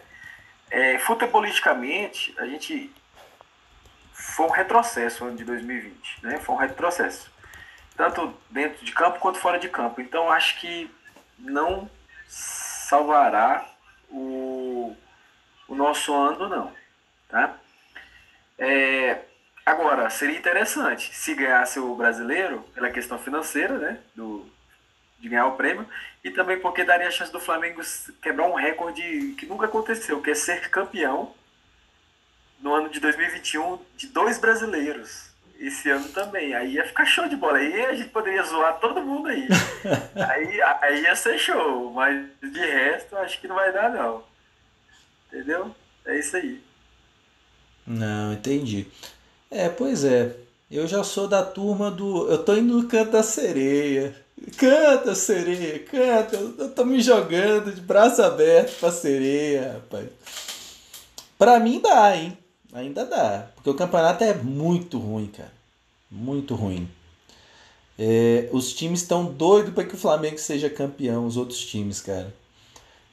É, 0.71 0.99
futebolisticamente, 0.99 2.35
a 2.39 2.47
gente 2.47 2.93
foi 4.13 4.47
um 4.47 4.51
retrocesso 4.51 5.25
o 5.25 5.29
ano 5.29 5.37
de 5.37 5.45
2020, 5.45 6.25
né? 6.25 6.39
Foi 6.39 6.55
um 6.55 6.59
retrocesso. 6.59 7.31
Tanto 7.97 8.35
dentro 8.49 8.85
de 8.85 8.93
campo 8.93 9.19
quanto 9.19 9.39
fora 9.39 9.59
de 9.59 9.69
campo. 9.69 10.01
Então, 10.01 10.31
acho 10.31 10.59
que 10.61 10.91
não 11.39 11.91
salvará 12.27 13.67
o, 14.09 14.97
o 15.69 15.75
nosso 15.75 16.15
ano, 16.15 16.49
não. 16.49 16.73
Tá? 17.29 17.57
É, 18.59 19.23
agora, 19.65 20.11
seria 20.11 20.39
interessante 20.39 21.15
se 21.15 21.35
ganhasse 21.35 21.79
o 21.79 21.95
brasileiro, 21.95 22.63
pela 22.75 22.91
questão 22.91 23.19
financeira, 23.19 23.79
né? 23.79 24.01
Do, 24.15 24.51
de 25.19 25.29
ganhar 25.29 25.47
o 25.47 25.57
prêmio, 25.57 25.87
e 26.23 26.31
também 26.31 26.61
porque 26.61 26.85
daria 26.85 27.09
a 27.09 27.11
chance 27.11 27.33
do 27.33 27.41
Flamengo 27.41 27.81
quebrar 28.23 28.47
um 28.47 28.55
recorde 28.55 29.35
que 29.39 29.47
nunca 29.47 29.67
aconteceu, 29.67 30.21
que 30.21 30.31
é 30.31 30.35
ser 30.35 30.69
campeão 30.69 31.35
no 32.61 32.75
ano 32.75 32.91
de 32.91 33.01
2021 33.01 33.79
de 33.97 34.07
dois 34.09 34.39
brasileiros. 34.39 35.31
Esse 35.59 35.91
ano 35.91 36.09
também. 36.09 36.55
Aí 36.55 36.75
ia 36.75 36.87
ficar 36.87 37.05
show 37.05 37.29
de 37.29 37.37
bola. 37.37 37.59
Aí 37.59 37.85
a 37.85 37.95
gente 37.95 38.09
poderia 38.09 38.43
zoar 38.43 38.79
todo 38.81 39.03
mundo 39.03 39.29
aí. 39.29 39.47
aí, 40.31 40.63
aí 40.81 41.03
ia 41.03 41.15
ser 41.15 41.39
show. 41.39 41.93
Mas 41.93 42.27
de 42.41 42.61
resto, 42.61 43.17
acho 43.17 43.39
que 43.41 43.49
não 43.49 43.57
vai 43.57 43.71
dar, 43.71 43.91
não. 43.91 44.25
Entendeu? 45.27 45.75
É 46.07 46.19
isso 46.19 46.37
aí. 46.37 46.63
Não, 47.87 48.33
entendi. 48.33 48.87
É, 49.51 49.69
pois 49.69 50.03
é. 50.03 50.35
Eu 50.71 50.87
já 50.87 51.03
sou 51.05 51.29
da 51.29 51.45
turma 51.45 51.91
do. 51.91 52.31
Eu 52.31 52.43
tô 52.43 52.55
indo 52.55 52.81
no 52.81 52.89
canto 52.89 53.11
da 53.11 53.23
sereia. 53.23 54.15
Canta, 54.57 55.15
sereia, 55.15 55.79
canta. 55.81 56.37
Eu 56.37 56.71
tô 56.71 56.85
me 56.85 57.01
jogando 57.01 57.75
de 57.75 57.81
braço 57.81 58.23
aberto 58.23 58.79
pra 58.79 58.91
sereia, 58.91 59.75
rapaz. 59.75 60.09
Pra 61.39 61.59
mim 61.61 61.81
dá, 61.81 62.17
hein? 62.17 62.37
Ainda 62.73 63.05
dá. 63.05 63.49
Porque 63.55 63.71
o 63.71 63.75
campeonato 63.75 64.25
é 64.25 64.35
muito 64.35 64.99
ruim, 64.99 65.27
cara. 65.27 65.53
Muito 66.11 66.55
ruim. 66.55 66.89
É, 67.99 68.49
os 68.51 68.73
times 68.73 69.03
estão 69.03 69.27
doidos 69.27 69.75
para 69.75 69.85
que 69.85 69.95
o 69.95 69.99
Flamengo 69.99 70.39
seja 70.39 70.71
campeão, 70.71 71.27
os 71.27 71.37
outros 71.37 71.61
times, 71.61 72.01
cara. 72.01 72.35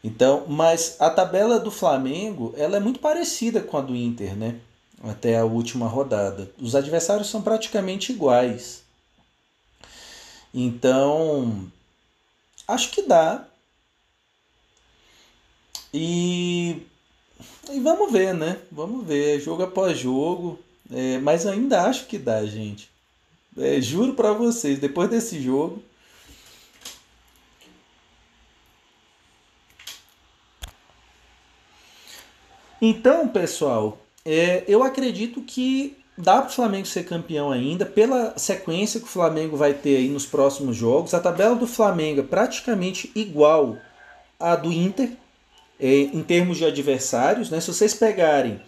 Então, 0.03 0.45
mas 0.47 0.95
a 0.99 1.09
tabela 1.09 1.59
do 1.59 1.71
Flamengo, 1.71 2.53
ela 2.57 2.77
é 2.77 2.79
muito 2.79 2.99
parecida 2.99 3.59
com 3.59 3.77
a 3.77 3.81
do 3.81 3.95
Inter, 3.95 4.35
né? 4.35 4.55
Até 5.03 5.37
a 5.37 5.43
última 5.43 5.87
rodada. 5.87 6.49
Os 6.59 6.75
adversários 6.75 7.27
são 7.27 7.41
praticamente 7.41 8.13
iguais. 8.13 8.86
Então, 10.53 11.71
acho 12.67 12.91
que 12.91 13.01
dá. 13.01 13.47
E, 15.93 16.85
e 17.71 17.79
vamos 17.79 18.11
ver, 18.11 18.33
né? 18.33 18.59
Vamos 18.71 19.05
ver, 19.05 19.39
jogo 19.39 19.63
após 19.63 19.97
jogo. 19.97 20.59
É, 20.91 21.17
mas 21.19 21.45
ainda 21.45 21.83
acho 21.83 22.07
que 22.07 22.17
dá, 22.17 22.45
gente. 22.45 22.89
É, 23.57 23.81
juro 23.81 24.13
para 24.13 24.33
vocês, 24.33 24.79
depois 24.79 25.09
desse 25.09 25.41
jogo. 25.41 25.81
Então, 32.81 33.27
pessoal, 33.27 33.97
é, 34.23 34.63
eu 34.67 34.83
acredito 34.83 35.41
que 35.41 35.97
dá 36.17 36.41
para 36.41 36.49
o 36.49 36.53
Flamengo 36.53 36.87
ser 36.87 37.03
campeão 37.03 37.51
ainda, 37.51 37.85
pela 37.85 38.37
sequência 38.37 38.99
que 38.99 39.05
o 39.05 39.09
Flamengo 39.09 39.55
vai 39.55 39.73
ter 39.73 39.97
aí 39.97 40.09
nos 40.09 40.25
próximos 40.25 40.75
jogos. 40.75 41.13
A 41.13 41.19
tabela 41.19 41.55
do 41.55 41.67
Flamengo 41.67 42.21
é 42.21 42.23
praticamente 42.23 43.11
igual 43.13 43.77
à 44.39 44.55
do 44.55 44.71
Inter, 44.71 45.11
é, 45.79 45.87
em 45.87 46.23
termos 46.23 46.57
de 46.57 46.65
adversários. 46.65 47.51
Né? 47.51 47.59
Se 47.59 47.71
vocês 47.71 47.93
pegarem 47.93 48.59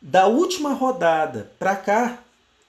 da 0.00 0.26
última 0.26 0.72
rodada 0.72 1.52
para 1.58 1.76
cá, 1.76 2.18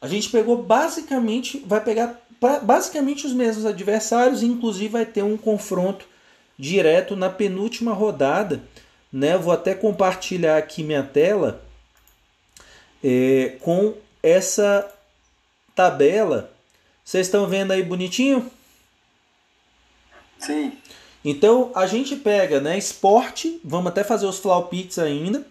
a 0.02 0.08
gente 0.08 0.30
pegou 0.30 0.62
basicamente, 0.62 1.64
vai 1.66 1.80
pegar 1.82 2.22
basicamente 2.64 3.26
os 3.26 3.34
mesmos 3.34 3.66
adversários, 3.66 4.44
inclusive 4.44 4.90
vai 4.90 5.06
ter 5.06 5.24
um 5.24 5.38
confronto 5.38 6.06
direto 6.60 7.16
na 7.16 7.30
penúltima 7.30 7.94
rodada. 7.94 8.62
Né? 9.12 9.38
Vou 9.38 9.54
até 9.54 9.74
compartilhar 9.74 10.58
aqui 10.58 10.84
minha 10.84 11.04
tela 11.04 11.62
é, 13.02 13.56
com 13.62 13.94
essa 14.28 14.90
tabela. 15.76 16.52
Vocês 17.04 17.28
estão 17.28 17.48
vendo 17.48 17.72
aí 17.72 17.84
bonitinho? 17.84 18.52
Sim. 20.40 20.74
Então 21.24 21.72
a 21.76 21.88
gente 21.88 22.16
pega, 22.16 22.60
né, 22.60 22.78
esporte, 22.78 23.60
vamos 23.64 23.88
até 23.88 24.04
fazer 24.04 24.26
os 24.26 24.40
flaupites 24.40 25.00
ainda, 25.00 25.46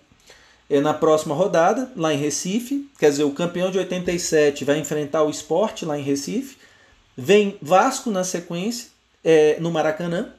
é 0.68 0.80
na 0.80 0.94
próxima 0.94 1.34
rodada, 1.34 1.90
lá 1.94 2.12
em 2.12 2.18
Recife. 2.18 2.88
Quer 2.98 3.10
dizer, 3.10 3.24
o 3.24 3.32
campeão 3.32 3.70
de 3.70 3.78
87 3.78 4.64
vai 4.64 4.78
enfrentar 4.78 5.22
o 5.22 5.30
esporte 5.30 5.84
lá 5.84 5.98
em 5.98 6.02
Recife. 6.02 6.56
Vem 7.16 7.56
Vasco 7.62 8.10
na 8.10 8.24
sequência, 8.24 8.88
é, 9.24 9.56
no 9.60 9.70
Maracanã. 9.70 10.32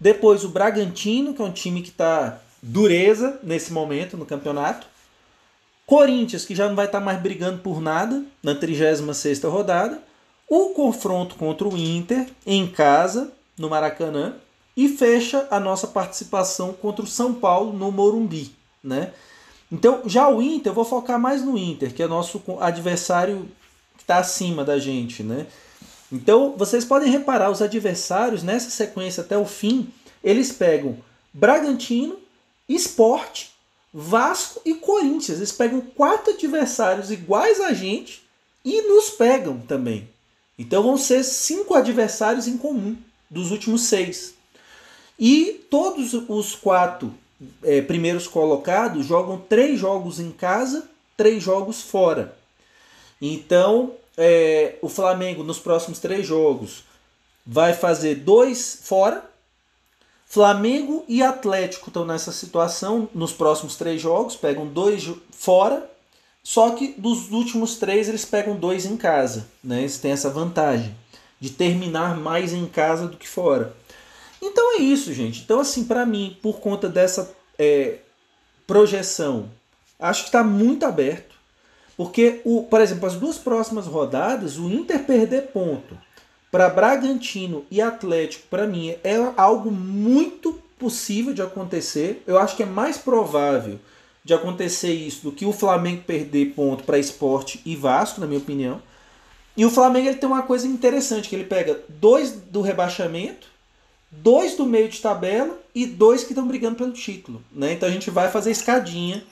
Depois 0.00 0.44
o 0.44 0.48
Bragantino, 0.48 1.32
que 1.32 1.40
é 1.40 1.44
um 1.44 1.52
time 1.52 1.82
que 1.82 1.90
está 1.90 2.40
dureza 2.60 3.38
nesse 3.42 3.72
momento 3.72 4.16
no 4.16 4.26
campeonato. 4.26 4.86
Corinthians, 5.88 6.44
que 6.44 6.54
já 6.54 6.68
não 6.68 6.76
vai 6.76 6.84
estar 6.84 6.98
tá 6.98 7.04
mais 7.04 7.18
brigando 7.18 7.62
por 7.62 7.80
nada 7.80 8.22
na 8.42 8.54
36 8.54 9.42
rodada. 9.44 10.02
O 10.46 10.74
confronto 10.74 11.34
contra 11.36 11.66
o 11.66 11.78
Inter 11.78 12.28
em 12.46 12.66
casa, 12.66 13.32
no 13.56 13.70
Maracanã. 13.70 14.34
E 14.76 14.86
fecha 14.86 15.48
a 15.50 15.58
nossa 15.58 15.86
participação 15.86 16.74
contra 16.74 17.02
o 17.02 17.08
São 17.08 17.32
Paulo 17.32 17.72
no 17.72 17.90
Morumbi. 17.90 18.54
Né? 18.84 19.12
Então, 19.72 20.02
já 20.04 20.28
o 20.28 20.42
Inter, 20.42 20.72
eu 20.72 20.74
vou 20.74 20.84
focar 20.84 21.18
mais 21.18 21.42
no 21.42 21.56
Inter, 21.56 21.94
que 21.94 22.02
é 22.02 22.06
nosso 22.06 22.42
adversário 22.60 23.48
que 23.96 24.02
está 24.02 24.18
acima 24.18 24.62
da 24.66 24.78
gente. 24.78 25.22
Né? 25.22 25.46
Então, 26.12 26.54
vocês 26.54 26.84
podem 26.84 27.10
reparar, 27.10 27.50
os 27.50 27.62
adversários 27.62 28.42
nessa 28.42 28.68
sequência 28.68 29.22
até 29.22 29.38
o 29.38 29.46
fim, 29.46 29.90
eles 30.22 30.52
pegam 30.52 30.98
Bragantino, 31.32 32.18
Esporte 32.68 33.57
Vasco 34.00 34.60
e 34.64 34.74
Corinthians. 34.74 35.38
Eles 35.38 35.50
pegam 35.50 35.80
quatro 35.80 36.32
adversários 36.32 37.10
iguais 37.10 37.60
a 37.60 37.72
gente 37.72 38.22
e 38.64 38.82
nos 38.82 39.10
pegam 39.10 39.58
também. 39.58 40.08
Então 40.56 40.84
vão 40.84 40.96
ser 40.96 41.24
cinco 41.24 41.74
adversários 41.74 42.46
em 42.46 42.56
comum 42.56 42.96
dos 43.28 43.50
últimos 43.50 43.82
seis. 43.82 44.34
E 45.18 45.66
todos 45.68 46.14
os 46.14 46.54
quatro 46.54 47.12
é, 47.60 47.82
primeiros 47.82 48.28
colocados 48.28 49.04
jogam 49.04 49.36
três 49.36 49.80
jogos 49.80 50.20
em 50.20 50.30
casa, 50.30 50.88
três 51.16 51.42
jogos 51.42 51.82
fora. 51.82 52.38
Então 53.20 53.94
é, 54.16 54.76
o 54.80 54.88
Flamengo 54.88 55.42
nos 55.42 55.58
próximos 55.58 55.98
três 55.98 56.24
jogos 56.24 56.84
vai 57.44 57.74
fazer 57.74 58.14
dois 58.14 58.78
fora 58.84 59.28
Flamengo 60.30 61.06
e 61.08 61.22
Atlético 61.22 61.88
estão 61.88 62.04
nessa 62.04 62.30
situação 62.30 63.08
nos 63.14 63.32
próximos 63.32 63.76
três 63.76 63.98
jogos, 63.98 64.36
pegam 64.36 64.66
dois 64.66 65.10
fora, 65.30 65.90
só 66.42 66.70
que 66.70 66.94
dos 66.98 67.30
últimos 67.30 67.76
três 67.76 68.10
eles 68.10 68.26
pegam 68.26 68.54
dois 68.54 68.84
em 68.84 68.94
casa. 68.94 69.48
Né? 69.64 69.80
Eles 69.80 69.96
têm 69.96 70.10
essa 70.10 70.28
vantagem 70.28 70.94
de 71.40 71.48
terminar 71.48 72.14
mais 72.14 72.52
em 72.52 72.66
casa 72.66 73.06
do 73.06 73.16
que 73.16 73.26
fora. 73.26 73.74
Então 74.42 74.76
é 74.76 74.82
isso, 74.82 75.14
gente. 75.14 75.40
Então, 75.40 75.60
assim, 75.60 75.84
para 75.84 76.04
mim, 76.04 76.36
por 76.42 76.60
conta 76.60 76.90
dessa 76.90 77.34
é, 77.58 77.96
projeção, 78.66 79.48
acho 79.98 80.24
que 80.24 80.28
está 80.28 80.44
muito 80.44 80.84
aberto. 80.84 81.36
Porque, 81.96 82.42
o, 82.44 82.64
por 82.64 82.82
exemplo, 82.82 83.06
as 83.06 83.16
duas 83.16 83.38
próximas 83.38 83.86
rodadas, 83.86 84.58
o 84.58 84.68
Inter 84.68 85.04
perder 85.04 85.48
ponto 85.48 85.96
para 86.50 86.68
Bragantino 86.68 87.64
e 87.70 87.80
Atlético, 87.80 88.46
para 88.48 88.66
mim, 88.66 88.94
é 89.04 89.16
algo 89.36 89.70
muito 89.70 90.60
possível 90.78 91.34
de 91.34 91.42
acontecer. 91.42 92.22
Eu 92.26 92.38
acho 92.38 92.56
que 92.56 92.62
é 92.62 92.66
mais 92.66 92.96
provável 92.96 93.78
de 94.24 94.34
acontecer 94.34 94.92
isso 94.92 95.22
do 95.22 95.32
que 95.32 95.44
o 95.44 95.52
Flamengo 95.52 96.02
perder 96.06 96.52
ponto 96.54 96.84
para 96.84 96.98
Esporte 96.98 97.60
e 97.64 97.74
Vasco, 97.74 98.20
na 98.20 98.26
minha 98.26 98.38
opinião. 98.38 98.80
E 99.56 99.64
o 99.64 99.70
Flamengo 99.70 100.08
ele 100.08 100.18
tem 100.18 100.28
uma 100.28 100.42
coisa 100.42 100.66
interessante, 100.66 101.28
que 101.28 101.34
ele 101.34 101.44
pega 101.44 101.80
dois 101.88 102.32
do 102.32 102.60
rebaixamento, 102.60 103.48
dois 104.10 104.54
do 104.54 104.64
meio 104.64 104.88
de 104.88 105.00
tabela 105.00 105.58
e 105.74 105.84
dois 105.84 106.24
que 106.24 106.32
estão 106.32 106.46
brigando 106.46 106.76
pelo 106.76 106.92
título. 106.92 107.42
Né? 107.52 107.72
Então 107.72 107.88
a 107.88 107.92
gente 107.92 108.10
vai 108.10 108.30
fazer 108.30 108.50
escadinha 108.50 109.22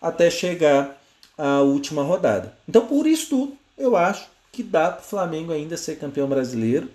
até 0.00 0.30
chegar 0.30 1.00
à 1.36 1.60
última 1.60 2.02
rodada. 2.02 2.54
Então 2.68 2.86
por 2.86 3.06
isso 3.06 3.30
tudo, 3.30 3.56
eu 3.78 3.96
acho 3.96 4.26
que 4.52 4.62
dá 4.62 4.90
para 4.90 5.00
o 5.00 5.04
Flamengo 5.04 5.52
ainda 5.52 5.76
ser 5.76 5.96
campeão 5.98 6.28
brasileiro. 6.28 6.88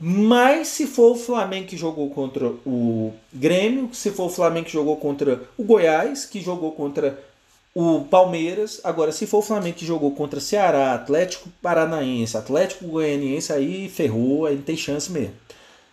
Mas 0.00 0.68
se 0.68 0.86
for 0.86 1.12
o 1.12 1.16
Flamengo 1.16 1.66
que 1.66 1.76
jogou 1.76 2.10
contra 2.10 2.46
o 2.64 3.12
Grêmio, 3.32 3.90
se 3.92 4.12
for 4.12 4.26
o 4.26 4.30
Flamengo 4.30 4.66
que 4.66 4.72
jogou 4.72 4.96
contra 4.96 5.42
o 5.56 5.64
Goiás, 5.64 6.24
que 6.24 6.40
jogou 6.40 6.72
contra 6.72 7.18
o 7.74 8.04
Palmeiras, 8.04 8.80
agora 8.84 9.10
se 9.10 9.26
for 9.26 9.38
o 9.38 9.42
Flamengo 9.42 9.76
que 9.76 9.86
jogou 9.86 10.12
contra 10.12 10.40
Ceará, 10.40 10.94
Atlético 10.94 11.48
Paranaense, 11.60 12.36
Atlético 12.36 12.86
Goianiense, 12.86 13.52
aí 13.52 13.88
ferrou, 13.88 14.46
aí 14.46 14.54
não 14.56 14.62
tem 14.62 14.76
chance 14.76 15.10
mesmo. 15.10 15.34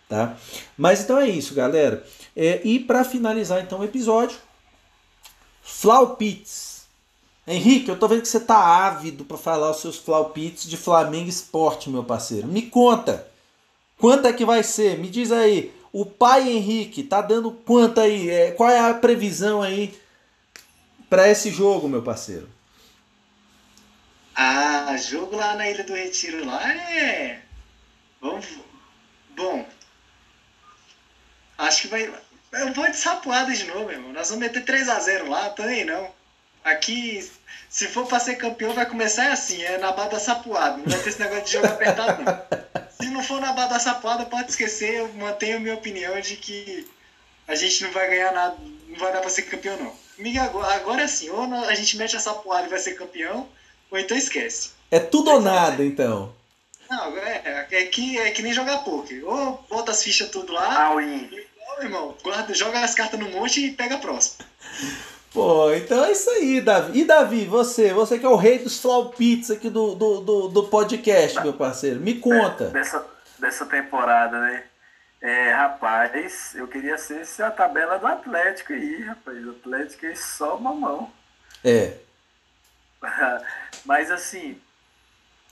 Tá? 0.08 0.36
Mas 0.76 1.00
então 1.00 1.18
é 1.18 1.28
isso, 1.28 1.52
galera. 1.54 2.04
É, 2.34 2.60
e 2.64 2.78
para 2.78 3.04
finalizar 3.04 3.60
então 3.60 3.80
o 3.80 3.84
episódio, 3.84 4.38
Flaupits. 5.62 6.75
Henrique, 7.46 7.88
eu 7.88 7.98
tô 7.98 8.08
vendo 8.08 8.22
que 8.22 8.28
você 8.28 8.40
tá 8.40 8.58
ávido 8.58 9.24
para 9.24 9.36
falar 9.36 9.70
os 9.70 9.80
seus 9.80 9.96
flaupites 9.96 10.68
de 10.68 10.76
Flamengo 10.76 11.28
Esporte, 11.28 11.88
meu 11.88 12.02
parceiro. 12.02 12.48
Me 12.48 12.62
conta. 12.62 13.28
Quanto 13.98 14.26
é 14.26 14.32
que 14.32 14.44
vai 14.44 14.64
ser? 14.64 14.98
Me 14.98 15.08
diz 15.08 15.30
aí. 15.30 15.72
O 15.92 16.04
pai 16.04 16.50
Henrique 16.50 17.04
tá 17.04 17.22
dando 17.22 17.52
quanto 17.52 18.00
aí? 18.00 18.28
É, 18.28 18.50
qual 18.50 18.68
é 18.68 18.78
a 18.78 18.92
previsão 18.92 19.62
aí 19.62 19.96
para 21.08 21.28
esse 21.28 21.50
jogo, 21.50 21.88
meu 21.88 22.02
parceiro? 22.02 22.48
Ah, 24.34 24.96
jogo 24.96 25.36
lá 25.36 25.54
na 25.54 25.70
Ilha 25.70 25.84
do 25.84 25.94
Retiro 25.94 26.44
lá 26.44 26.68
é. 26.70 27.40
Vamos. 28.20 28.46
Bom. 29.36 29.66
Acho 31.56 31.82
que 31.82 31.88
vai. 31.88 32.12
Eu 32.52 32.72
vou 32.74 32.90
de 32.90 32.96
sapuada 32.96 33.52
de 33.54 33.64
novo, 33.64 33.86
meu 33.86 33.92
irmão. 33.92 34.12
Nós 34.12 34.28
vamos 34.28 34.44
meter 34.44 34.64
3x0 34.64 35.28
lá, 35.28 35.50
também 35.50 35.84
não. 35.84 36.10
Aqui, 36.66 37.30
se 37.70 37.86
for 37.86 38.08
para 38.08 38.18
ser 38.18 38.34
campeão, 38.34 38.74
vai 38.74 38.84
começar 38.86 39.30
assim, 39.30 39.62
é 39.62 39.78
na 39.78 39.92
bada 39.92 40.18
sapuada. 40.18 40.78
Não 40.78 40.84
vai 40.84 40.98
ter 40.98 41.10
esse 41.10 41.20
negócio 41.20 41.44
de 41.44 41.52
jogo 41.52 41.66
apertado, 41.68 42.24
não. 42.24 42.42
Se 43.00 43.08
não 43.08 43.22
for 43.22 43.40
na 43.40 43.52
bada 43.52 43.78
sapuada, 43.78 44.26
pode 44.26 44.50
esquecer, 44.50 44.94
eu 44.94 45.12
mantenho 45.12 45.60
minha 45.60 45.76
opinião 45.76 46.20
de 46.20 46.34
que 46.34 46.84
a 47.46 47.54
gente 47.54 47.84
não 47.84 47.92
vai 47.92 48.10
ganhar 48.10 48.32
nada, 48.32 48.56
não 48.88 48.98
vai 48.98 49.12
dar 49.12 49.20
para 49.20 49.30
ser 49.30 49.42
campeão, 49.42 49.76
não. 49.76 49.94
Miga, 50.18 50.42
agora, 50.42 50.74
agora 50.74 51.04
assim, 51.04 51.30
ou 51.30 51.44
a 51.54 51.74
gente 51.76 51.96
mete 51.96 52.16
a 52.16 52.20
sapuada 52.20 52.66
e 52.66 52.70
vai 52.70 52.80
ser 52.80 52.94
campeão, 52.94 53.48
ou 53.88 53.96
então 53.96 54.16
esquece. 54.16 54.70
É 54.90 54.98
tudo 54.98 55.30
ou 55.30 55.40
nada, 55.40 55.84
então. 55.84 56.34
Não, 56.90 57.16
é, 57.16 57.66
é, 57.70 57.84
que, 57.84 58.18
é 58.18 58.32
que 58.32 58.42
nem 58.42 58.52
jogar 58.52 58.78
poker. 58.78 59.24
Ou 59.24 59.64
bota 59.70 59.92
as 59.92 60.02
fichas 60.02 60.30
tudo 60.30 60.52
lá, 60.52 60.86
All 60.86 61.00
in. 61.00 61.30
ou, 61.76 61.82
irmão, 61.84 62.16
guarda, 62.24 62.52
joga 62.52 62.80
as 62.80 62.94
cartas 62.94 63.20
no 63.20 63.30
monte 63.30 63.64
e 63.64 63.72
pega 63.72 63.94
a 63.94 63.98
próxima. 63.98 64.44
Pô, 65.36 65.70
então 65.74 66.02
é 66.02 66.12
isso 66.12 66.30
aí, 66.30 66.62
Davi. 66.62 66.98
E 66.98 67.04
Davi, 67.04 67.44
você, 67.44 67.92
você 67.92 68.18
que 68.18 68.24
é 68.24 68.28
o 68.28 68.36
rei 68.36 68.58
dos 68.58 68.80
flaupites 68.80 69.50
aqui 69.50 69.68
do, 69.68 69.94
do, 69.94 70.20
do, 70.22 70.48
do 70.48 70.64
podcast, 70.64 71.38
meu 71.42 71.52
parceiro, 71.52 72.00
me 72.00 72.18
conta. 72.18 72.64
É, 72.64 72.68
dessa, 72.68 73.06
dessa 73.38 73.66
temporada, 73.66 74.40
né? 74.40 74.64
É, 75.20 75.52
rapaz, 75.52 76.54
eu 76.54 76.66
queria 76.66 76.96
ser 76.96 77.42
a 77.42 77.50
tabela 77.50 77.98
do 77.98 78.06
Atlético 78.06 78.72
aí, 78.72 79.02
rapaz. 79.02 79.46
O 79.46 79.50
Atlético 79.50 80.06
é 80.06 80.14
só 80.14 80.56
mamão. 80.58 81.12
É. 81.62 81.98
Mas 83.84 84.10
assim. 84.10 84.58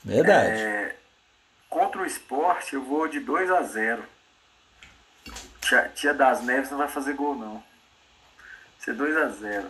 Verdade. 0.03 0.63
É, 0.63 0.95
contra 1.69 2.01
o 2.01 2.07
esporte, 2.07 2.73
eu 2.73 2.81
vou 2.81 3.07
de 3.07 3.19
2 3.19 3.51
a 3.51 3.61
0 3.61 4.03
Tia, 5.61 5.91
Tia 5.93 6.13
das 6.15 6.41
Neves 6.41 6.71
não 6.71 6.79
vai 6.79 6.87
fazer 6.87 7.13
gol, 7.13 7.35
não 7.35 7.74
ser 8.85 8.93
2 8.93 9.17
a 9.17 9.27
0 9.27 9.65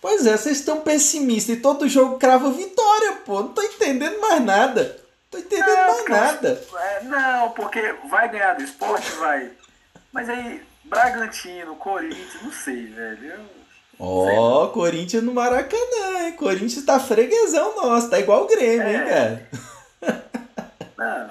Pois 0.00 0.24
é, 0.24 0.36
vocês 0.36 0.58
estão 0.58 0.80
pessimistas 0.80 1.56
e 1.56 1.60
todo 1.60 1.88
jogo 1.88 2.18
crava 2.18 2.50
vitória, 2.50 3.18
pô. 3.26 3.40
Não 3.40 3.48
tô 3.48 3.60
entendendo 3.60 4.18
mais 4.18 4.42
nada. 4.42 4.98
Tô 5.30 5.36
entendendo 5.36 5.76
não, 5.76 5.86
mais 5.86 6.08
nada. 6.08 6.64
É, 6.74 7.02
não, 7.02 7.50
porque 7.50 7.94
vai 8.08 8.30
ganhar 8.30 8.54
do 8.54 8.62
esporte, 8.62 9.10
vai. 9.16 9.50
Mas 10.10 10.26
aí, 10.30 10.62
Bragantino, 10.84 11.76
Corinthians, 11.76 12.42
não 12.42 12.50
sei, 12.50 12.86
velho. 12.86 13.40
Ó, 13.98 14.64
oh, 14.64 14.68
Corinthians 14.68 15.22
no 15.22 15.34
Maracanã, 15.34 16.20
hein? 16.22 16.32
Corinthians 16.32 16.86
tá 16.86 16.98
freguesão 16.98 17.76
nosso, 17.76 18.08
tá 18.08 18.18
igual 18.18 18.44
o 18.44 18.48
Grêmio, 18.48 18.86
é. 18.86 18.94
hein, 18.94 19.04
cara? 19.04 19.48
Não. 20.96 21.30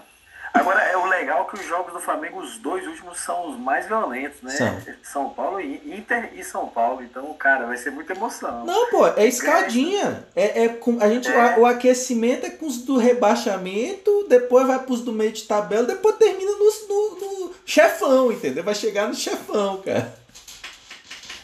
Agora, 0.54 0.89
legal 1.20 1.46
que 1.46 1.56
os 1.56 1.66
jogos 1.66 1.94
do 1.94 2.00
Flamengo, 2.00 2.40
os 2.40 2.58
dois 2.58 2.86
últimos, 2.88 3.20
são 3.20 3.50
os 3.50 3.60
mais 3.60 3.86
violentos, 3.86 4.42
né? 4.42 4.52
São, 4.52 4.82
são 5.04 5.30
Paulo 5.30 5.60
e 5.60 5.98
Inter 5.98 6.32
e 6.36 6.44
São 6.44 6.68
Paulo. 6.68 7.04
Então, 7.04 7.34
cara, 7.34 7.66
vai 7.66 7.78
ser 7.78 7.92
muita 7.92 8.14
emoção. 8.14 8.66
Não, 8.66 8.90
pô, 8.90 9.08
é 9.08 9.28
escadinha. 9.28 10.26
É, 10.36 10.66
é 10.66 10.70
com, 10.70 10.98
a 11.02 11.10
gente, 11.10 11.30
é. 11.30 11.58
O, 11.58 11.62
o, 11.62 11.66
aquecimento 11.66 12.46
é 12.46 12.50
com 12.50 12.66
os 12.66 12.80
do 12.80 12.98
rebaixamento, 12.98 14.26
depois 14.30 14.66
vai 14.66 14.80
pros 14.80 15.02
do 15.02 15.12
meio 15.12 15.32
de 15.32 15.44
tabela, 15.44 15.84
depois 15.84 16.16
termina 16.16 16.52
no, 16.52 16.88
no, 16.88 17.20
no 17.20 17.56
chefão, 17.66 18.32
entendeu? 18.32 18.64
Vai 18.64 18.76
chegar 18.76 19.08
no 19.08 19.16
chefão, 19.16 19.82
cara. 19.82 20.14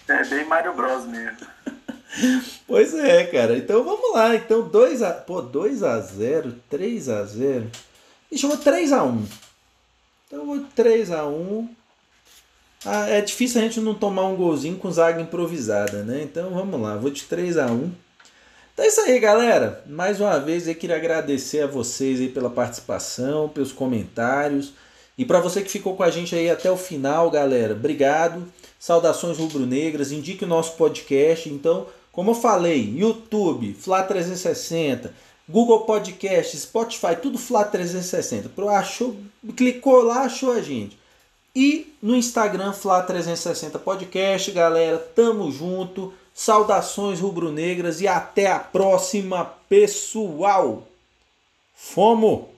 É 0.07 0.23
bem 0.23 0.45
Mario 0.45 0.73
Bros 0.73 1.05
mesmo. 1.05 1.37
pois 2.67 2.93
é, 2.93 3.25
cara. 3.25 3.57
Então 3.57 3.83
vamos 3.83 4.13
lá. 4.13 4.35
Então 4.35 4.67
2 4.67 5.01
a, 5.01 5.11
pô, 5.11 5.41
2 5.41 5.83
a 5.83 5.99
0, 5.99 6.55
3 6.69 7.09
a 7.09 7.23
0. 7.23 7.71
Deixa 8.29 8.45
eu 8.45 8.49
vou 8.49 8.57
3 8.57 8.91
a 8.91 9.03
1. 9.03 9.25
Então 10.27 10.39
eu 10.39 10.45
vou 10.45 10.59
3 10.75 11.11
a 11.11 11.25
1. 11.25 11.69
Ah, 12.85 13.09
é 13.09 13.21
difícil 13.21 13.59
a 13.59 13.63
gente 13.63 13.79
não 13.79 13.95
tomar 13.95 14.25
um 14.27 14.35
golzinho 14.35 14.77
com 14.77 14.91
zaga 14.91 15.21
improvisada, 15.21 16.03
né? 16.03 16.21
Então 16.23 16.51
vamos 16.51 16.79
lá, 16.79 16.95
vou 16.95 17.09
de 17.09 17.23
3 17.23 17.57
a 17.57 17.67
1. 17.67 17.91
Então 18.73 18.85
é 18.85 18.87
isso 18.87 19.01
aí, 19.01 19.19
galera. 19.19 19.83
Mais 19.87 20.19
uma 20.19 20.39
vez 20.39 20.67
eu 20.67 20.75
queria 20.75 20.97
agradecer 20.97 21.61
a 21.61 21.67
vocês 21.67 22.19
aí 22.19 22.29
pela 22.29 22.49
participação, 22.49 23.47
pelos 23.49 23.71
comentários. 23.71 24.73
E 25.17 25.23
para 25.23 25.39
você 25.39 25.61
que 25.61 25.71
ficou 25.71 25.95
com 25.95 26.03
a 26.03 26.11
gente 26.11 26.35
aí 26.35 26.49
até 26.49 26.69
o 26.69 26.75
final, 26.75 27.31
galera, 27.31 27.73
obrigado. 27.73 28.45
Saudações 28.77 29.37
rubro-negras, 29.37 30.11
indique 30.11 30.43
o 30.43 30.47
nosso 30.47 30.75
podcast. 30.75 31.49
Então, 31.49 31.87
como 32.11 32.31
eu 32.31 32.35
falei, 32.35 32.93
YouTube, 32.97 33.73
Fla 33.73 34.03
360, 34.03 35.13
Google 35.47 35.81
Podcast, 35.81 36.57
Spotify, 36.57 37.15
tudo 37.21 37.37
Fla 37.37 37.63
360. 37.63 38.49
Achou, 38.71 39.15
clicou 39.55 40.01
lá, 40.01 40.21
achou 40.21 40.51
a 40.51 40.61
gente. 40.61 40.97
E 41.55 41.93
no 42.01 42.15
Instagram, 42.15 42.73
Fla 42.73 43.01
360 43.03 43.79
Podcast, 43.79 44.51
galera. 44.51 44.97
Tamo 44.97 45.51
junto. 45.51 46.13
Saudações 46.33 47.21
rubro-negras 47.21 48.01
e 48.01 48.07
até 48.07 48.51
a 48.51 48.59
próxima, 48.59 49.45
pessoal. 49.69 50.85
Fomos! 51.73 52.54